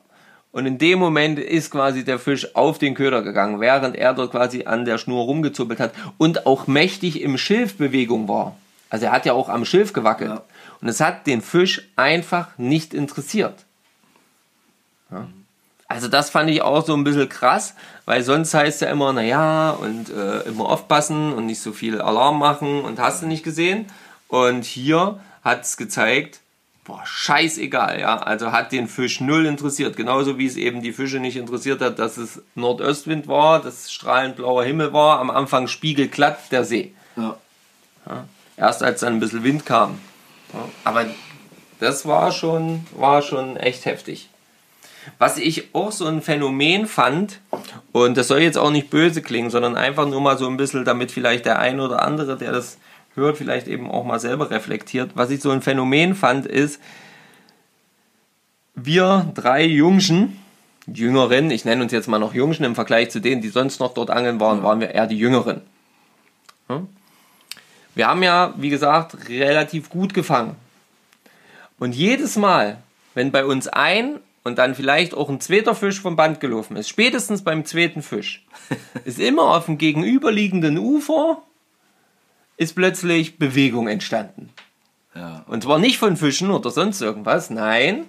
Und 0.51 0.65
in 0.65 0.77
dem 0.77 0.97
Moment 0.97 1.39
ist 1.39 1.71
quasi 1.71 2.03
der 2.03 2.19
Fisch 2.19 2.55
auf 2.55 2.79
den 2.79 2.95
Köder 2.95 3.21
gegangen, 3.21 3.59
während 3.59 3.95
er 3.95 4.13
dort 4.13 4.31
quasi 4.31 4.65
an 4.65 4.85
der 4.85 4.97
Schnur 4.97 5.25
rumgezuppelt 5.25 5.79
hat 5.79 5.93
und 6.17 6.47
auch 6.47 6.67
mächtig 6.67 7.21
im 7.21 7.37
Schilfbewegung 7.37 8.27
war. 8.27 8.57
Also 8.89 9.05
er 9.05 9.11
hat 9.11 9.25
ja 9.25 9.33
auch 9.33 9.49
am 9.49 9.65
Schilf 9.65 9.93
gewackelt. 9.93 10.31
Ja. 10.31 10.43
Und 10.81 10.87
es 10.87 10.99
hat 10.99 11.27
den 11.27 11.41
Fisch 11.41 11.89
einfach 11.95 12.57
nicht 12.57 12.93
interessiert. 12.93 13.65
Ja. 15.11 15.27
Also 15.87 16.07
das 16.09 16.29
fand 16.29 16.49
ich 16.49 16.61
auch 16.61 16.85
so 16.85 16.93
ein 16.93 17.03
bisschen 17.03 17.29
krass, 17.29 17.73
weil 18.05 18.21
sonst 18.21 18.53
heißt 18.53 18.81
ja 18.81 18.89
immer, 18.89 19.13
naja, 19.13 19.71
und 19.71 20.09
äh, 20.09 20.41
immer 20.41 20.65
aufpassen 20.65 21.33
und 21.33 21.45
nicht 21.45 21.61
so 21.61 21.71
viel 21.71 22.01
Alarm 22.01 22.39
machen 22.39 22.81
und 22.81 22.99
hast 22.99 23.21
du 23.21 23.27
nicht 23.27 23.43
gesehen. 23.43 23.85
Und 24.27 24.65
hier 24.65 25.19
hat 25.43 25.63
es 25.63 25.77
gezeigt, 25.77 26.41
boah, 26.83 27.01
scheißegal, 27.05 27.99
ja. 28.01 28.17
Also 28.17 28.51
hat 28.51 28.73
den 28.73 28.87
Fisch 28.89 29.21
null 29.21 29.45
interessiert. 29.45 29.95
Genauso 29.95 30.37
wie 30.37 30.45
es 30.45 30.57
eben 30.57 30.81
die 30.81 30.91
Fische 30.91 31.19
nicht 31.19 31.37
interessiert 31.37 31.81
hat, 31.81 31.99
dass 31.99 32.17
es 32.17 32.41
Nordöstwind 32.55 33.27
war, 33.27 33.61
dass 33.61 33.91
strahlend 33.91 34.35
blauer 34.35 34.65
Himmel 34.65 34.91
war, 34.91 35.19
am 35.19 35.29
Anfang 35.29 35.67
spiegelglatt 35.67 36.51
der 36.51 36.65
See. 36.65 36.93
ja. 38.05 38.25
Erst 38.57 38.81
als 38.81 39.01
dann 39.01 39.13
ein 39.13 39.19
bisschen 39.19 39.43
Wind 39.43 39.65
kam. 39.65 39.99
Ja, 40.51 40.59
Aber 40.83 41.05
das 41.79 42.07
war 42.07 42.31
schon, 42.31 42.85
war 42.95 43.21
schon 43.21 43.55
echt 43.55 43.85
heftig. 43.85 44.29
Was 45.19 45.37
ich 45.37 45.73
auch 45.73 45.91
so 45.91 46.05
ein 46.05 46.21
Phänomen 46.21 46.87
fand, 46.87 47.39
und 47.91 48.17
das 48.17 48.27
soll 48.27 48.39
jetzt 48.39 48.57
auch 48.57 48.71
nicht 48.71 48.89
böse 48.89 49.21
klingen, 49.21 49.49
sondern 49.49 49.75
einfach 49.75 50.07
nur 50.07 50.21
mal 50.21 50.37
so 50.37 50.47
ein 50.47 50.57
bisschen, 50.57 50.85
damit 50.85 51.11
vielleicht 51.11 51.45
der 51.45 51.59
ein 51.59 51.79
oder 51.79 52.03
andere, 52.03 52.37
der 52.37 52.51
das 52.51 52.77
hört, 53.15 53.37
vielleicht 53.37 53.67
eben 53.67 53.89
auch 53.89 54.03
mal 54.03 54.19
selber 54.19 54.51
reflektiert. 54.51 55.11
Was 55.15 55.29
ich 55.31 55.41
so 55.41 55.51
ein 55.51 55.61
Phänomen 55.61 56.15
fand, 56.15 56.45
ist, 56.45 56.79
wir 58.75 59.31
drei 59.33 59.65
Jungschen, 59.65 60.39
Jüngeren, 60.85 61.51
ich 61.51 61.65
nenne 61.65 61.83
uns 61.83 61.91
jetzt 61.91 62.07
mal 62.07 62.19
noch 62.19 62.33
Jungschen 62.33 62.63
im 62.63 62.75
Vergleich 62.75 63.09
zu 63.09 63.19
denen, 63.19 63.41
die 63.41 63.49
sonst 63.49 63.79
noch 63.79 63.93
dort 63.93 64.09
angeln 64.09 64.39
waren, 64.39 64.63
waren 64.63 64.79
wir 64.79 64.91
eher 64.91 65.07
die 65.07 65.17
Jüngeren. 65.17 65.61
Wir 67.95 68.07
haben 68.07 68.21
ja, 68.23 68.53
wie 68.57 68.69
gesagt, 68.69 69.29
relativ 69.29 69.89
gut 69.89 70.13
gefangen. 70.13 70.55
Und 71.79 71.95
jedes 71.95 72.35
Mal, 72.35 72.77
wenn 73.15 73.31
bei 73.31 73.43
uns 73.43 73.67
ein 73.67 74.19
und 74.47 74.57
dann 74.57 74.75
vielleicht 74.75 75.13
auch 75.13 75.29
ein 75.29 75.41
zweiter 75.41 75.75
Fisch 75.75 75.99
vom 76.01 76.15
Band 76.15 76.39
gelaufen 76.39 76.77
ist, 76.77 76.87
spätestens 76.87 77.43
beim 77.43 77.65
zweiten 77.65 78.01
Fisch, 78.01 78.45
ist 79.03 79.19
immer 79.19 79.55
auf 79.55 79.65
dem 79.65 79.77
gegenüberliegenden 79.77 80.77
Ufer 80.77 81.43
ist 82.55 82.73
plötzlich 82.73 83.37
Bewegung 83.37 83.87
entstanden. 83.87 84.49
Ja. 85.13 85.43
Und 85.47 85.63
zwar 85.63 85.79
nicht 85.79 85.99
von 85.99 86.17
Fischen 86.17 86.49
oder 86.49 86.71
sonst 86.71 87.01
irgendwas, 87.01 87.49
nein. 87.49 88.05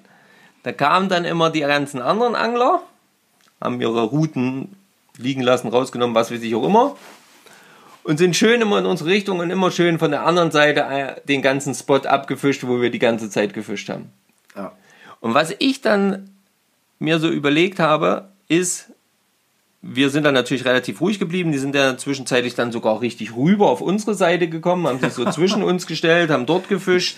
Da 0.63 0.73
kamen 0.73 1.09
dann 1.09 1.25
immer 1.25 1.51
die 1.51 1.61
ganzen 1.61 2.01
anderen 2.01 2.35
Angler, 2.35 2.83
haben 3.61 3.81
ihre 3.81 4.03
Routen 4.03 4.77
liegen 5.19 5.43
lassen, 5.43 5.69
rausgenommen, 5.69 6.15
was 6.15 6.31
weiß 6.31 6.41
ich 6.41 6.55
auch 6.55 6.65
immer. 6.65 6.97
Und 8.05 8.19
sind 8.19 8.37
schön 8.37 8.63
immer 8.63 8.79
in 8.79 8.87
unsere 8.87 9.11
Richtung 9.11 9.41
und 9.41 9.51
immer 9.51 9.71
schön 9.71 9.99
von 9.99 10.13
der 10.13 10.25
anderen 10.25 10.53
Seite 10.53 10.81
äh, 10.81 11.21
den 11.27 11.43
ganzen 11.43 11.75
Spot 11.75 11.97
abgefischt, 11.97 12.65
wo 12.65 12.81
wir 12.81 12.91
die 12.91 12.99
ganze 12.99 13.29
Zeit 13.29 13.53
gefischt 13.53 13.91
haben. 13.91 14.13
Und 15.21 15.35
was 15.35 15.55
ich 15.59 15.81
dann 15.81 16.31
mir 16.99 17.19
so 17.19 17.29
überlegt 17.29 17.79
habe, 17.79 18.29
ist, 18.49 18.91
wir 19.83 20.11
sind 20.11 20.25
dann 20.25 20.35
natürlich 20.35 20.65
relativ 20.65 21.01
ruhig 21.01 21.19
geblieben. 21.19 21.53
Die 21.53 21.59
sind 21.59 21.75
ja 21.75 21.97
zwischenzeitlich 21.97 22.55
dann 22.55 22.73
sogar 22.73 23.01
richtig 23.01 23.35
rüber 23.35 23.69
auf 23.71 23.81
unsere 23.81 24.15
Seite 24.15 24.49
gekommen, 24.49 24.87
haben 24.87 25.01
sich 25.01 25.13
so 25.13 25.25
zwischen 25.31 25.63
uns 25.63 25.87
gestellt, 25.87 26.31
haben 26.31 26.47
dort 26.47 26.69
gefischt. 26.69 27.17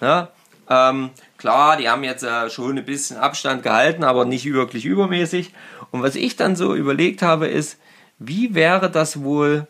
Ja, 0.00 0.30
ähm, 0.68 1.10
klar, 1.36 1.76
die 1.76 1.88
haben 1.88 2.04
jetzt 2.04 2.22
äh, 2.22 2.48
schon 2.48 2.78
ein 2.78 2.84
bisschen 2.84 3.16
Abstand 3.16 3.62
gehalten, 3.62 4.04
aber 4.04 4.24
nicht 4.24 4.46
wirklich 4.46 4.84
übermäßig. 4.84 5.52
Und 5.90 6.02
was 6.02 6.14
ich 6.14 6.36
dann 6.36 6.56
so 6.56 6.74
überlegt 6.74 7.22
habe, 7.22 7.48
ist, 7.48 7.78
wie 8.18 8.54
wäre 8.54 8.90
das 8.90 9.22
wohl, 9.22 9.66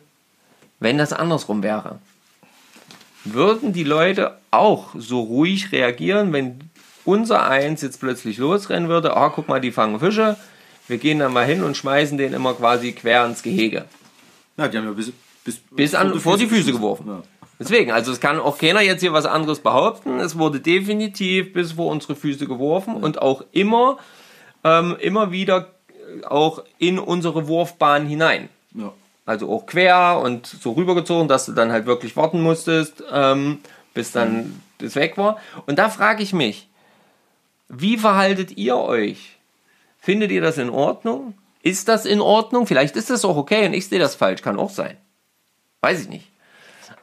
wenn 0.79 0.97
das 0.97 1.13
andersrum 1.13 1.63
wäre? 1.63 1.99
Würden 3.23 3.71
die 3.73 3.83
Leute 3.83 4.37
auch 4.51 4.89
so 4.95 5.21
ruhig 5.21 5.71
reagieren, 5.71 6.33
wenn 6.33 6.70
unser 7.05 7.47
Eins 7.47 7.81
jetzt 7.81 7.99
plötzlich 7.99 8.37
losrennen 8.37 8.89
würde? 8.89 9.15
Ah, 9.15 9.29
guck 9.29 9.47
mal, 9.47 9.61
die 9.61 9.71
fangen 9.71 9.99
Fische. 9.99 10.37
Wir 10.87 10.97
gehen 10.97 11.19
dann 11.19 11.33
mal 11.33 11.45
hin 11.45 11.63
und 11.63 11.77
schmeißen 11.77 12.17
den 12.17 12.33
immer 12.33 12.53
quasi 12.53 12.91
quer 12.91 13.25
ins 13.25 13.43
Gehege. 13.43 13.85
ja, 14.57 14.67
die 14.67 14.77
haben 14.77 14.85
ja 14.85 14.91
bis, 14.91 15.11
bis, 15.43 15.61
Bis 15.71 15.95
an, 15.95 16.19
vor 16.19 16.37
die 16.37 16.47
Füße 16.47 16.71
geworfen. 16.71 17.07
Ja. 17.07 17.23
Deswegen, 17.59 17.91
also 17.91 18.11
es 18.11 18.19
kann 18.19 18.39
auch 18.39 18.57
keiner 18.57 18.81
jetzt 18.81 19.01
hier 19.01 19.13
was 19.13 19.27
anderes 19.27 19.59
behaupten. 19.59 20.19
Es 20.19 20.37
wurde 20.37 20.59
definitiv 20.59 21.53
bis 21.53 21.73
vor 21.73 21.91
unsere 21.91 22.15
Füße 22.15 22.47
geworfen 22.47 22.95
und 22.95 23.21
auch 23.21 23.43
immer, 23.51 23.97
ähm, 24.63 24.97
immer 24.99 25.31
wieder 25.31 25.67
äh, 25.89 26.25
auch 26.25 26.63
in 26.79 26.97
unsere 26.97 27.47
Wurfbahn 27.47 28.07
hinein. 28.07 28.49
Ja. 28.73 28.91
Also 29.27 29.47
auch 29.51 29.67
quer 29.67 30.19
und 30.23 30.47
so 30.47 30.71
rübergezogen, 30.71 31.27
dass 31.27 31.45
du 31.45 31.51
dann 31.51 31.71
halt 31.71 31.85
wirklich 31.85 32.17
warten 32.17 32.41
musstest, 32.41 33.03
ähm, 33.11 33.59
bis 33.93 34.11
dann 34.11 34.59
das 34.79 34.95
weg 34.95 35.17
war. 35.17 35.37
Und 35.67 35.77
da 35.77 35.89
frage 35.89 36.23
ich 36.23 36.33
mich, 36.33 36.67
wie 37.73 37.97
verhaltet 37.97 38.57
ihr 38.57 38.77
euch? 38.77 39.37
Findet 39.99 40.31
ihr 40.31 40.41
das 40.41 40.57
in 40.57 40.69
Ordnung? 40.69 41.33
Ist 41.63 41.87
das 41.87 42.05
in 42.05 42.21
Ordnung? 42.21 42.67
Vielleicht 42.67 42.95
ist 42.95 43.09
das 43.09 43.23
auch 43.23 43.37
okay 43.37 43.65
und 43.65 43.73
ich 43.73 43.87
sehe 43.87 43.99
das 43.99 44.15
falsch, 44.15 44.41
kann 44.41 44.59
auch 44.59 44.71
sein. 44.71 44.97
Weiß 45.81 46.01
ich 46.01 46.09
nicht. 46.09 46.27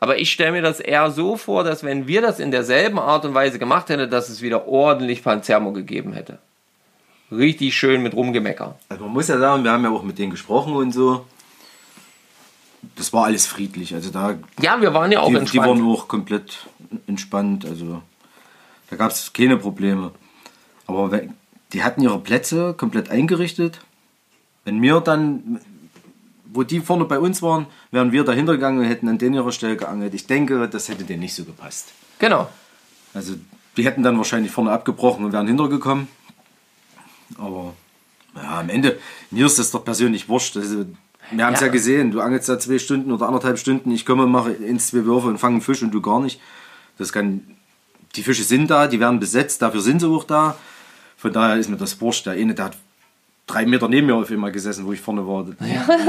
Aber 0.00 0.18
ich 0.18 0.30
stelle 0.30 0.52
mir 0.52 0.62
das 0.62 0.78
eher 0.80 1.10
so 1.10 1.36
vor, 1.36 1.64
dass 1.64 1.82
wenn 1.82 2.06
wir 2.06 2.22
das 2.22 2.38
in 2.38 2.50
derselben 2.50 2.98
Art 2.98 3.24
und 3.24 3.34
Weise 3.34 3.58
gemacht 3.58 3.88
hätten, 3.88 4.10
dass 4.10 4.28
es 4.28 4.42
wieder 4.42 4.68
ordentlich 4.68 5.22
Panzermo 5.24 5.72
gegeben 5.72 6.12
hätte. 6.12 6.38
Richtig 7.32 7.76
schön 7.76 8.02
mit 8.02 8.14
rumgemecker. 8.14 8.78
Also 8.88 9.04
man 9.04 9.12
muss 9.12 9.28
ja 9.28 9.38
sagen, 9.38 9.64
wir 9.64 9.72
haben 9.72 9.84
ja 9.84 9.90
auch 9.90 10.02
mit 10.02 10.18
denen 10.18 10.30
gesprochen 10.30 10.74
und 10.74 10.92
so. 10.92 11.26
Das 12.96 13.12
war 13.12 13.24
alles 13.24 13.46
friedlich. 13.46 13.94
Also 13.94 14.10
da 14.10 14.36
Ja, 14.60 14.80
wir 14.80 14.94
waren 14.94 15.10
ja 15.12 15.20
auch 15.20 15.26
die, 15.26 15.34
die 15.34 15.40
entspannt. 15.40 15.66
waren 15.66 15.82
auch 15.90 16.08
komplett 16.08 16.66
entspannt. 17.06 17.64
Also 17.66 18.02
da 18.90 18.96
gab 18.96 19.10
es 19.10 19.32
keine 19.32 19.56
Probleme. 19.56 20.12
Aber 20.88 21.12
wenn, 21.12 21.34
die 21.72 21.84
hatten 21.84 22.02
ihre 22.02 22.18
Plätze 22.18 22.74
komplett 22.74 23.10
eingerichtet. 23.10 23.80
Wenn 24.64 24.82
wir 24.82 25.00
dann, 25.00 25.60
wo 26.46 26.62
die 26.62 26.80
vorne 26.80 27.04
bei 27.04 27.18
uns 27.18 27.40
waren, 27.42 27.66
wären 27.90 28.10
wir 28.10 28.24
dahinter 28.24 28.54
gegangen 28.54 28.80
und 28.80 28.84
hätten 28.86 29.08
an 29.08 29.18
den 29.18 29.34
ihrer 29.34 29.52
Stelle 29.52 29.76
geangelt. 29.76 30.14
Ich 30.14 30.26
denke, 30.26 30.68
das 30.68 30.88
hätte 30.88 31.04
denen 31.04 31.20
nicht 31.20 31.34
so 31.34 31.44
gepasst. 31.44 31.92
Genau. 32.18 32.48
Also 33.14 33.34
die 33.76 33.84
hätten 33.84 34.02
dann 34.02 34.18
wahrscheinlich 34.18 34.50
vorne 34.50 34.72
abgebrochen 34.72 35.24
und 35.24 35.32
wären 35.32 35.46
hintergekommen. 35.46 36.08
Aber 37.38 37.74
ja, 38.34 38.60
am 38.60 38.68
Ende, 38.68 38.98
mir 39.30 39.46
ist 39.46 39.58
das 39.58 39.70
doch 39.70 39.84
persönlich 39.84 40.28
wurscht. 40.28 40.56
Also, 40.56 40.86
wir 41.30 41.46
haben 41.46 41.54
es 41.54 41.60
Ja. 41.60 41.66
ja. 41.66 41.72
gesehen, 41.72 42.10
du 42.10 42.20
angelst 42.20 42.48
da 42.48 42.58
zwei 42.58 42.78
Stunden 42.78 43.12
oder 43.12 43.26
anderthalb 43.26 43.58
Stunden, 43.58 43.90
ich 43.90 44.06
komme, 44.06 44.26
mache 44.26 44.52
ins 44.52 44.88
zwei 44.88 45.04
Würfe 45.04 45.28
und 45.28 45.38
fange 45.38 45.54
einen 45.54 45.62
Fisch 45.62 45.82
und 45.82 45.92
du 45.92 46.00
gar 46.00 46.20
nicht. 46.20 46.40
Das 46.96 47.12
kann, 47.12 47.42
die 48.16 48.22
Fische 48.22 48.44
sind 48.44 48.70
da, 48.70 48.86
die 48.86 48.98
werden 49.00 49.20
besetzt, 49.20 49.62
dafür 49.62 49.80
sind 49.80 50.00
sie 50.00 50.08
auch 50.08 50.24
da. 50.24 50.56
Von 51.18 51.32
daher 51.32 51.56
ist 51.56 51.68
mir 51.68 51.76
das 51.76 52.00
wurscht. 52.00 52.26
Der 52.26 52.34
eine, 52.34 52.54
der 52.54 52.66
hat 52.66 52.76
drei 53.48 53.66
Meter 53.66 53.88
neben 53.88 54.06
mir 54.06 54.14
auf 54.14 54.30
einmal 54.30 54.52
gesessen, 54.52 54.86
wo 54.86 54.92
ich 54.92 55.00
vorne 55.00 55.26
war. 55.26 55.44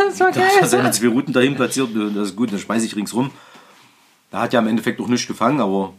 Das 0.10 0.20
war 0.20 0.32
Da 0.32 0.42
hat 0.42 0.62
er 0.62 0.68
seine 0.68 0.92
zwei 0.92 1.08
Routen 1.08 1.34
dahin 1.34 1.56
platziert, 1.56 1.90
das 2.16 2.30
ist 2.30 2.36
gut, 2.36 2.52
dann 2.52 2.60
schmeiße 2.60 2.86
ich 2.86 2.96
ringsrum. 2.96 3.32
Da 4.30 4.42
hat 4.42 4.54
ja 4.54 4.60
im 4.60 4.68
Endeffekt 4.68 5.02
auch 5.02 5.08
nichts 5.08 5.28
gefangen, 5.28 5.60
aber 5.60 5.94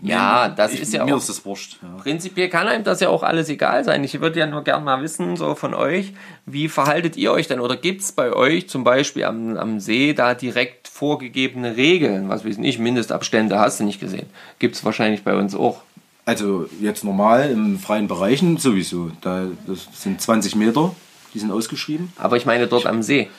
Ja, 0.00 0.48
das 0.48 0.72
ich, 0.72 0.80
ist 0.80 0.94
ja 0.94 1.04
mir 1.04 1.14
auch 1.14 1.18
ist 1.18 1.28
das 1.28 1.44
wurscht. 1.44 1.76
Ja. 1.82 2.00
Prinzipiell 2.02 2.48
kann 2.48 2.66
einem 2.66 2.84
das 2.84 3.00
ja 3.00 3.10
auch 3.10 3.22
alles 3.22 3.50
egal 3.50 3.84
sein. 3.84 4.02
Ich 4.04 4.18
würde 4.22 4.40
ja 4.40 4.46
nur 4.46 4.64
gern 4.64 4.82
mal 4.82 5.02
wissen, 5.02 5.36
so 5.36 5.54
von 5.54 5.74
euch, 5.74 6.14
wie 6.46 6.68
verhaltet 6.68 7.18
ihr 7.18 7.32
euch 7.32 7.46
denn? 7.48 7.60
Oder 7.60 7.76
gibt 7.76 8.00
es 8.00 8.12
bei 8.12 8.32
euch 8.32 8.70
zum 8.70 8.84
Beispiel 8.84 9.24
am, 9.24 9.58
am 9.58 9.80
See 9.80 10.14
da 10.14 10.32
direkt 10.32 10.88
vorgegebene 10.88 11.76
Regeln? 11.76 12.30
Was 12.30 12.46
weiß 12.46 12.56
ich, 12.58 12.78
Mindestabstände 12.78 13.58
hast 13.58 13.80
du 13.80 13.84
nicht 13.84 14.00
gesehen. 14.00 14.28
Gibt 14.58 14.76
es 14.76 14.84
wahrscheinlich 14.84 15.22
bei 15.24 15.34
uns 15.36 15.54
auch. 15.54 15.82
Also 16.26 16.68
jetzt 16.80 17.04
normal 17.04 17.50
im 17.50 17.78
freien 17.78 18.08
Bereichen 18.08 18.58
sowieso. 18.58 19.12
Da, 19.20 19.46
das 19.66 19.86
sind 19.94 20.20
20 20.20 20.56
Meter, 20.56 20.94
die 21.32 21.38
sind 21.38 21.52
ausgeschrieben. 21.52 22.12
Aber 22.16 22.36
ich 22.36 22.44
meine 22.44 22.66
dort 22.66 22.84
am 22.86 23.02
See. 23.02 23.30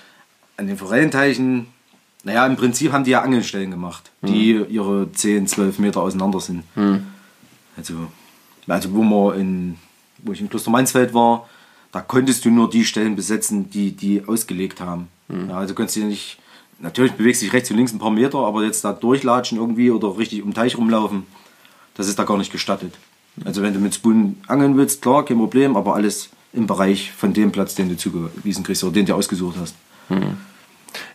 An 0.55 0.67
den 0.67 0.77
Forellenteichen, 0.77 1.67
naja, 2.23 2.47
im 2.47 2.55
Prinzip 2.55 2.93
haben 2.93 3.03
die 3.03 3.11
ja 3.11 3.21
Angelstellen 3.21 3.71
gemacht, 3.71 4.09
die 4.21 4.53
ihre 4.69 5.11
10, 5.11 5.47
12 5.47 5.79
Meter 5.79 6.01
auseinander 6.01 6.39
sind. 6.39 6.63
Also, 7.75 7.93
also 8.67 8.93
wo, 8.93 9.03
man 9.03 9.39
in, 9.39 9.75
wo 10.19 10.31
ich 10.31 10.39
in 10.39 10.49
Klostermansfeld 10.49 11.13
war, 11.13 11.47
da 11.91 11.99
konntest 12.01 12.45
du 12.45 12.49
nur 12.49 12.69
die 12.69 12.85
Stellen 12.85 13.15
besetzen, 13.15 13.69
die 13.69 13.91
die 13.91 14.23
ausgelegt 14.25 14.79
haben. 14.81 15.09
Ja, 15.49 15.57
also 15.57 15.73
konntest 15.73 15.97
du 15.97 16.05
nicht, 16.05 16.37
natürlich 16.79 17.11
bewegst 17.13 17.41
du 17.41 17.45
dich 17.45 17.53
rechts 17.53 17.69
und 17.69 17.77
links 17.77 17.91
ein 17.91 17.99
paar 17.99 18.11
Meter, 18.11 18.39
aber 18.39 18.63
jetzt 18.63 18.83
da 18.85 18.93
durchlatschen 18.93 19.57
irgendwie 19.57 19.91
oder 19.91 20.17
richtig 20.17 20.41
um 20.41 20.49
den 20.49 20.55
Teich 20.55 20.77
rumlaufen, 20.77 21.23
das 21.97 22.07
ist 22.07 22.17
da 22.17 22.23
gar 22.23 22.37
nicht 22.37 22.51
gestattet. 22.51 22.93
Also 23.45 23.61
wenn 23.61 23.73
du 23.73 23.79
mit 23.79 23.93
Spoon 23.93 24.37
angeln 24.47 24.77
willst, 24.77 25.01
klar, 25.01 25.25
kein 25.25 25.37
Problem, 25.37 25.75
aber 25.75 25.95
alles 25.95 26.29
im 26.53 26.65
Bereich 26.65 27.11
von 27.11 27.33
dem 27.33 27.51
Platz, 27.51 27.75
den 27.75 27.89
du 27.89 27.97
zugewiesen 27.97 28.63
kriegst 28.63 28.83
oder 28.83 28.93
den 28.93 29.05
du 29.05 29.13
ausgesucht 29.13 29.57
hast. 29.59 29.75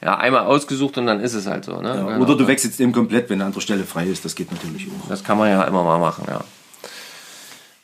Ja, 0.03 0.19
einmal 0.19 0.43
ausgesucht 0.43 0.99
und 0.99 1.07
dann 1.07 1.21
ist 1.21 1.35
es 1.35 1.47
halt 1.47 1.65
so. 1.65 1.81
Ne? 1.81 1.89
Ja, 1.89 2.03
Genau. 2.05 2.25
Oder 2.25 2.37
du 2.37 2.47
wechselst 2.47 2.81
eben 2.81 2.93
komplett, 2.93 3.31
wenn 3.31 3.39
eine 3.39 3.47
andere 3.47 3.61
Stelle 3.61 3.85
frei 3.85 4.07
ist. 4.07 4.25
Das 4.25 4.35
geht 4.35 4.53
natürlich 4.53 4.87
auch. 4.89 5.09
Das 5.09 5.25
kann 5.25 5.39
man 5.39 5.49
ja 5.49 5.65
immer 5.65 5.83
mal 5.83 5.99
machen, 5.99 6.25
ja. 6.29 6.45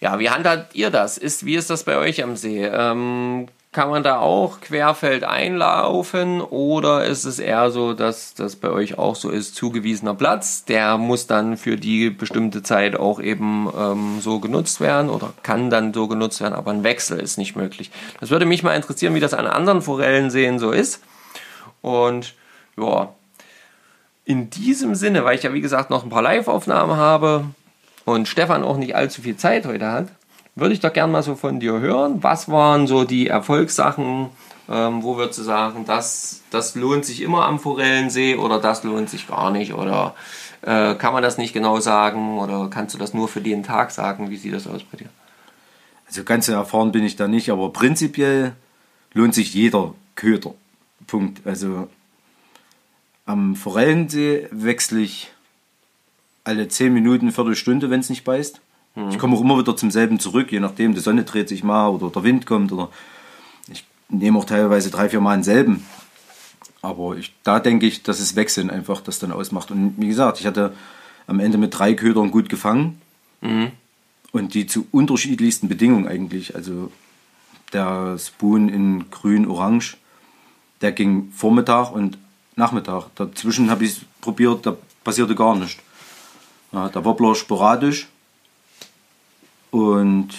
Ja, 0.00 0.18
wie 0.20 0.30
handhabt 0.30 0.76
ihr 0.76 0.90
das? 0.90 1.18
Ist, 1.18 1.44
wie 1.44 1.56
ist 1.56 1.70
das 1.70 1.82
bei 1.82 1.96
euch 1.96 2.22
am 2.22 2.36
See? 2.36 2.64
Ähm, 2.64 3.48
kann 3.70 3.90
man 3.90 4.02
da 4.02 4.18
auch 4.18 4.60
querfeld 4.60 5.24
einlaufen 5.24 6.40
oder 6.40 7.04
ist 7.04 7.24
es 7.24 7.38
eher 7.38 7.70
so, 7.70 7.92
dass 7.92 8.32
das 8.34 8.56
bei 8.56 8.70
euch 8.70 8.96
auch 8.96 9.14
so 9.14 9.28
ist, 9.28 9.54
zugewiesener 9.54 10.14
Platz, 10.14 10.64
der 10.64 10.96
muss 10.96 11.26
dann 11.26 11.58
für 11.58 11.76
die 11.76 12.08
bestimmte 12.08 12.62
Zeit 12.62 12.96
auch 12.96 13.20
eben 13.20 13.70
ähm, 13.78 14.20
so 14.20 14.40
genutzt 14.40 14.80
werden 14.80 15.10
oder 15.10 15.34
kann 15.42 15.68
dann 15.68 15.92
so 15.92 16.08
genutzt 16.08 16.40
werden, 16.40 16.54
aber 16.54 16.70
ein 16.70 16.82
Wechsel 16.82 17.20
ist 17.20 17.36
nicht 17.36 17.56
möglich. 17.56 17.90
Das 18.20 18.30
würde 18.30 18.46
mich 18.46 18.62
mal 18.62 18.74
interessieren, 18.74 19.14
wie 19.14 19.20
das 19.20 19.34
an 19.34 19.46
anderen 19.46 19.82
Forellenseen 19.82 20.58
so 20.58 20.70
ist. 20.70 21.02
Und 21.82 22.34
ja, 22.78 23.12
in 24.24 24.48
diesem 24.48 24.94
Sinne, 24.94 25.24
weil 25.24 25.36
ich 25.36 25.42
ja 25.42 25.52
wie 25.52 25.60
gesagt 25.60 25.90
noch 25.90 26.04
ein 26.04 26.10
paar 26.10 26.22
Live-Aufnahmen 26.22 26.96
habe 26.96 27.44
und 28.06 28.28
Stefan 28.28 28.64
auch 28.64 28.78
nicht 28.78 28.96
allzu 28.96 29.20
viel 29.20 29.36
Zeit 29.36 29.66
heute 29.66 29.90
hat, 29.90 30.08
würde 30.58 30.74
ich 30.74 30.80
doch 30.80 30.92
gerne 30.92 31.12
mal 31.12 31.22
so 31.22 31.34
von 31.34 31.60
dir 31.60 31.80
hören. 31.80 32.22
Was 32.22 32.48
waren 32.48 32.86
so 32.86 33.04
die 33.04 33.28
Erfolgssachen, 33.28 34.30
ähm, 34.68 35.02
wo 35.02 35.16
würdest 35.16 35.38
du 35.38 35.42
sagen, 35.42 35.84
das, 35.86 36.42
das 36.50 36.74
lohnt 36.74 37.04
sich 37.04 37.22
immer 37.22 37.46
am 37.46 37.58
Forellensee 37.58 38.36
oder 38.36 38.60
das 38.60 38.84
lohnt 38.84 39.10
sich 39.10 39.26
gar 39.28 39.50
nicht? 39.50 39.74
Oder 39.74 40.14
äh, 40.62 40.94
kann 40.94 41.12
man 41.12 41.22
das 41.22 41.38
nicht 41.38 41.52
genau 41.52 41.80
sagen 41.80 42.38
oder 42.38 42.68
kannst 42.70 42.94
du 42.94 42.98
das 42.98 43.14
nur 43.14 43.28
für 43.28 43.40
den 43.40 43.62
Tag 43.62 43.90
sagen? 43.90 44.30
Wie 44.30 44.36
sieht 44.36 44.54
das 44.54 44.66
aus 44.66 44.82
bei 44.84 44.98
dir? 44.98 45.08
Also 46.06 46.24
ganz 46.24 46.48
erfahren 46.48 46.92
bin 46.92 47.04
ich 47.04 47.16
da 47.16 47.28
nicht, 47.28 47.50
aber 47.50 47.70
prinzipiell 47.72 48.54
lohnt 49.12 49.34
sich 49.34 49.54
jeder 49.54 49.94
Köder. 50.14 50.54
Punkt. 51.06 51.46
Also 51.46 51.88
am 53.26 53.56
Forellensee 53.56 54.48
wechsle 54.50 55.00
ich 55.00 55.30
alle 56.44 56.68
10 56.68 56.94
Minuten, 56.94 57.30
Viertelstunde, 57.30 57.90
wenn 57.90 58.00
es 58.00 58.08
nicht 58.08 58.24
beißt. 58.24 58.60
Ich 59.10 59.18
komme 59.18 59.36
auch 59.36 59.40
immer 59.40 59.58
wieder 59.58 59.76
zum 59.76 59.90
selben 59.90 60.18
zurück, 60.18 60.50
je 60.50 60.60
nachdem, 60.60 60.94
die 60.94 61.00
Sonne 61.00 61.24
dreht 61.24 61.48
sich 61.48 61.62
mal 61.62 61.88
oder 61.88 62.10
der 62.10 62.24
Wind 62.24 62.46
kommt 62.46 62.72
oder 62.72 62.90
ich 63.70 63.84
nehme 64.08 64.38
auch 64.38 64.44
teilweise 64.44 64.90
drei, 64.90 65.08
vier 65.08 65.20
Mal 65.20 65.34
denselben. 65.34 65.86
Aber 66.82 67.16
ich, 67.16 67.34
da 67.44 67.60
denke 67.60 67.86
ich, 67.86 68.02
dass 68.02 68.20
es 68.20 68.34
Wechseln 68.36 68.70
einfach 68.70 69.00
das 69.00 69.18
dann 69.18 69.32
ausmacht. 69.32 69.70
Und 69.70 69.94
wie 69.98 70.08
gesagt, 70.08 70.40
ich 70.40 70.46
hatte 70.46 70.72
am 71.26 71.40
Ende 71.40 71.58
mit 71.58 71.78
drei 71.78 71.94
Ködern 71.94 72.30
gut 72.30 72.48
gefangen. 72.48 73.00
Und 74.32 74.54
die 74.54 74.66
zu 74.66 74.86
unterschiedlichsten 74.90 75.68
Bedingungen 75.68 76.08
eigentlich. 76.08 76.54
Also 76.54 76.90
der 77.72 78.18
Spoon 78.18 78.68
in 78.68 79.10
grün-orange, 79.10 79.96
der 80.80 80.92
ging 80.92 81.32
Vormittag 81.34 81.92
und 81.92 82.18
Nachmittag. 82.56 83.08
Dazwischen 83.14 83.70
habe 83.70 83.84
ich 83.84 83.92
es 83.92 84.00
probiert, 84.20 84.66
da 84.66 84.76
passierte 85.04 85.34
gar 85.34 85.54
nichts. 85.56 85.82
Ja, 86.72 86.88
der 86.88 87.04
Wobbler 87.04 87.34
sporadisch. 87.34 88.08
Und 89.70 90.30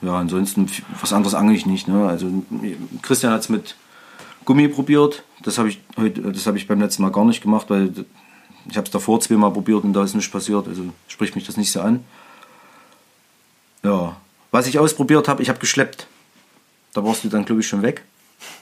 ja, 0.00 0.16
ansonsten 0.18 0.68
was 1.00 1.12
anderes 1.12 1.34
angel 1.34 1.54
ich 1.54 1.66
nicht. 1.66 1.88
Ne? 1.88 2.06
Also 2.06 2.44
Christian 3.02 3.32
hat 3.32 3.42
es 3.42 3.48
mit 3.48 3.76
Gummi 4.44 4.68
probiert. 4.68 5.22
Das 5.42 5.58
habe 5.58 5.68
ich 5.68 5.80
heute, 5.96 6.20
das 6.32 6.46
habe 6.46 6.58
ich 6.58 6.66
beim 6.66 6.80
letzten 6.80 7.02
Mal 7.02 7.12
gar 7.12 7.24
nicht 7.24 7.42
gemacht, 7.42 7.70
weil 7.70 7.92
ich 8.68 8.76
habe 8.76 8.86
es 8.86 8.90
davor 8.92 9.20
zweimal 9.20 9.52
probiert 9.52 9.84
und 9.84 9.92
da 9.92 10.02
ist 10.04 10.14
nichts 10.14 10.30
passiert. 10.30 10.66
Also 10.68 10.84
spricht 11.08 11.34
mich 11.34 11.46
das 11.46 11.56
nicht 11.56 11.70
so 11.70 11.80
an. 11.80 12.04
Ja, 13.82 14.16
was 14.50 14.66
ich 14.66 14.78
ausprobiert 14.78 15.28
habe, 15.28 15.42
ich 15.42 15.48
habe 15.48 15.58
geschleppt. 15.58 16.06
Da 16.92 17.04
warst 17.04 17.24
du 17.24 17.28
dann, 17.28 17.44
glaube 17.44 17.62
ich, 17.62 17.68
schon 17.68 17.82
weg. 17.82 18.04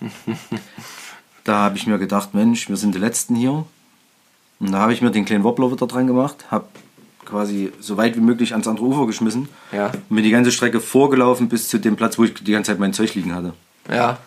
da 1.44 1.58
habe 1.58 1.76
ich 1.76 1.86
mir 1.86 1.98
gedacht, 1.98 2.32
Mensch, 2.32 2.68
wir 2.68 2.76
sind 2.76 2.94
die 2.94 2.98
Letzten 2.98 3.34
hier. 3.34 3.64
Und 4.60 4.72
da 4.72 4.78
habe 4.78 4.92
ich 4.92 5.02
mir 5.02 5.10
den 5.10 5.24
kleinen 5.24 5.44
Wobbler 5.44 5.72
wieder 5.72 5.86
dran 5.86 6.06
gemacht, 6.06 6.50
habe 6.50 6.68
quasi 7.30 7.72
so 7.80 7.96
weit 7.96 8.16
wie 8.16 8.20
möglich 8.20 8.52
ans 8.52 8.68
andere 8.68 8.84
Ufer 8.86 9.06
geschmissen 9.06 9.48
Ja. 9.72 9.86
und 9.86 10.16
bin 10.16 10.24
die 10.24 10.30
ganze 10.30 10.52
Strecke 10.52 10.80
vorgelaufen 10.80 11.48
bis 11.48 11.68
zu 11.68 11.78
dem 11.78 11.96
Platz, 11.96 12.18
wo 12.18 12.24
ich 12.24 12.34
die 12.34 12.52
ganze 12.52 12.72
Zeit 12.72 12.78
mein 12.80 12.92
Zeug 12.92 13.14
liegen 13.14 13.34
hatte. 13.34 13.54
Ja. 13.90 14.18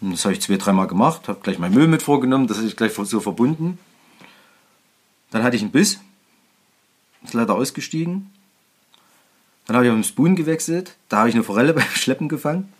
Und 0.00 0.12
das 0.12 0.24
habe 0.24 0.34
ich 0.34 0.40
zwei, 0.42 0.56
dreimal 0.56 0.86
gemacht, 0.86 1.26
habe 1.28 1.40
gleich 1.42 1.58
mein 1.58 1.72
Müll 1.72 1.88
mit 1.88 2.02
vorgenommen, 2.02 2.46
das 2.46 2.58
habe 2.58 2.66
ich 2.68 2.76
gleich 2.76 2.92
so 2.94 3.20
verbunden. 3.20 3.78
Dann 5.30 5.42
hatte 5.42 5.56
ich 5.56 5.62
einen 5.62 5.72
Biss, 5.72 5.98
ist 7.24 7.34
leider 7.34 7.54
ausgestiegen. 7.54 8.30
Dann 9.66 9.74
habe 9.76 9.86
ich 9.86 9.90
auf 9.90 9.96
den 9.96 10.04
Spoon 10.04 10.36
gewechselt, 10.36 10.94
da 11.08 11.18
habe 11.18 11.28
ich 11.30 11.34
eine 11.34 11.42
Forelle 11.44 11.72
beim 11.74 11.82
Schleppen 11.94 12.28
gefangen. 12.28 12.72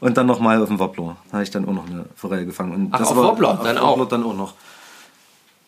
Und 0.00 0.16
dann 0.18 0.26
nochmal 0.26 0.60
auf 0.60 0.68
den 0.68 0.78
Wobbler. 0.78 1.16
Da 1.28 1.34
habe 1.34 1.44
ich 1.44 1.50
dann 1.50 1.66
auch 1.66 1.72
noch 1.72 1.86
eine 1.86 2.04
Forelle 2.16 2.44
gefangen. 2.44 2.72
Und 2.74 2.88
Ach, 2.92 3.00
auf 3.00 3.16
Wobbler 3.16 3.60
dann 3.62 3.78
auch? 3.78 3.92
Wobbler 3.98 4.06
dann 4.06 4.24
auch 4.24 4.36
noch. 4.36 4.54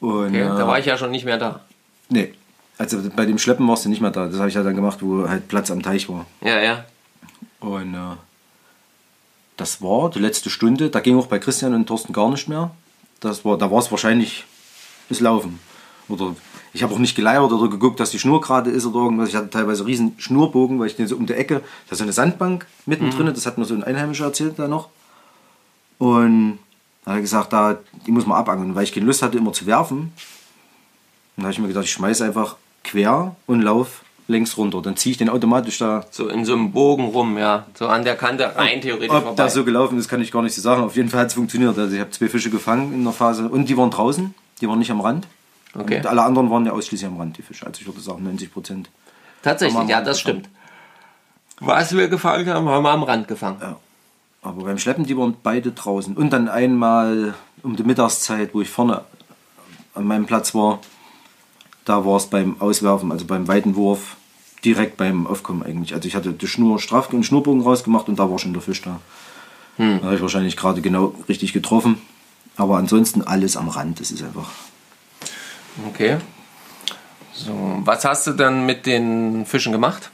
Und, 0.00 0.26
Okay, 0.28 0.42
äh, 0.42 0.44
da 0.48 0.66
war 0.66 0.78
ich 0.78 0.84
ja 0.86 0.98
schon 0.98 1.10
nicht 1.10 1.24
mehr 1.24 1.38
da. 1.38 1.60
Nee, 2.10 2.34
also 2.78 2.98
bei 3.14 3.26
dem 3.26 3.38
Schleppen 3.38 3.66
warst 3.68 3.84
du 3.84 3.88
nicht 3.88 4.00
mehr 4.00 4.12
da. 4.12 4.26
Das 4.26 4.38
habe 4.38 4.48
ich 4.48 4.54
ja 4.54 4.62
dann 4.62 4.76
gemacht, 4.76 4.98
wo 5.02 5.28
halt 5.28 5.48
Platz 5.48 5.70
am 5.70 5.82
Teich 5.82 6.08
war. 6.08 6.26
Ja, 6.40 6.60
ja. 6.60 6.84
Und 7.60 7.94
äh, 7.94 8.16
das 9.56 9.82
war 9.82 10.10
die 10.10 10.20
letzte 10.20 10.48
Stunde. 10.48 10.88
Da 10.88 11.00
ging 11.00 11.18
auch 11.18 11.26
bei 11.26 11.40
Christian 11.40 11.74
und 11.74 11.86
Thorsten 11.86 12.12
gar 12.12 12.30
nicht 12.30 12.48
mehr. 12.48 12.70
Das 13.20 13.44
war, 13.44 13.58
da 13.58 13.70
war 13.70 13.80
es 13.80 13.90
wahrscheinlich 13.90 14.44
das 15.08 15.18
Laufen. 15.18 15.58
Oder 16.08 16.36
ich 16.72 16.82
habe 16.84 16.94
auch 16.94 16.98
nicht 16.98 17.16
geleiert 17.16 17.50
oder 17.50 17.68
geguckt, 17.68 17.98
dass 17.98 18.10
die 18.10 18.20
Schnur 18.20 18.40
gerade 18.40 18.70
ist 18.70 18.86
oder 18.86 19.00
irgendwas. 19.00 19.30
Ich 19.30 19.34
hatte 19.34 19.50
teilweise 19.50 19.84
riesen 19.84 20.14
Schnurbogen, 20.18 20.78
weil 20.78 20.86
ich 20.86 20.96
den 20.96 21.08
so 21.08 21.16
um 21.16 21.26
die 21.26 21.34
Ecke, 21.34 21.62
da 21.88 21.92
ist 21.92 21.98
so 21.98 22.04
eine 22.04 22.12
Sandbank 22.12 22.66
mittendrin, 22.86 23.26
das 23.26 23.46
hat 23.46 23.58
mir 23.58 23.64
so 23.64 23.74
ein 23.74 23.82
Einheimischer 23.82 24.26
erzählt 24.26 24.58
da 24.58 24.68
noch. 24.68 24.88
Und 25.98 26.60
da 27.04 27.10
hat 27.10 27.18
er 27.18 27.22
gesagt, 27.22 27.52
da, 27.52 27.78
die 28.06 28.12
muss 28.12 28.26
man 28.26 28.38
abangeln, 28.38 28.74
weil 28.76 28.84
ich 28.84 28.92
keine 28.92 29.06
Lust 29.06 29.22
hatte, 29.22 29.38
immer 29.38 29.52
zu 29.52 29.66
werfen. 29.66 29.98
Und 29.98 30.12
da 31.36 31.42
habe 31.44 31.52
ich 31.52 31.58
mir 31.58 31.68
gedacht, 31.68 31.84
ich 31.84 31.92
schmeiße 31.92 32.24
einfach 32.24 32.56
quer 32.88 33.36
und 33.46 33.62
lauf 33.62 34.02
längs 34.28 34.56
runter. 34.56 34.82
Dann 34.82 34.96
ziehe 34.96 35.12
ich 35.12 35.16
den 35.16 35.30
automatisch 35.30 35.78
da 35.78 36.04
So 36.10 36.28
in 36.28 36.44
so 36.44 36.52
einem 36.52 36.72
Bogen 36.72 37.06
rum, 37.06 37.38
ja. 37.38 37.66
So 37.74 37.88
an 37.88 38.04
der 38.04 38.16
Kante 38.16 38.54
rein 38.56 38.80
theoretisch 38.80 39.10
ob 39.10 39.22
vorbei. 39.22 39.42
das 39.42 39.54
so 39.54 39.64
gelaufen 39.64 39.98
ist, 39.98 40.08
kann 40.08 40.20
ich 40.20 40.30
gar 40.30 40.42
nicht 40.42 40.54
so 40.54 40.60
sagen. 40.60 40.82
Auf 40.82 40.96
jeden 40.96 41.08
Fall 41.08 41.20
hat 41.20 41.28
es 41.28 41.34
funktioniert. 41.34 41.78
Also 41.78 41.94
ich 41.94 42.00
habe 42.00 42.10
zwei 42.10 42.28
Fische 42.28 42.50
gefangen 42.50 42.92
in 42.92 43.04
der 43.04 43.12
Phase 43.12 43.48
und 43.48 43.68
die 43.68 43.76
waren 43.76 43.90
draußen, 43.90 44.34
die 44.60 44.68
waren 44.68 44.78
nicht 44.78 44.90
am 44.90 45.00
Rand. 45.00 45.26
Okay. 45.74 45.98
Und 45.98 46.06
alle 46.06 46.22
anderen 46.22 46.50
waren 46.50 46.66
ja 46.66 46.72
ausschließlich 46.72 47.08
am 47.08 47.18
Rand, 47.18 47.38
die 47.38 47.42
Fische. 47.42 47.66
Also 47.66 47.80
ich 47.80 47.86
würde 47.86 48.00
sagen 48.00 48.24
90 48.24 48.52
Prozent. 48.52 48.90
Tatsächlich, 49.42 49.88
ja, 49.88 50.00
das 50.00 50.08
Rand 50.08 50.18
stimmt. 50.18 50.48
Was 51.60 51.96
wir 51.96 52.08
gefangen 52.08 52.48
haben, 52.48 52.68
haben 52.68 52.84
wir 52.84 52.90
am 52.90 53.02
Rand 53.02 53.28
gefangen. 53.28 53.76
Aber 54.42 54.64
beim 54.64 54.78
Schleppen, 54.78 55.04
die 55.04 55.16
waren 55.16 55.36
beide 55.42 55.72
draußen. 55.72 56.16
Und 56.16 56.32
dann 56.32 56.48
einmal 56.48 57.34
um 57.62 57.76
die 57.76 57.82
Mittagszeit, 57.82 58.54
wo 58.54 58.60
ich 58.60 58.68
vorne 58.68 59.02
an 59.94 60.04
meinem 60.04 60.26
Platz 60.26 60.54
war, 60.54 60.80
da 61.88 62.04
war 62.04 62.16
es 62.16 62.26
beim 62.26 62.60
Auswerfen, 62.60 63.12
also 63.12 63.24
beim 63.24 63.48
Weitenwurf, 63.48 64.16
direkt 64.64 64.96
beim 64.96 65.26
Aufkommen 65.26 65.62
eigentlich. 65.62 65.94
Also 65.94 66.06
ich 66.06 66.14
hatte 66.14 66.32
die 66.32 66.46
Schnur 66.46 66.78
straff 66.78 67.12
und 67.12 67.24
Schnurbogen 67.24 67.62
rausgemacht 67.62 68.08
und 68.08 68.18
da 68.18 68.30
war 68.30 68.38
schon 68.38 68.52
der 68.52 68.62
Fisch 68.62 68.82
da. 68.82 69.00
Da 69.78 70.02
habe 70.02 70.16
ich 70.16 70.22
wahrscheinlich 70.22 70.56
gerade 70.56 70.80
genau 70.80 71.14
richtig 71.28 71.52
getroffen. 71.52 72.02
Aber 72.56 72.76
ansonsten 72.76 73.22
alles 73.22 73.56
am 73.56 73.68
Rand. 73.68 74.00
Das 74.00 74.10
ist 74.10 74.22
einfach. 74.24 74.50
Okay. 75.88 76.16
So, 77.32 77.80
was 77.84 78.04
hast 78.04 78.26
du 78.26 78.32
dann 78.32 78.66
mit 78.66 78.84
den 78.86 79.46
Fischen 79.46 79.70
gemacht? 79.70 80.10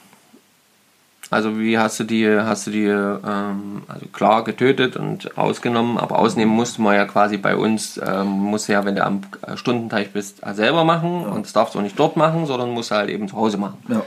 Also 1.35 1.59
wie 1.59 1.76
hast 1.76 1.99
du 1.99 2.05
die, 2.05 2.28
hast 2.28 2.68
du 2.68 2.70
die, 2.70 2.85
ähm, 2.85 3.82
also 3.89 4.07
klar 4.12 4.45
getötet 4.45 4.97
und 4.97 5.37
ausgenommen, 5.37 5.99
aber 5.99 6.20
ausnehmen 6.20 6.55
musste 6.55 6.80
man 6.80 6.95
ja 6.95 7.07
quasi 7.07 7.39
bei 7.39 7.57
uns, 7.57 8.01
ähm, 8.07 8.28
musst 8.28 8.68
du 8.68 8.72
ja, 8.72 8.85
wenn 8.85 8.95
du 8.95 9.05
am 9.05 9.22
Stundenteich 9.57 10.12
bist, 10.12 10.43
selber 10.53 10.85
machen 10.85 11.26
und 11.26 11.45
das 11.45 11.53
darfst 11.53 11.74
du 11.74 11.80
auch 11.80 11.82
nicht 11.82 11.99
dort 11.99 12.16
machen, 12.16 12.47
sondern 12.47 12.70
musst 12.70 12.93
du 12.93 12.95
halt 12.95 13.11
eben 13.11 13.26
zu 13.26 13.35
Hause 13.35 13.59
machen. 13.59 13.78
Ja. 13.89 14.05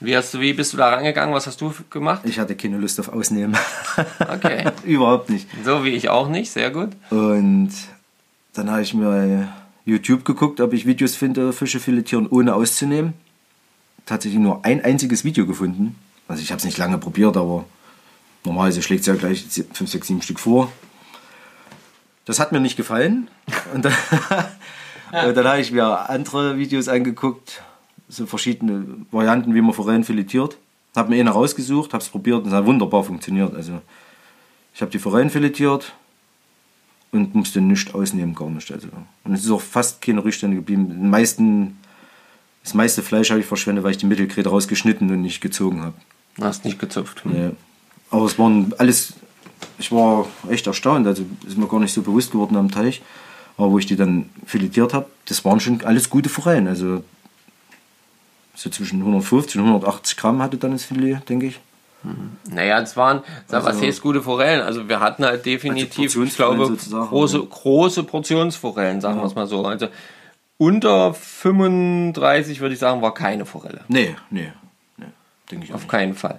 Wie, 0.00 0.16
hast 0.16 0.34
du, 0.34 0.40
wie 0.40 0.52
bist 0.52 0.72
du 0.72 0.76
da 0.76 0.88
rangegangen? 0.88 1.32
Was 1.32 1.46
hast 1.46 1.60
du 1.60 1.72
gemacht? 1.88 2.22
Ich 2.24 2.40
hatte 2.40 2.56
keine 2.56 2.78
Lust 2.78 2.98
auf 2.98 3.10
Ausnehmen. 3.12 3.56
Okay. 4.18 4.64
Überhaupt 4.84 5.30
nicht. 5.30 5.46
So 5.64 5.84
wie 5.84 5.90
ich 5.90 6.08
auch 6.08 6.28
nicht, 6.28 6.50
sehr 6.50 6.70
gut. 6.70 6.90
Und 7.10 7.70
dann 8.54 8.70
habe 8.72 8.82
ich 8.82 8.92
mir 8.92 9.48
YouTube 9.84 10.24
geguckt, 10.24 10.60
ob 10.60 10.72
ich 10.72 10.84
Videos 10.84 11.14
finde, 11.14 11.52
Fische 11.52 11.78
filetieren 11.78 12.26
ohne 12.26 12.54
auszunehmen. 12.54 13.12
Tatsächlich 14.04 14.40
nur 14.40 14.64
ein 14.64 14.82
einziges 14.84 15.24
Video 15.24 15.46
gefunden. 15.46 15.94
Also 16.30 16.42
ich 16.42 16.50
habe 16.50 16.58
es 16.58 16.64
nicht 16.64 16.78
lange 16.78 16.98
probiert, 16.98 17.36
aber 17.36 17.64
normalerweise 18.44 18.82
schlägt 18.82 19.00
es 19.00 19.06
ja 19.06 19.14
gleich 19.14 19.44
5, 19.44 19.90
6, 19.90 20.06
7 20.06 20.22
Stück 20.22 20.38
vor. 20.38 20.70
Das 22.24 22.38
hat 22.38 22.52
mir 22.52 22.60
nicht 22.60 22.76
gefallen. 22.76 23.28
Und 23.74 23.84
dann, 23.84 23.92
und 25.26 25.36
dann 25.36 25.46
habe 25.46 25.60
ich 25.60 25.72
mir 25.72 26.08
andere 26.08 26.56
Videos 26.56 26.88
angeguckt, 26.88 27.62
so 28.08 28.26
verschiedene 28.26 28.86
Varianten, 29.10 29.54
wie 29.54 29.60
man 29.60 29.74
Forellen 29.74 30.04
filetiert. 30.04 30.56
Habe 30.94 31.10
mir 31.10 31.20
eine 31.20 31.30
rausgesucht, 31.30 31.92
habe 31.92 32.02
es 32.02 32.08
probiert 32.08 32.42
und 32.42 32.48
es 32.48 32.52
hat 32.52 32.66
wunderbar 32.66 33.02
funktioniert. 33.02 33.54
Also 33.54 33.80
ich 34.74 34.80
habe 34.80 34.90
die 34.90 34.98
Forellen 34.98 35.30
filetiert, 35.30 35.92
und 37.12 37.34
musste 37.34 37.60
nichts 37.60 37.92
ausnehmen, 37.92 38.34
gar 38.34 38.48
nicht. 38.50 38.70
Also. 38.70 38.88
Und 39.24 39.34
es 39.34 39.44
ist 39.44 39.50
auch 39.50 39.60
fast 39.60 40.00
keine 40.00 40.24
Rückstände 40.24 40.56
geblieben. 40.56 40.88
Den 40.88 41.10
meisten, 41.10 41.78
das 42.62 42.74
meiste 42.74 43.02
Fleisch 43.02 43.30
habe 43.30 43.40
ich 43.40 43.46
verschwendet, 43.46 43.84
weil 43.84 43.92
ich 43.92 43.98
die 43.98 44.06
Mittelgräte 44.06 44.48
rausgeschnitten 44.48 45.10
und 45.10 45.22
nicht 45.22 45.40
gezogen 45.40 45.82
habe. 45.82 45.94
Hast 46.40 46.64
nicht 46.64 46.78
gezupft. 46.78 47.22
Nee. 47.24 47.50
Aber 48.10 48.24
es 48.26 48.38
waren 48.38 48.74
alles, 48.78 49.14
ich 49.78 49.90
war 49.92 50.26
echt 50.48 50.66
erstaunt, 50.66 51.06
also 51.06 51.24
ist 51.46 51.56
mir 51.56 51.66
gar 51.68 51.80
nicht 51.80 51.92
so 51.92 52.02
bewusst 52.02 52.32
geworden 52.32 52.56
am 52.56 52.70
Teich. 52.70 53.02
Aber 53.56 53.70
wo 53.72 53.78
ich 53.78 53.86
die 53.86 53.96
dann 53.96 54.30
filetiert 54.46 54.94
habe, 54.94 55.06
das 55.26 55.44
waren 55.44 55.60
schon 55.60 55.82
alles 55.84 56.08
gute 56.08 56.28
Forellen. 56.28 56.66
Also 56.66 57.02
so 58.54 58.70
zwischen 58.70 59.00
150 59.00 59.60
und 59.60 59.66
180 59.68 60.16
Gramm 60.16 60.42
hatte 60.42 60.56
dann 60.56 60.72
das 60.72 60.84
Filet, 60.84 61.18
denke 61.28 61.46
ich. 61.46 61.60
Naja, 62.50 62.80
es 62.80 62.96
waren, 62.96 63.20
sag, 63.46 63.60
was 63.64 63.74
Also- 63.74 63.86
heißt 63.86 64.00
gute 64.00 64.22
Forellen? 64.22 64.62
Also 64.62 64.88
wir 64.88 65.00
hatten 65.00 65.24
halt 65.24 65.44
definitiv, 65.44 65.90
ich 65.90 66.14
Portionsforellen 66.14 66.76
glaube, 66.88 67.06
große, 67.08 67.38
ja. 67.38 67.44
große 67.48 68.02
Portionsforellen, 68.04 69.00
sagen 69.02 69.18
wir 69.20 69.26
es 69.26 69.34
mal 69.34 69.46
so. 69.46 69.66
Also 69.66 69.88
unter 70.56 71.12
35 71.12 72.60
würde 72.60 72.72
ich 72.74 72.80
sagen, 72.80 73.02
war 73.02 73.12
keine 73.12 73.44
Forelle. 73.44 73.82
Nee, 73.88 74.16
nee, 74.30 74.50
denke 75.50 75.66
ich 75.66 75.74
Auf 75.74 75.82
nicht. 75.82 75.90
keinen 75.90 76.14
Fall. 76.14 76.38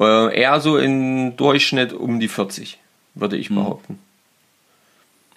Äh, 0.00 0.40
eher 0.40 0.60
so 0.60 0.78
im 0.78 1.36
Durchschnitt 1.36 1.92
um 1.92 2.20
die 2.20 2.28
40, 2.28 2.78
würde 3.14 3.36
ich 3.36 3.48
behaupten. 3.48 3.98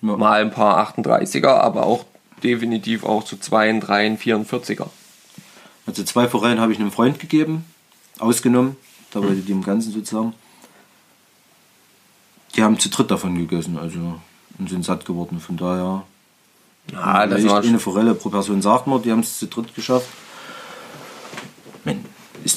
Hm. 0.01 0.09
Ja. 0.09 0.17
Mal 0.17 0.41
ein 0.41 0.51
paar 0.51 0.77
38er, 0.93 1.47
aber 1.47 1.85
auch 1.85 2.05
definitiv 2.43 3.03
auch 3.03 3.23
zu 3.23 3.37
2, 3.37 3.79
3, 3.79 4.07
44er. 4.15 4.87
Also 5.87 6.03
zwei 6.03 6.27
Forellen 6.27 6.59
habe 6.59 6.71
ich 6.71 6.79
einem 6.79 6.91
Freund 6.91 7.19
gegeben, 7.19 7.65
ausgenommen. 8.19 8.75
Da 9.11 9.21
wollte 9.21 9.41
die 9.41 9.51
im 9.51 9.63
Ganzen 9.63 9.91
sozusagen. 9.91 10.33
Die 12.55 12.63
haben 12.63 12.79
zu 12.79 12.89
dritt 12.89 13.11
davon 13.11 13.35
gegessen, 13.35 13.77
also 13.77 14.19
und 14.57 14.69
sind 14.69 14.83
satt 14.83 15.05
geworden. 15.05 15.39
Von 15.39 15.57
daher. 15.57 16.03
Ja, 16.91 17.27
das 17.27 17.39
echt 17.39 17.49
war 17.49 17.63
eine 17.63 17.79
Forelle 17.79 18.15
pro 18.15 18.29
Person 18.29 18.61
sagt 18.61 18.87
man, 18.87 19.01
die 19.01 19.11
haben 19.11 19.21
es 19.21 19.39
zu 19.39 19.47
dritt 19.47 19.73
geschafft. 19.75 20.07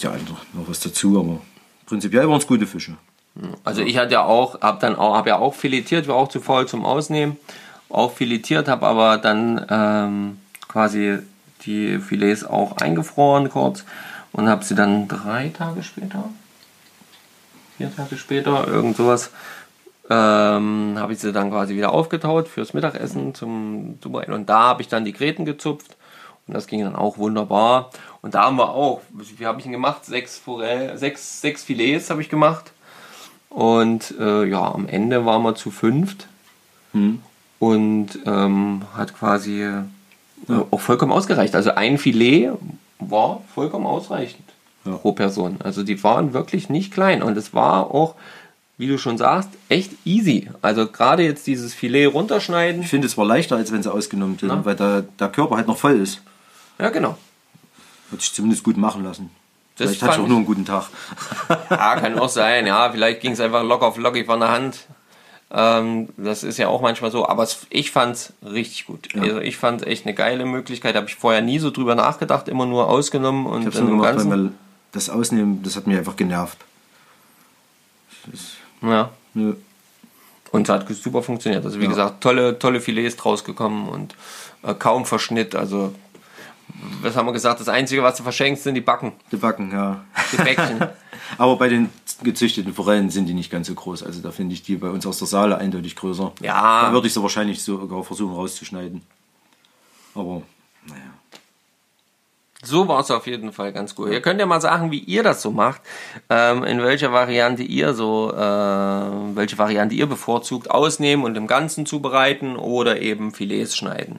Ja 0.09 0.15
einfach 0.15 0.45
noch 0.53 0.69
was 0.69 0.81
dazu, 0.81 1.19
aber 1.19 1.41
prinzipiell 1.87 2.29
waren 2.29 2.39
es 2.39 2.47
gute 2.47 2.67
Fische. 2.67 2.97
Also 3.65 3.83
ich 3.83 3.97
hatte 3.97 4.15
ja 4.15 4.25
auch, 4.25 4.61
habe 4.61 4.79
dann 4.81 4.97
auch, 4.97 5.15
habe 5.15 5.31
ja 5.31 5.39
auch 5.39 5.55
filetiert, 5.55 6.09
war 6.09 6.17
auch 6.17 6.29
zu 6.29 6.41
faul 6.41 6.67
zum 6.67 6.85
Ausnehmen, 6.85 7.37
auch 7.89 8.13
filetiert, 8.13 8.69
habe 8.69 8.87
aber 8.87 9.19
dann 9.19 9.65
ähm, 9.71 10.39
quasi 10.67 11.19
die 11.65 11.99
Filets 11.99 12.45
auch 12.45 12.79
eingefroren 12.79 13.49
kurz 13.49 13.85
und 14.33 14.49
habe 14.49 14.65
sie 14.65 14.75
dann 14.75 15.09
drei 15.09 15.51
Tage 15.57 15.83
später, 15.83 16.25
vier 17.77 17.95
Tage 17.95 18.17
später, 18.17 18.67
irgend 18.67 18.97
sowas, 18.97 19.31
ähm, 20.11 20.97
habe 20.99 21.13
ich 21.13 21.21
sie 21.21 21.33
dann 21.33 21.51
quasi 21.51 21.77
wieder 21.77 21.93
aufgetaut 21.93 22.49
fürs 22.49 22.75
Mittagessen 22.75 23.35
zum 23.35 23.99
Zubereiten 24.01 24.33
und 24.33 24.49
da 24.49 24.61
habe 24.65 24.83
ich 24.83 24.89
dann 24.89 25.05
die 25.05 25.13
Gräten 25.13 25.45
gezupft 25.45 25.97
und 26.47 26.55
das 26.55 26.67
ging 26.67 26.83
dann 26.83 26.97
auch 26.97 27.19
wunderbar 27.19 27.91
und 28.23 28.35
da 28.35 28.45
haben 28.45 28.57
wir 28.57 28.71
auch, 28.71 29.01
wie 29.11 29.47
habe 29.47 29.59
ich 29.59 29.64
denn 29.64 29.73
gemacht? 29.73 30.05
Sechs 30.05 30.37
Forell, 30.39 30.97
sechs, 30.99 31.41
sechs 31.41 31.62
Filets 31.62 32.11
habe 32.11 32.21
ich 32.23 32.29
gemacht 32.29 32.73
und 33.49 34.14
äh, 34.19 34.45
ja, 34.45 34.73
am 34.73 34.87
Ende 34.89 35.25
waren 35.25 35.43
wir 35.43 35.55
zu 35.55 35.71
fünft 35.71 36.27
und 37.61 38.09
ähm, 38.27 38.83
hat 38.97 39.16
quasi 39.19 39.62
äh, 39.62 39.83
auch 40.71 40.81
vollkommen 40.81 41.12
ausgereicht. 41.12 41.55
Also 41.55 41.73
ein 41.75 41.99
Filet 41.99 42.51
war 42.99 43.43
vollkommen 43.55 43.87
ausreichend 43.87 44.45
Ja. 44.85 44.97
pro 44.97 45.12
Person. 45.12 45.57
Also 45.62 45.83
die 45.83 46.03
waren 46.03 46.33
wirklich 46.33 46.69
nicht 46.69 46.93
klein 46.93 47.23
und 47.23 47.37
es 47.37 47.55
war 47.55 47.93
auch, 47.95 48.14
wie 48.79 48.87
du 48.87 48.97
schon 48.99 49.19
sagst, 49.19 49.51
echt 49.69 49.93
easy. 50.05 50.49
Also 50.62 50.87
gerade 50.87 51.23
jetzt 51.25 51.47
dieses 51.47 51.75
Filet 51.75 52.07
runterschneiden. 52.07 52.83
Ich 52.83 52.89
finde, 52.89 53.07
es 53.07 53.16
war 53.19 53.25
leichter, 53.25 53.57
als 53.57 53.73
wenn 53.73 53.83
sie 53.83 53.93
ausgenommen 53.93 54.39
sind, 54.39 54.51
Ja. 54.51 54.64
weil 54.64 54.77
da, 54.77 55.03
der 55.19 55.29
Körper 55.29 55.57
halt 55.57 55.66
noch 55.66 55.79
voll 55.79 56.01
ist. 56.01 56.23
Ja, 56.79 56.91
genau. 56.91 57.16
Hat 58.13 58.21
sich 58.21 58.33
zumindest 58.33 58.63
gut 58.65 58.77
machen 58.77 59.05
lassen. 59.05 59.31
Das 59.77 59.89
Vielleicht 59.91 60.03
hatte 60.03 60.15
ich 60.17 60.21
auch 60.25 60.29
nur 60.29 60.39
einen 60.39 60.47
guten 60.47 60.65
Tag. 60.65 60.87
Ja, 61.71 61.97
kann 61.97 62.19
auch 62.19 62.29
sein. 62.29 62.67
Ja, 62.67 62.91
vielleicht 62.91 63.21
ging 63.21 63.33
es 63.33 63.41
einfach 63.41 63.63
locker 63.63 63.87
auf 63.87 63.97
lockig 63.97 64.27
von 64.27 64.41
der 64.41 64.51
Hand. 64.51 64.87
Ähm, 65.51 66.09
das 66.17 66.43
ist 66.43 66.59
ja 66.59 66.69
auch 66.69 66.81
manchmal 66.83 67.11
so, 67.11 67.27
aber 67.29 67.43
es, 67.43 67.67
ich 67.71 67.91
fand 67.91 68.17
es 68.17 68.33
richtig 68.45 68.87
gut. 68.87 69.09
Also 69.19 69.39
ich 69.41 69.57
fand 69.57 69.87
echt 69.87 70.05
eine 70.05 70.15
geile 70.15 70.45
Möglichkeit. 70.45 70.95
Habe 70.97 71.07
ich 71.07 71.15
vorher 71.15 71.41
nie 71.43 71.59
so 71.59 71.71
drüber 71.71 71.95
nachgedacht, 71.95 72.49
immer 72.49 72.67
nur 72.67 72.89
ausgenommen 72.89 73.47
und 73.47 73.61
Ich 73.61 73.67
habe 73.67 73.71
es 73.71 73.77
dann 73.77 73.89
im 73.89 73.99
gemacht, 73.99 74.17
Ganzen. 74.19 74.59
das 74.93 75.09
Ausnehmen, 75.11 75.63
das 75.63 75.77
hat 75.77 75.87
mich 75.87 75.97
einfach 75.97 76.17
genervt. 76.17 76.59
Ja. 78.83 79.11
Nö. 79.35 79.55
Und 80.51 80.69
es 80.69 80.75
hat 80.75 80.89
super 80.89 81.23
funktioniert. 81.23 81.65
Also 81.65 81.79
wie 81.79 81.85
Ja. 81.85 81.89
gesagt, 81.91 82.21
tolle, 82.23 82.59
tolle 82.59 82.81
Filets 82.81 83.17
draus 83.17 83.45
gekommen 83.45 83.89
und 83.89 84.15
äh, 84.63 84.75
kaum 84.75 85.05
Verschnitt. 85.07 85.55
Also 85.55 85.95
was 87.03 87.16
haben 87.16 87.26
wir 87.26 87.33
gesagt? 87.33 87.61
Das 87.61 87.68
Einzige, 87.68 88.03
was 88.03 88.16
du 88.16 88.22
verschenkst, 88.22 88.62
sind 88.64 88.74
die 88.74 88.81
Backen, 88.81 89.12
Die 89.33 89.37
Backen, 89.37 89.72
ja. 89.72 90.05
die 90.33 90.37
Bäckchen. 90.37 90.87
Aber 91.39 91.57
bei 91.57 91.68
den 91.68 91.91
gezüchteten 92.22 92.72
Forellen 92.72 93.11
sind 93.11 93.26
die 93.26 93.35
nicht 93.35 93.51
ganz 93.51 93.66
so 93.66 93.74
groß. 93.74 94.03
Also 94.03 94.20
da 94.20 94.31
finde 94.31 94.55
ich 94.55 94.62
die 94.62 94.76
bei 94.76 94.89
uns 94.89 95.07
aus 95.07 95.18
der 95.18 95.29
Saale 95.29 95.59
eindeutig 95.59 95.97
größer. 95.97 96.33
Ja. 96.41 96.83
Da 96.83 96.93
würde 96.93 97.07
ich 97.07 97.14
sie 97.14 97.22
wahrscheinlich 97.22 97.62
sogar 97.62 98.03
versuchen 98.03 98.35
rauszuschneiden. 98.35 99.03
Aber 100.14 100.43
naja. 100.87 101.18
So 102.65 102.89
war 102.89 103.01
es 103.01 103.11
auf 103.13 103.29
jeden 103.29 103.53
Fall 103.53 103.73
ganz 103.73 103.95
gut. 103.95 104.11
Ihr 104.11 104.21
könnt 104.21 104.41
ja 104.41 104.47
mal 104.47 104.61
sagen, 104.61 104.91
wie 104.91 104.99
ihr 104.99 105.23
das 105.23 105.43
so 105.43 105.53
macht, 105.53 105.81
ähm, 106.29 106.65
in 106.65 106.83
welcher 106.83 107.13
Variante 107.13 107.63
ihr 107.63 107.95
so, 107.95 108.33
äh, 108.33 109.37
welche 109.37 109.59
Variante 109.59 109.95
ihr 109.95 110.07
bevorzugt, 110.07 110.69
ausnehmen 110.69 111.25
und 111.25 111.37
im 111.37 111.47
Ganzen 111.47 111.87
zubereiten 111.87 112.57
oder 112.57 113.01
eben 113.01 113.33
Filets 113.33 113.77
schneiden. 113.77 114.19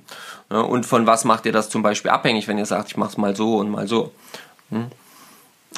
Ja, 0.50 0.62
und 0.62 0.86
von 0.86 1.06
was 1.06 1.26
macht 1.26 1.46
ihr 1.46 1.52
das 1.52 1.70
zum 1.70 1.84
Beispiel 1.84 2.12
abhängig, 2.12 2.48
wenn 2.48 2.58
ihr 2.58 2.66
sagt, 2.66 2.88
ich 2.88 2.98
mache 2.98 3.10
es 3.10 3.18
mal 3.18 3.36
so 3.36 3.58
und 3.58 3.70
mal 3.70 3.90
so. 3.90 4.14
Hm? 4.70 4.86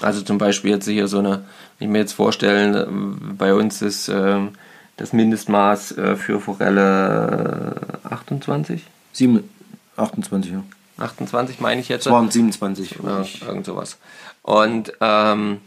Also 0.01 0.21
zum 0.21 0.37
Beispiel 0.37 0.69
jetzt 0.69 0.87
hier 0.87 1.07
so 1.07 1.17
eine, 1.17 1.45
wenn 1.79 1.87
ich 1.87 1.91
mir 1.91 1.99
jetzt 1.99 2.13
vorstellen, 2.13 2.75
äh, 2.75 3.33
bei 3.37 3.55
uns 3.55 3.81
ist 3.81 4.07
ähm, 4.07 4.49
das 4.97 5.13
Mindestmaß 5.13 5.97
äh, 5.97 6.15
für 6.15 6.39
Forelle 6.39 7.75
äh, 8.03 8.07
28? 8.13 8.83
Sieben, 9.13 9.49
28, 9.97 10.51
ja. 10.51 10.63
28 11.01 11.59
meine 11.59 11.81
ich 11.81 11.89
jetzt. 11.89 12.05
Es 12.05 12.11
waren 12.11 12.29
27. 12.29 12.99
Ja, 13.03 13.25
irgend 13.47 13.65
sowas. 13.65 13.97
Und 14.41 14.93
ähm, 15.01 15.59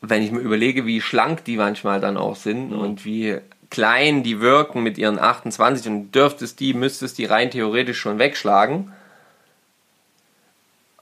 wenn 0.00 0.22
ich 0.22 0.32
mir 0.32 0.40
überlege, 0.40 0.84
wie 0.86 1.00
schlank 1.00 1.44
die 1.44 1.56
manchmal 1.56 2.00
dann 2.00 2.16
auch 2.16 2.36
sind 2.36 2.72
und 2.72 3.04
wie 3.04 3.38
klein 3.70 4.22
die 4.22 4.40
wirken 4.40 4.82
mit 4.82 4.98
ihren 4.98 5.18
28 5.18 5.86
und 5.86 6.12
dürftest 6.12 6.60
die, 6.60 6.74
müsstest 6.74 7.18
die 7.18 7.24
rein 7.24 7.50
theoretisch 7.50 7.98
schon 7.98 8.18
wegschlagen. 8.18 8.92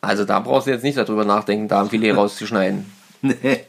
Also 0.01 0.25
da 0.25 0.41
brauchst 0.41 0.67
du 0.67 0.71
jetzt 0.71 0.85
nicht 0.85 0.97
darüber 0.97 1.25
nachdenken, 1.25 1.69
da 1.69 1.81
ein 1.81 1.91
Filet 1.91 2.13
rauszuschneiden. 2.17 2.91
Nee. 3.23 3.65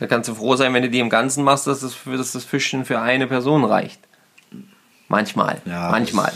Da 0.00 0.06
kannst 0.06 0.28
du 0.28 0.34
froh 0.34 0.56
sein, 0.56 0.74
wenn 0.74 0.82
du 0.82 0.90
die 0.90 0.98
im 0.98 1.08
Ganzen 1.08 1.44
machst, 1.44 1.66
dass 1.66 1.80
das, 1.80 1.96
dass 2.04 2.32
das 2.32 2.44
Fischchen 2.44 2.84
für 2.84 3.00
eine 3.00 3.26
Person 3.26 3.64
reicht. 3.64 4.00
Manchmal. 5.08 5.62
Ja, 5.64 5.90
Manchmal. 5.90 6.32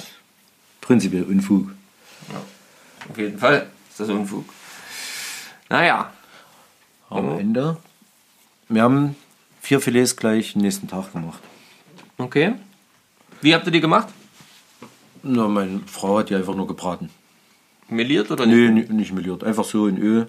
Prinzipiell 0.80 1.24
Unfug. 1.24 1.70
Auf 3.11 3.16
jeden 3.18 3.38
Fall 3.38 3.68
ist 3.90 4.01
das 4.01 4.09
Unfug. 4.09 4.44
Naja, 5.68 6.12
Am 7.11 7.38
Ende. 7.38 7.76
Wir 8.68 8.82
haben 8.82 9.16
vier 9.61 9.80
Filets 9.80 10.16
gleich 10.16 10.53
den 10.55 10.62
nächsten 10.62 10.88
Tag 10.88 11.12
gemacht. 11.12 11.40
okay. 12.18 12.55
Wie 13.40 13.55
habt 13.55 13.66
ihr 13.66 13.72
die 13.72 13.80
gemacht? 13.80 14.09
Na, 15.22 15.46
meine 15.46 15.80
Frau 15.86 16.18
hat 16.18 16.28
die 16.30 16.34
einfach 16.34 16.55
nur 16.55 16.66
gebraten. 16.66 17.09
Meliert 17.88 18.30
oder 18.30 18.46
nicht? 18.46 18.90
Ni- 18.90 18.96
nicht 18.96 19.12
meliert. 19.12 19.44
Einfach 19.44 19.64
so 19.64 19.86
in 19.86 19.96
Öl. 19.99 20.26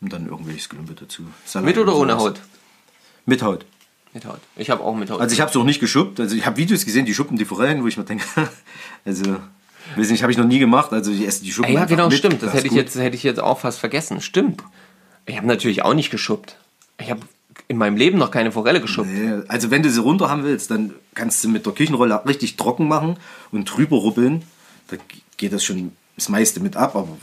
Und 0.00 0.12
dann 0.12 0.26
irgendwelches 0.26 0.68
Gelümpe 0.68 0.94
dazu. 0.94 1.22
Salat 1.44 1.66
Mit 1.66 1.78
oder 1.78 1.94
ohne. 1.96 2.16
Haut? 2.18 2.40
Mit 3.24 3.42
Haut. 3.42 3.64
Mit 4.12 4.24
Haut. 4.26 4.40
Ich 4.56 4.70
habe 4.70 4.82
auch 4.82 4.94
mit 4.94 5.08
Haut. 5.10 5.20
Also 5.20 5.32
ich 5.34 5.40
habe 5.40 5.50
es 5.50 5.56
auch 5.56 5.64
nicht 5.64 5.80
geschuppt. 5.80 6.18
Also 6.20 6.34
ich 6.36 6.44
habe 6.46 6.56
Videos 6.56 6.84
gesehen, 6.84 7.06
die 7.06 7.14
schuppen 7.14 7.36
die 7.38 7.44
Forellen, 7.44 7.82
wo 7.82 7.86
ich 7.86 7.96
mir 7.96 8.04
denke, 8.04 8.24
also 9.04 9.36
weiß 9.94 10.10
nicht, 10.10 10.22
habe 10.22 10.32
ich 10.32 10.38
noch 10.38 10.46
nie 10.46 10.58
gemacht. 10.58 10.92
Also 10.92 11.12
ich 11.12 11.26
esse 11.26 11.44
die 11.44 11.52
Schuppen 11.52 11.72
ja, 11.72 11.84
genau, 11.84 12.08
mit. 12.08 12.18
stimmt. 12.18 12.42
Das, 12.42 12.50
ist 12.50 12.54
hätte 12.54 12.66
ich, 12.66 12.70
gut. 12.70 12.78
jetzt, 12.78 12.96
hätte 12.96 13.16
ich 13.16 13.22
jetzt 13.22 13.40
auch 13.40 13.60
fast 13.60 13.78
vergessen. 13.78 14.20
Stimmt. 14.20 14.62
Ich 15.26 15.36
habe 15.36 15.46
natürlich 15.46 15.82
auch 15.84 15.94
nicht 15.94 16.10
geschuppt. 16.10 16.56
Ich 16.98 17.10
habe 17.10 17.20
in 17.68 17.76
meinem 17.76 17.96
Leben 17.96 18.18
noch 18.18 18.30
keine 18.30 18.52
Forelle 18.52 18.80
geschuppt. 18.80 19.08
Nee, 19.08 19.42
also 19.48 19.70
wenn 19.70 19.82
du 19.82 19.90
sie 19.90 20.00
runter 20.00 20.28
haben 20.28 20.44
willst, 20.44 20.70
dann 20.70 20.94
kannst 21.14 21.42
du 21.42 21.48
mit 21.48 21.66
der 21.66 21.72
Küchenrolle 21.72 22.22
richtig 22.26 22.56
trocken 22.56 22.86
machen 22.86 23.16
und 23.50 23.64
drüber 23.64 23.96
rubbeln. 23.96 24.42
Da 24.88 24.96
geht 25.36 25.52
das 25.52 25.64
schon 25.64 25.92
das 26.16 26.28
meiste 26.28 26.60
mit 26.60 26.76
ab, 26.76 26.94
aber 26.94 27.16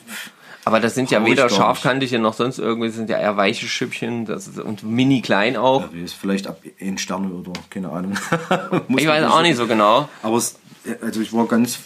Aber 0.66 0.80
das 0.80 0.96
sind 0.96 1.12
ja 1.12 1.26
weder 1.26 1.50
scharfkantige 1.50 2.20
noch 2.20 2.34
sonst 2.34 2.60
irgendwie, 2.60 2.88
das 2.88 2.96
sind 2.96 3.10
ja 3.10 3.20
eher 3.20 3.36
weiche 3.36 3.68
Schüppchen 3.68 4.26
das 4.26 4.48
ist, 4.48 4.60
und 4.60 4.84
mini 4.84 5.22
klein 5.22 5.58
auch. 5.58 5.82
ja, 5.94 6.04
ist 6.04 6.14
vielleicht 6.14 6.48
ab 6.48 6.62
ein 6.80 6.98
Sterne 6.98 7.28
oder 7.28 7.52
keine 7.70 7.90
Ahnung. 7.90 8.14
Ich 8.98 9.08
weiß 9.08 9.26
auch 9.26 9.42
nicht 9.42 9.58
so 9.58 9.68
genau. 9.68 10.08
Aber 10.22 10.38
es, 10.38 10.56
also 11.02 11.22
ich 11.22 11.34
war 11.34 11.48
ganz 11.48 11.80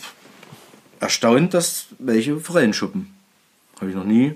erstaunt, 1.00 1.54
dass 1.54 1.88
welche 2.00 2.40
Forellen 2.40 2.74
schuppen. 2.74 3.14
Habe 3.80 3.90
ich 3.92 3.96
noch 3.96 4.04
nie. 4.04 4.34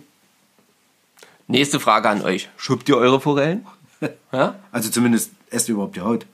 Nächste 1.47 1.80
Frage 1.80 2.09
an 2.09 2.22
euch. 2.22 2.49
Schuppt 2.57 2.88
ihr 2.89 2.97
eure 2.97 3.20
Forellen? 3.20 3.66
Ja? 4.32 4.55
Also 4.72 4.89
zumindest 4.89 5.32
esst 5.51 5.70
ihr 5.70 5.74
überhaupt 5.74 5.95
die 5.95 6.01
Haut. 6.01 6.26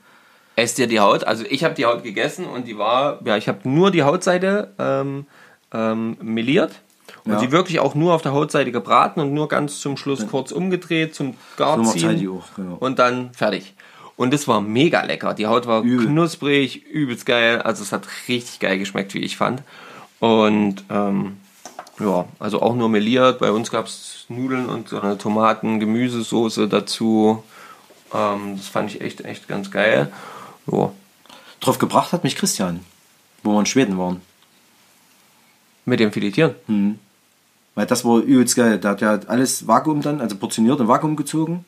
Esst 0.56 0.78
ihr 0.78 0.86
die 0.86 1.00
Haut? 1.00 1.24
Also 1.24 1.44
ich 1.50 1.64
habe 1.64 1.74
die 1.74 1.84
Haut 1.84 2.02
gegessen 2.02 2.46
und 2.46 2.66
die 2.66 2.78
war, 2.78 3.20
ja, 3.26 3.36
ich 3.36 3.46
habe 3.46 3.68
nur 3.68 3.90
die 3.90 4.04
Hautseite 4.04 4.72
ähm, 4.78 5.26
ähm, 5.74 6.16
meliert 6.22 6.80
und 7.24 7.32
Ja. 7.32 7.40
die 7.40 7.52
wirklich 7.52 7.80
auch 7.80 7.94
nur 7.94 8.14
auf 8.14 8.22
der 8.22 8.32
Hautseite 8.32 8.72
gebraten 8.72 9.20
und 9.20 9.34
nur 9.34 9.48
ganz 9.48 9.80
zum 9.80 9.98
Schluss 9.98 10.26
kurz 10.28 10.50
umgedreht 10.50 11.14
zum 11.14 11.34
Garziehen 11.58 12.26
auch, 12.30 12.54
genau. 12.56 12.76
und 12.76 12.98
dann 12.98 13.34
fertig. 13.34 13.74
Und 14.16 14.32
es 14.32 14.48
war 14.48 14.62
mega 14.62 15.02
lecker. 15.04 15.34
Die 15.34 15.46
Haut 15.46 15.66
war 15.66 15.82
Übel. 15.82 16.06
knusprig, 16.06 16.86
übelst 16.86 17.26
geil. 17.26 17.60
Also 17.60 17.82
es 17.82 17.92
hat 17.92 18.08
richtig 18.28 18.60
geil 18.60 18.78
geschmeckt, 18.78 19.12
wie 19.12 19.20
ich 19.20 19.36
fand. 19.36 19.62
Und 20.20 20.84
ähm, 20.90 21.36
ja, 22.00 22.26
also 22.38 22.62
auch 22.62 22.74
nur 22.74 22.88
meliert. 22.88 23.38
Bei 23.38 23.50
uns 23.50 23.70
gab 23.70 23.86
es 23.86 24.26
Nudeln 24.28 24.68
und 24.68 24.88
so 24.88 25.00
eine 25.00 25.18
Tomaten-Gemüsesoße 25.18 26.68
dazu. 26.68 27.42
Ähm, 28.12 28.56
das 28.56 28.68
fand 28.68 28.94
ich 28.94 29.00
echt, 29.00 29.20
echt 29.22 29.48
ganz 29.48 29.70
geil. 29.70 30.12
Ja. 30.70 30.90
Drauf 31.60 31.78
gebracht 31.78 32.12
hat 32.12 32.24
mich 32.24 32.36
Christian, 32.36 32.80
wo 33.42 33.52
wir 33.52 33.60
in 33.60 33.66
Schweden 33.66 33.98
waren. 33.98 34.20
Mit 35.84 36.00
dem 36.00 36.12
Filetieren. 36.12 36.54
Weil 37.74 37.86
das 37.86 38.04
war 38.04 38.18
übelst 38.18 38.56
geil. 38.56 38.78
Der 38.78 38.90
hat 38.90 39.00
ja 39.00 39.20
alles 39.26 39.66
Vakuum 39.66 40.02
dann, 40.02 40.20
also 40.20 40.36
portioniert 40.36 40.80
und 40.80 40.88
Vakuum 40.88 41.16
gezogen. 41.16 41.64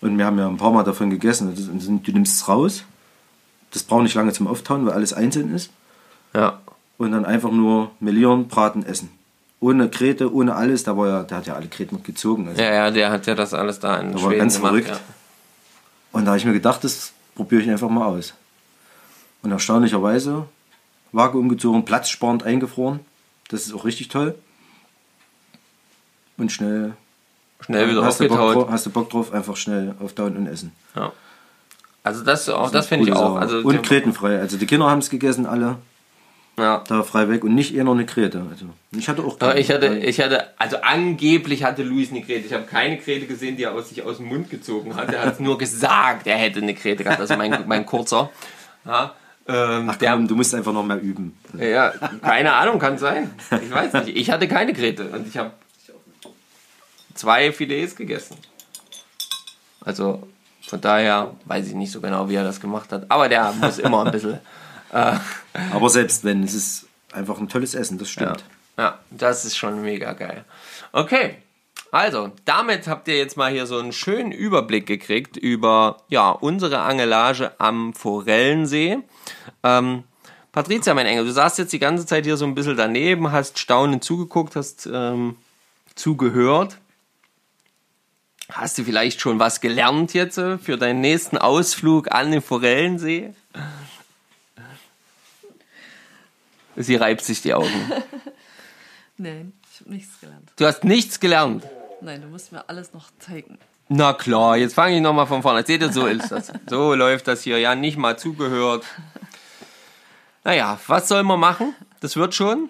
Und 0.00 0.18
wir 0.18 0.26
haben 0.26 0.38
ja 0.38 0.48
ein 0.48 0.56
paar 0.56 0.72
Mal 0.72 0.84
davon 0.84 1.10
gegessen. 1.10 1.54
Das 1.54 1.66
Du 1.66 2.12
nimmst 2.12 2.36
es 2.36 2.48
raus. 2.48 2.84
Das 3.72 3.82
braucht 3.82 4.04
nicht 4.04 4.14
lange 4.14 4.32
zum 4.32 4.46
Auftauen, 4.46 4.86
weil 4.86 4.92
alles 4.92 5.12
einzeln 5.12 5.54
ist. 5.54 5.70
Ja. 6.34 6.60
Und 6.98 7.12
dann 7.12 7.24
einfach 7.24 7.50
nur 7.50 7.90
melieren, 8.00 8.48
braten, 8.48 8.84
essen. 8.84 9.10
Ohne 9.60 9.88
Krete, 9.88 10.32
ohne 10.32 10.54
alles. 10.54 10.84
Da 10.84 10.96
war 10.96 11.08
ja, 11.08 11.22
der 11.22 11.38
hat 11.38 11.46
ja 11.46 11.54
alle 11.54 11.68
Kreten 11.68 12.02
gezogen. 12.02 12.48
Also. 12.48 12.60
Ja, 12.60 12.72
ja, 12.72 12.90
der 12.90 13.10
hat 13.10 13.26
ja 13.26 13.34
das 13.34 13.54
alles 13.54 13.78
da 13.78 13.96
in 13.96 14.12
Der 14.12 14.14
war 14.14 14.28
Schweden 14.28 14.38
ganz 14.38 14.56
gemacht. 14.56 14.70
verrückt. 14.70 14.88
Ja. 14.88 15.00
Und 16.12 16.24
da 16.24 16.30
habe 16.30 16.38
ich 16.38 16.44
mir 16.44 16.52
gedacht, 16.52 16.84
das 16.84 17.12
probiere 17.34 17.62
ich 17.62 17.70
einfach 17.70 17.88
mal 17.88 18.06
aus. 18.06 18.34
Und 19.42 19.52
erstaunlicherweise, 19.52 20.46
Vakuum 21.12 21.48
gezogen, 21.48 21.84
platzsparend 21.84 22.44
eingefroren. 22.44 23.00
Das 23.48 23.66
ist 23.66 23.74
auch 23.74 23.84
richtig 23.84 24.08
toll. 24.08 24.34
Und 26.36 26.52
schnell 26.52 26.94
Schnell 27.60 27.90
wieder 27.90 28.04
hast, 28.04 28.20
du 28.20 28.28
drauf, 28.28 28.68
hast 28.70 28.86
du 28.86 28.90
Bock 28.90 29.10
drauf, 29.10 29.32
einfach 29.32 29.56
schnell 29.56 29.94
auftauen 30.00 30.36
und 30.36 30.46
essen. 30.46 30.72
Ja. 30.94 31.12
Also 32.02 32.22
das, 32.22 32.48
auch, 32.48 32.70
das 32.70 32.86
finde 32.86 33.06
ich 33.08 33.12
auch. 33.12 33.36
Also 33.36 33.58
und 33.58 33.82
kretenfrei. 33.82 34.38
Also 34.38 34.56
die 34.58 34.66
Kinder 34.66 34.88
haben 34.88 35.00
es 35.00 35.10
gegessen, 35.10 35.46
alle 35.46 35.76
ja. 36.58 36.82
da 36.88 37.02
frei 37.02 37.28
weg 37.28 37.44
und 37.44 37.54
nicht 37.54 37.74
eher 37.74 37.84
noch 37.84 37.94
eine 37.94 38.06
Krete. 38.06 38.44
Also 38.50 38.66
ich 38.92 39.08
hatte 39.08 39.22
auch. 39.24 39.40
Ja, 39.40 39.54
Ich 39.54 39.70
hatte, 39.70 39.88
keine. 39.88 40.04
ich 40.04 40.20
hatte, 40.20 40.46
also 40.58 40.78
angeblich 40.82 41.64
hatte 41.64 41.82
Luis 41.82 42.10
eine 42.10 42.22
Krete. 42.22 42.46
Ich 42.46 42.52
habe 42.52 42.64
keine 42.64 42.98
Krete 42.98 43.26
gesehen, 43.26 43.56
die 43.56 43.64
er 43.64 43.72
aus 43.72 43.88
sich 43.88 44.02
aus 44.02 44.18
dem 44.18 44.26
Mund 44.26 44.50
gezogen 44.50 44.96
hat. 44.96 45.12
Er 45.12 45.26
hat 45.26 45.40
nur 45.40 45.58
gesagt, 45.58 46.26
er 46.26 46.36
hätte 46.36 46.60
eine 46.60 46.74
Krete 46.74 47.04
gehabt. 47.04 47.20
Also 47.20 47.36
mein, 47.36 47.64
mein 47.66 47.84
kurzer. 47.86 48.30
Ja, 48.84 49.14
ähm, 49.48 49.88
Ach 49.88 49.96
der, 49.96 50.12
komm, 50.12 50.26
du 50.26 50.34
musst 50.34 50.54
einfach 50.54 50.72
noch 50.72 50.82
mehr 50.84 51.00
üben. 51.00 51.36
ja, 51.56 51.92
keine 52.22 52.52
Ahnung, 52.54 52.78
kann 52.78 52.98
sein. 52.98 53.30
Ich 53.62 53.70
weiß 53.70 53.92
nicht. 54.04 54.16
Ich 54.16 54.30
hatte 54.30 54.48
keine 54.48 54.72
Krete 54.72 55.04
und 55.10 55.28
ich 55.28 55.36
habe 55.36 55.52
zwei 57.14 57.52
Filets 57.52 57.94
gegessen. 57.94 58.36
Also 59.80 60.26
von 60.66 60.80
daher 60.80 61.34
weiß 61.44 61.68
ich 61.68 61.74
nicht 61.74 61.92
so 61.92 62.00
genau, 62.00 62.28
wie 62.28 62.34
er 62.34 62.42
das 62.44 62.60
gemacht 62.60 62.90
hat. 62.92 63.08
Aber 63.08 63.28
der 63.28 63.52
muss 63.52 63.78
immer 63.78 64.04
ein 64.04 64.10
bisschen. 64.10 64.40
Aber 65.72 65.90
selbst 65.90 66.24
wenn, 66.24 66.42
es 66.42 66.54
ist 66.54 66.86
einfach 67.12 67.38
ein 67.38 67.48
tolles 67.48 67.74
Essen, 67.74 67.98
das 67.98 68.14
Ja, 68.14 68.34
stimmt. 68.34 68.44
ja, 68.78 68.98
das 69.10 69.44
ist 69.44 69.56
schon 69.56 69.82
mega 69.82 70.12
geil. 70.12 70.44
Okay, 70.92 71.36
also 71.90 72.32
damit 72.44 72.88
habt 72.88 73.08
ihr 73.08 73.16
jetzt 73.16 73.36
mal 73.36 73.50
hier 73.52 73.66
so 73.66 73.78
einen 73.78 73.92
schönen 73.92 74.32
Überblick 74.32 74.86
gekriegt 74.86 75.36
über 75.36 75.98
ja, 76.08 76.30
unsere 76.30 76.80
Angelage 76.80 77.52
am 77.58 77.94
Forellensee. 77.94 78.98
Ähm, 79.62 80.04
Patricia, 80.52 80.94
mein 80.94 81.06
Engel, 81.06 81.24
du 81.26 81.32
saßt 81.32 81.58
jetzt 81.58 81.72
die 81.72 81.78
ganze 81.78 82.06
Zeit 82.06 82.24
hier 82.24 82.36
so 82.36 82.46
ein 82.46 82.54
bisschen 82.54 82.76
daneben, 82.76 83.30
hast 83.32 83.58
staunend 83.58 84.02
zugeguckt, 84.04 84.56
hast 84.56 84.88
ähm, 84.92 85.36
zugehört. 85.94 86.78
Hast 88.52 88.78
du 88.78 88.84
vielleicht 88.84 89.20
schon 89.20 89.38
was 89.38 89.60
gelernt 89.60 90.14
jetzt 90.14 90.38
äh, 90.38 90.56
für 90.56 90.76
deinen 90.78 91.00
nächsten 91.00 91.36
Ausflug 91.36 92.12
an 92.12 92.30
den 92.30 92.40
Forellensee? 92.42 93.34
Sie 96.76 96.96
reibt 96.96 97.22
sich 97.22 97.42
die 97.42 97.54
Augen. 97.54 97.68
Nein, 99.16 99.52
ich 99.72 99.80
habe 99.80 99.90
nichts 99.90 100.20
gelernt. 100.20 100.52
Du 100.56 100.66
hast 100.66 100.84
nichts 100.84 101.20
gelernt. 101.20 101.64
Nein, 102.02 102.20
du 102.20 102.28
musst 102.28 102.52
mir 102.52 102.68
alles 102.68 102.92
noch 102.92 103.10
zeigen. 103.18 103.58
Na 103.88 104.12
klar, 104.12 104.56
jetzt 104.56 104.74
fange 104.74 104.96
ich 104.96 105.00
nochmal 105.00 105.26
von 105.26 105.42
vorne. 105.42 105.64
Seht 105.64 105.80
ihr, 105.80 105.92
so 105.92 106.06
ist 106.06 106.30
das. 106.30 106.52
So 106.68 106.94
läuft 106.94 107.28
das 107.28 107.42
hier. 107.42 107.58
Ja, 107.58 107.74
nicht 107.74 107.96
mal 107.96 108.18
zugehört. 108.18 108.84
Naja, 110.44 110.78
was 110.86 111.08
soll 111.08 111.22
man 111.22 111.40
machen? 111.40 111.74
Das 112.00 112.16
wird 112.16 112.34
schon. 112.34 112.68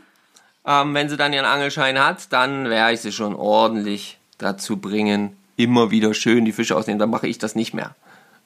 Ähm, 0.65 0.95
wenn 0.95 1.09
sie 1.09 1.17
dann 1.17 1.33
ihren 1.33 1.45
Angelschein 1.45 1.99
hat, 1.99 2.33
dann 2.33 2.69
werde 2.69 2.95
ich 2.95 3.01
sie 3.01 3.13
schon 3.13 3.35
ordentlich 3.35 4.19
dazu 4.39 4.77
bringen, 4.77 5.37
immer 5.57 5.91
wieder 5.91 6.13
schön 6.15 6.45
die 6.45 6.53
Fische 6.53 6.77
ausnehmen. 6.77 6.99
Dann 6.99 7.11
mache 7.11 7.27
ich 7.27 7.39
das 7.39 7.55
nicht 7.55 7.75
mehr. 7.75 7.95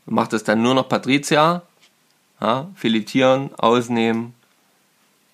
Macht 0.07 0.33
das 0.33 0.45
dann 0.45 0.63
nur 0.63 0.75
noch 0.75 0.89
Patricia. 0.89 1.63
Ja, 2.41 2.69
filetieren, 2.75 3.51
ausnehmen 3.57 4.35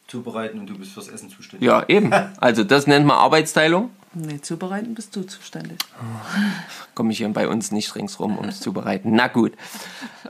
zubereiten 0.06 0.60
und 0.60 0.66
du 0.66 0.78
bist 0.78 0.92
fürs 0.92 1.08
Essen 1.08 1.30
zuständig. 1.30 1.66
Ja, 1.66 1.84
eben. 1.88 2.12
Also 2.38 2.64
das 2.64 2.86
nennt 2.86 3.06
man 3.06 3.16
Arbeitsteilung. 3.16 3.90
Nee, 4.14 4.40
zubereiten 4.40 4.94
bist 4.94 5.14
du 5.14 5.22
zuständig. 5.22 5.78
Komme 6.94 7.12
ich 7.12 7.18
hier 7.18 7.28
bei 7.28 7.48
uns 7.48 7.70
nicht 7.70 7.94
ringsrum, 7.94 8.38
um 8.38 8.46
es 8.46 8.60
zu 8.60 8.72
bereiten. 8.72 9.14
Na 9.14 9.26
gut. 9.28 9.52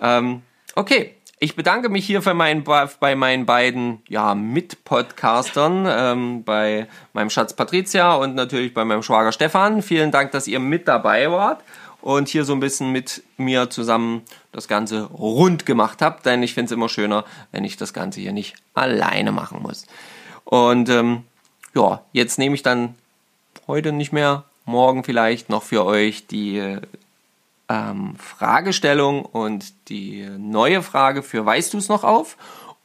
Ähm, 0.00 0.42
okay. 0.74 1.14
Ich 1.38 1.54
bedanke 1.54 1.90
mich 1.90 2.06
hier 2.06 2.22
für 2.22 2.32
meinen, 2.32 2.64
bei 2.64 3.14
meinen 3.14 3.44
beiden 3.44 4.00
ja, 4.08 4.34
Mitpodcastern, 4.34 5.86
ähm, 5.86 6.44
bei 6.44 6.88
meinem 7.12 7.28
Schatz 7.28 7.52
Patricia 7.52 8.14
und 8.14 8.34
natürlich 8.34 8.72
bei 8.72 8.86
meinem 8.86 9.02
Schwager 9.02 9.32
Stefan. 9.32 9.82
Vielen 9.82 10.10
Dank, 10.10 10.32
dass 10.32 10.48
ihr 10.48 10.60
mit 10.60 10.88
dabei 10.88 11.30
wart 11.30 11.62
und 12.06 12.28
hier 12.28 12.44
so 12.44 12.52
ein 12.52 12.60
bisschen 12.60 12.92
mit 12.92 13.24
mir 13.36 13.68
zusammen 13.68 14.22
das 14.52 14.68
Ganze 14.68 15.06
rund 15.06 15.66
gemacht 15.66 16.00
habt, 16.02 16.24
denn 16.24 16.40
ich 16.44 16.54
finde 16.54 16.66
es 16.66 16.70
immer 16.70 16.88
schöner, 16.88 17.24
wenn 17.50 17.64
ich 17.64 17.76
das 17.76 17.92
Ganze 17.92 18.20
hier 18.20 18.32
nicht 18.32 18.54
alleine 18.74 19.32
machen 19.32 19.60
muss. 19.60 19.86
Und 20.44 20.88
ähm, 20.88 21.24
ja, 21.74 22.02
jetzt 22.12 22.38
nehme 22.38 22.54
ich 22.54 22.62
dann 22.62 22.94
heute 23.66 23.90
nicht 23.90 24.12
mehr, 24.12 24.44
morgen 24.66 25.02
vielleicht 25.02 25.50
noch 25.50 25.64
für 25.64 25.84
euch 25.84 26.28
die 26.28 26.78
ähm, 27.68 28.14
Fragestellung 28.18 29.24
und 29.24 29.72
die 29.88 30.28
neue 30.38 30.84
Frage 30.84 31.24
für 31.24 31.44
Weißt 31.44 31.74
du 31.74 31.78
es 31.78 31.88
noch 31.88 32.04
auf 32.04 32.36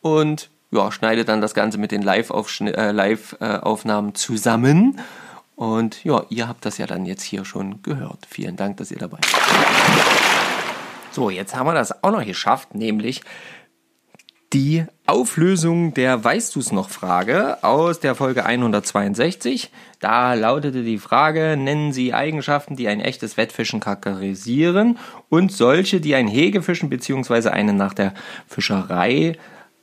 und 0.01 0.49
ja, 0.71 0.91
schneide 0.91 1.25
dann 1.25 1.41
das 1.41 1.53
Ganze 1.53 1.77
mit 1.77 1.91
den 1.91 2.01
Live-Aufnahmen 2.01 2.73
äh, 2.73 2.91
Live, 2.91 3.37
äh, 3.39 4.13
zusammen. 4.13 4.99
Und 5.61 6.03
ja, 6.03 6.23
ihr 6.29 6.47
habt 6.47 6.65
das 6.65 6.79
ja 6.79 6.87
dann 6.87 7.05
jetzt 7.05 7.21
hier 7.21 7.45
schon 7.45 7.83
gehört. 7.83 8.25
Vielen 8.27 8.55
Dank, 8.55 8.77
dass 8.77 8.89
ihr 8.89 8.97
dabei 8.97 9.19
seid. 9.21 9.41
So, 11.11 11.29
jetzt 11.29 11.55
haben 11.55 11.67
wir 11.67 11.75
das 11.75 12.03
auch 12.03 12.09
noch 12.09 12.25
geschafft, 12.25 12.73
nämlich 12.73 13.21
die 14.53 14.85
Auflösung 15.05 15.93
der 15.93 16.23
Weißt 16.23 16.55
du's 16.55 16.71
noch 16.71 16.89
Frage 16.89 17.63
aus 17.63 17.99
der 17.99 18.15
Folge 18.15 18.43
162. 18.43 19.69
Da 19.99 20.33
lautete 20.33 20.81
die 20.81 20.97
Frage, 20.97 21.55
nennen 21.55 21.93
Sie 21.93 22.11
Eigenschaften, 22.11 22.75
die 22.75 22.87
ein 22.87 22.99
echtes 22.99 23.37
Wettfischen 23.37 23.81
charakterisieren 23.81 24.97
und 25.29 25.51
solche, 25.51 26.01
die 26.01 26.15
ein 26.15 26.27
Hegefischen 26.27 26.89
bzw. 26.89 27.49
eine 27.49 27.73
nach 27.73 27.93
der 27.93 28.15
Fischerei 28.47 29.37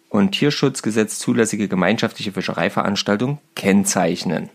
und 0.08 0.32
Tierschutzgesetz 0.32 1.20
zulässige 1.20 1.68
gemeinschaftliche 1.68 2.32
Fischereiveranstaltung 2.32 3.38
kennzeichnen. 3.54 4.50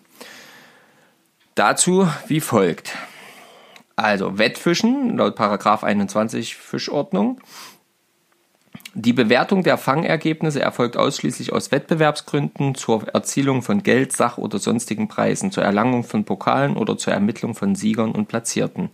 Dazu 1.55 2.07
wie 2.27 2.41
folgt. 2.41 2.95
Also 3.95 4.39
Wettfischen 4.39 5.17
laut 5.17 5.35
Paragraph 5.35 5.83
21 5.83 6.55
Fischordnung 6.55 7.39
die 8.95 9.13
Bewertung 9.13 9.63
der 9.63 9.79
Fangergebnisse 9.79 10.61
erfolgt 10.61 10.97
ausschließlich 10.97 11.51
aus 11.51 11.71
Wettbewerbsgründen 11.71 12.75
zur 12.75 13.07
Erzielung 13.07 13.63
von 13.63 13.81
Geld, 13.81 14.11
Sach- 14.11 14.37
oder 14.37 14.59
sonstigen 14.59 15.07
Preisen, 15.07 15.49
zur 15.51 15.63
Erlangung 15.63 16.03
von 16.03 16.25
Pokalen 16.25 16.77
oder 16.77 16.95
zur 16.95 17.11
Ermittlung 17.11 17.55
von 17.55 17.73
Siegern 17.73 18.11
und 18.11 18.27
Platzierten. 18.27 18.91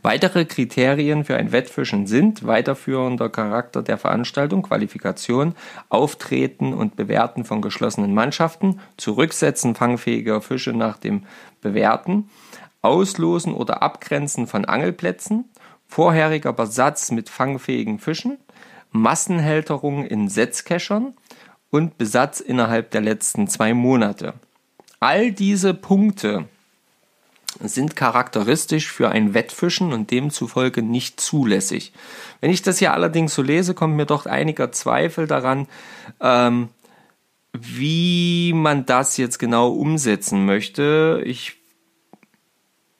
Weitere 0.00 0.46
Kriterien 0.46 1.26
für 1.26 1.36
ein 1.36 1.52
Wettfischen 1.52 2.06
sind 2.06 2.46
weiterführender 2.46 3.28
Charakter 3.28 3.82
der 3.82 3.98
Veranstaltung, 3.98 4.62
Qualifikation, 4.62 5.54
Auftreten 5.90 6.72
und 6.72 6.96
Bewerten 6.96 7.44
von 7.44 7.60
geschlossenen 7.60 8.14
Mannschaften, 8.14 8.80
Zurücksetzen 8.96 9.74
fangfähiger 9.74 10.40
Fische 10.40 10.72
nach 10.72 10.96
dem 10.96 11.24
Bewerten, 11.60 12.30
Auslosen 12.80 13.52
oder 13.52 13.82
Abgrenzen 13.82 14.46
von 14.46 14.64
Angelplätzen, 14.64 15.50
vorheriger 15.86 16.54
Besatz 16.54 17.10
mit 17.10 17.28
fangfähigen 17.28 17.98
Fischen, 17.98 18.38
Massenhälterung 18.94 20.06
in 20.06 20.28
Setzkeschern 20.28 21.14
und 21.68 21.98
Besatz 21.98 22.38
innerhalb 22.38 22.92
der 22.92 23.00
letzten 23.00 23.48
zwei 23.48 23.74
Monate. 23.74 24.34
All 25.00 25.32
diese 25.32 25.74
Punkte 25.74 26.46
sind 27.60 27.96
charakteristisch 27.96 28.90
für 28.90 29.08
ein 29.08 29.34
Wettfischen 29.34 29.92
und 29.92 30.12
demzufolge 30.12 30.82
nicht 30.82 31.20
zulässig. 31.20 31.92
Wenn 32.40 32.52
ich 32.52 32.62
das 32.62 32.78
hier 32.78 32.92
allerdings 32.92 33.34
so 33.34 33.42
lese, 33.42 33.74
kommt 33.74 33.96
mir 33.96 34.06
doch 34.06 34.26
einiger 34.26 34.70
Zweifel 34.70 35.26
daran, 35.26 35.66
ähm, 36.20 36.68
wie 37.52 38.52
man 38.54 38.86
das 38.86 39.16
jetzt 39.16 39.38
genau 39.38 39.70
umsetzen 39.70 40.46
möchte. 40.46 41.20
Ich 41.24 41.56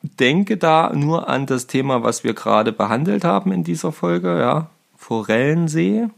denke 0.02 0.56
da 0.56 0.92
nur 0.92 1.28
an 1.28 1.46
das 1.46 1.68
Thema, 1.68 2.02
was 2.02 2.24
wir 2.24 2.34
gerade 2.34 2.72
behandelt 2.72 3.22
haben 3.24 3.52
in 3.52 3.62
dieser 3.62 3.92
Folge, 3.92 4.38
ja, 4.40 4.70
Forellensee. 5.04 6.08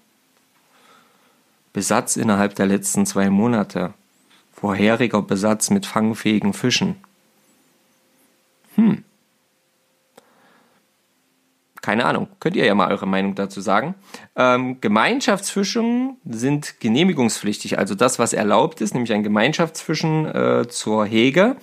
Besatz 1.72 2.16
innerhalb 2.16 2.54
der 2.54 2.66
letzten 2.66 3.04
zwei 3.04 3.30
Monate. 3.30 3.94
Vorheriger 4.52 5.22
Besatz 5.22 5.70
mit 5.70 5.86
fangfähigen 5.86 6.52
Fischen. 6.52 6.94
Hm. 8.76 9.02
Keine 11.82 12.04
Ahnung. 12.04 12.28
Könnt 12.38 12.54
ihr 12.54 12.64
ja 12.64 12.76
mal 12.76 12.92
eure 12.92 13.08
Meinung 13.08 13.34
dazu 13.34 13.60
sagen. 13.60 13.96
Ähm, 14.36 14.80
Gemeinschaftsfischungen 14.80 16.18
sind 16.24 16.78
genehmigungspflichtig. 16.78 17.80
Also 17.80 17.96
das, 17.96 18.20
was 18.20 18.34
erlaubt 18.34 18.80
ist, 18.80 18.94
nämlich 18.94 19.12
ein 19.12 19.24
Gemeinschaftsfischen 19.24 20.26
äh, 20.26 20.68
zur 20.68 21.04
Hege, 21.06 21.56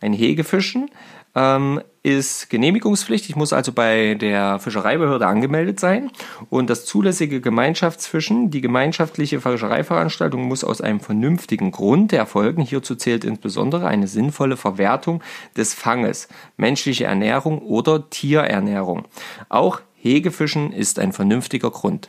ein 0.00 0.14
Hegefischen, 0.14 0.90
ähm, 1.34 1.80
ist 2.02 2.48
genehmigungspflichtig, 2.48 3.36
muss 3.36 3.52
also 3.52 3.72
bei 3.72 4.14
der 4.14 4.58
Fischereibehörde 4.58 5.26
angemeldet 5.26 5.78
sein. 5.78 6.10
Und 6.48 6.70
das 6.70 6.86
zulässige 6.86 7.40
Gemeinschaftsfischen, 7.40 8.50
die 8.50 8.62
gemeinschaftliche 8.62 9.40
Fischereiveranstaltung 9.40 10.44
muss 10.44 10.64
aus 10.64 10.80
einem 10.80 11.00
vernünftigen 11.00 11.72
Grund 11.72 12.12
erfolgen. 12.12 12.62
Hierzu 12.62 12.94
zählt 12.94 13.24
insbesondere 13.24 13.86
eine 13.86 14.06
sinnvolle 14.06 14.56
Verwertung 14.56 15.22
des 15.56 15.74
Fanges, 15.74 16.28
menschliche 16.56 17.04
Ernährung 17.04 17.58
oder 17.58 18.08
Tierernährung. 18.08 19.04
Auch 19.50 19.80
Hegefischen 19.96 20.72
ist 20.72 20.98
ein 20.98 21.12
vernünftiger 21.12 21.70
Grund. 21.70 22.08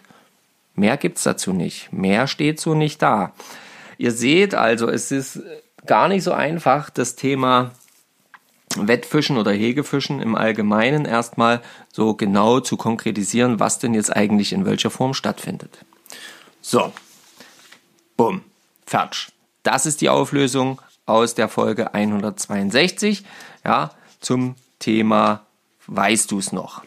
Mehr 0.74 0.95
gibt's 0.95 1.24
dazu 1.24 1.51
nicht. 1.51 1.91
Mehr 1.91 2.28
steht 2.28 2.61
so 2.61 2.74
nicht 2.74 3.01
da. 3.01 3.34
Ihr 3.97 4.13
seht 4.13 4.55
also, 4.55 4.88
es 4.88 5.11
ist 5.11 5.41
gar 5.86 6.07
nicht 6.07 6.24
so 6.24 6.32
einfach, 6.32 6.89
das 6.89 7.15
Thema 7.15 7.72
Wettfischen 8.78 9.38
oder 9.38 9.51
Hegefischen 9.51 10.22
im 10.22 10.36
Allgemeinen 10.36 11.05
erstmal 11.05 11.61
so 11.91 12.13
genau 12.13 12.59
zu 12.59 12.78
konkretisieren, 12.78 13.59
was 13.59 13.80
denn 13.80 13.93
jetzt 13.93 14.15
eigentlich 14.15 14.53
in 14.53 14.65
welcher 14.65 14.89
Form 14.89 15.13
stattfindet. 15.13 15.80
So, 16.61 16.91
bumm, 18.17 18.41
fertig. 18.86 19.30
Das 19.63 19.86
ist 19.86 20.01
die 20.01 20.09
Auflösung 20.09 20.82
aus 21.05 21.36
der 21.36 21.49
Folge 21.49 21.93
162 21.93 23.24
ja, 23.63 23.91
zum 24.19 24.55
Thema 24.80 25.45
Weißt 25.88 26.32
du 26.32 26.39
es 26.39 26.51
noch? 26.51 26.84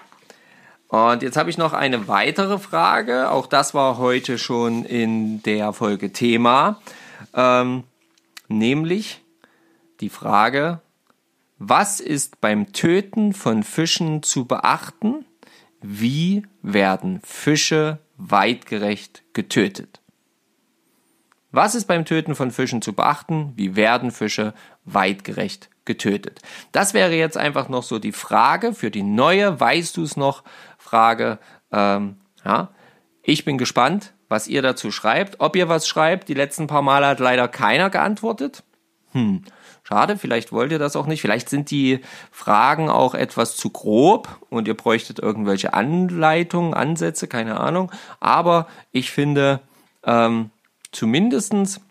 Und 0.88 1.22
jetzt 1.22 1.36
habe 1.36 1.50
ich 1.50 1.58
noch 1.58 1.72
eine 1.72 2.08
weitere 2.08 2.58
Frage. 2.58 3.30
Auch 3.30 3.46
das 3.46 3.74
war 3.74 3.98
heute 3.98 4.38
schon 4.38 4.84
in 4.84 5.42
der 5.42 5.72
Folge 5.72 6.12
Thema. 6.12 6.80
Ähm, 7.34 7.84
nämlich 8.48 9.20
die 10.00 10.08
Frage, 10.08 10.80
was 11.68 12.00
ist 12.00 12.40
beim 12.40 12.72
Töten 12.72 13.32
von 13.32 13.62
Fischen 13.62 14.22
zu 14.22 14.44
beachten? 14.44 15.24
Wie 15.80 16.44
werden 16.62 17.20
Fische 17.24 18.00
weitgerecht 18.16 19.22
getötet? 19.32 20.00
Was 21.52 21.74
ist 21.74 21.86
beim 21.86 22.04
Töten 22.04 22.34
von 22.34 22.50
Fischen 22.50 22.82
zu 22.82 22.92
beachten? 22.92 23.52
Wie 23.56 23.76
werden 23.76 24.10
Fische 24.10 24.52
weitgerecht 24.84 25.70
getötet? 25.84 26.40
Das 26.72 26.92
wäre 26.92 27.14
jetzt 27.14 27.36
einfach 27.36 27.68
noch 27.68 27.82
so 27.82 27.98
die 27.98 28.12
Frage 28.12 28.74
für 28.74 28.90
die 28.90 29.02
neue, 29.02 29.58
weißt 29.58 29.96
du 29.96 30.02
es 30.02 30.16
noch, 30.16 30.42
Frage. 30.76 31.38
Ähm, 31.72 32.16
ja. 32.44 32.70
Ich 33.22 33.46
bin 33.46 33.56
gespannt, 33.56 34.12
was 34.28 34.48
ihr 34.48 34.60
dazu 34.60 34.90
schreibt. 34.90 35.40
Ob 35.40 35.56
ihr 35.56 35.68
was 35.68 35.88
schreibt, 35.88 36.28
die 36.28 36.34
letzten 36.34 36.66
paar 36.66 36.82
Male 36.82 37.06
hat 37.06 37.20
leider 37.20 37.48
keiner 37.48 37.88
geantwortet. 37.88 38.64
Hm. 39.12 39.44
Schade, 39.86 40.16
vielleicht 40.16 40.50
wollt 40.50 40.72
ihr 40.72 40.78
das 40.78 40.96
auch 40.96 41.06
nicht. 41.06 41.20
Vielleicht 41.20 41.50
sind 41.50 41.70
die 41.70 42.00
Fragen 42.30 42.88
auch 42.88 43.14
etwas 43.14 43.56
zu 43.56 43.68
grob 43.68 44.40
und 44.48 44.66
ihr 44.66 44.74
bräuchtet 44.74 45.18
irgendwelche 45.18 45.74
Anleitungen, 45.74 46.72
Ansätze, 46.72 47.28
keine 47.28 47.60
Ahnung. 47.60 47.92
Aber 48.18 48.66
ich 48.92 49.10
finde, 49.10 49.60
ähm, 50.02 50.48
zumindestens 50.90 51.82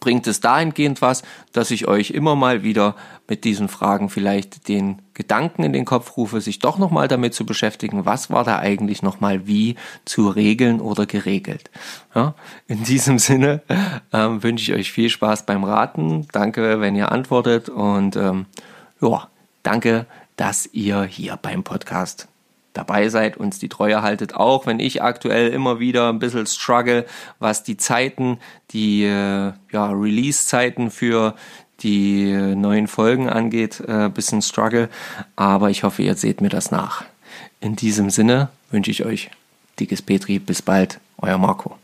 bringt 0.00 0.26
es 0.26 0.40
dahingehend 0.40 1.02
was, 1.02 1.22
dass 1.52 1.70
ich 1.70 1.88
euch 1.88 2.10
immer 2.10 2.36
mal 2.36 2.62
wieder 2.62 2.96
mit 3.28 3.44
diesen 3.44 3.68
Fragen 3.68 4.08
vielleicht 4.08 4.68
den 4.68 5.02
Gedanken 5.14 5.62
in 5.62 5.72
den 5.72 5.84
Kopf 5.84 6.16
rufe, 6.16 6.40
sich 6.40 6.58
doch 6.58 6.78
nochmal 6.78 7.08
damit 7.08 7.34
zu 7.34 7.46
beschäftigen, 7.46 8.04
was 8.04 8.30
war 8.30 8.44
da 8.44 8.58
eigentlich 8.58 9.02
nochmal 9.02 9.46
wie 9.46 9.76
zu 10.04 10.28
regeln 10.28 10.80
oder 10.80 11.06
geregelt. 11.06 11.70
Ja, 12.14 12.34
in 12.66 12.84
diesem 12.84 13.18
Sinne 13.18 13.62
ähm, 14.12 14.42
wünsche 14.42 14.72
ich 14.72 14.78
euch 14.78 14.92
viel 14.92 15.10
Spaß 15.10 15.46
beim 15.46 15.64
Raten. 15.64 16.26
Danke, 16.32 16.80
wenn 16.80 16.96
ihr 16.96 17.12
antwortet 17.12 17.68
und 17.68 18.16
ähm, 18.16 18.46
ja, 19.00 19.28
danke, 19.62 20.06
dass 20.36 20.66
ihr 20.72 21.04
hier 21.04 21.36
beim 21.36 21.62
Podcast 21.62 22.28
dabei 22.72 23.08
seid, 23.08 23.36
uns 23.36 23.58
die 23.58 23.68
Treue 23.68 24.02
haltet, 24.02 24.34
auch 24.34 24.66
wenn 24.66 24.80
ich 24.80 25.02
aktuell 25.02 25.50
immer 25.50 25.78
wieder 25.78 26.08
ein 26.08 26.18
bisschen 26.18 26.46
struggle, 26.46 27.06
was 27.38 27.62
die 27.62 27.76
Zeiten, 27.76 28.38
die 28.70 29.04
äh, 29.04 29.52
ja, 29.72 29.90
Release-Zeiten 29.90 30.90
für 30.90 31.34
die 31.80 32.30
äh, 32.30 32.54
neuen 32.54 32.86
Folgen 32.86 33.28
angeht, 33.28 33.80
äh, 33.80 34.08
bisschen 34.08 34.42
struggle. 34.42 34.88
Aber 35.36 35.70
ich 35.70 35.82
hoffe, 35.82 36.02
ihr 36.02 36.14
seht 36.14 36.40
mir 36.40 36.48
das 36.48 36.70
nach. 36.70 37.04
In 37.60 37.76
diesem 37.76 38.10
Sinne 38.10 38.48
wünsche 38.70 38.90
ich 38.90 39.04
euch 39.04 39.30
dickes 39.78 40.02
Petri. 40.02 40.38
Bis 40.38 40.62
bald, 40.62 41.00
euer 41.18 41.38
Marco. 41.38 41.81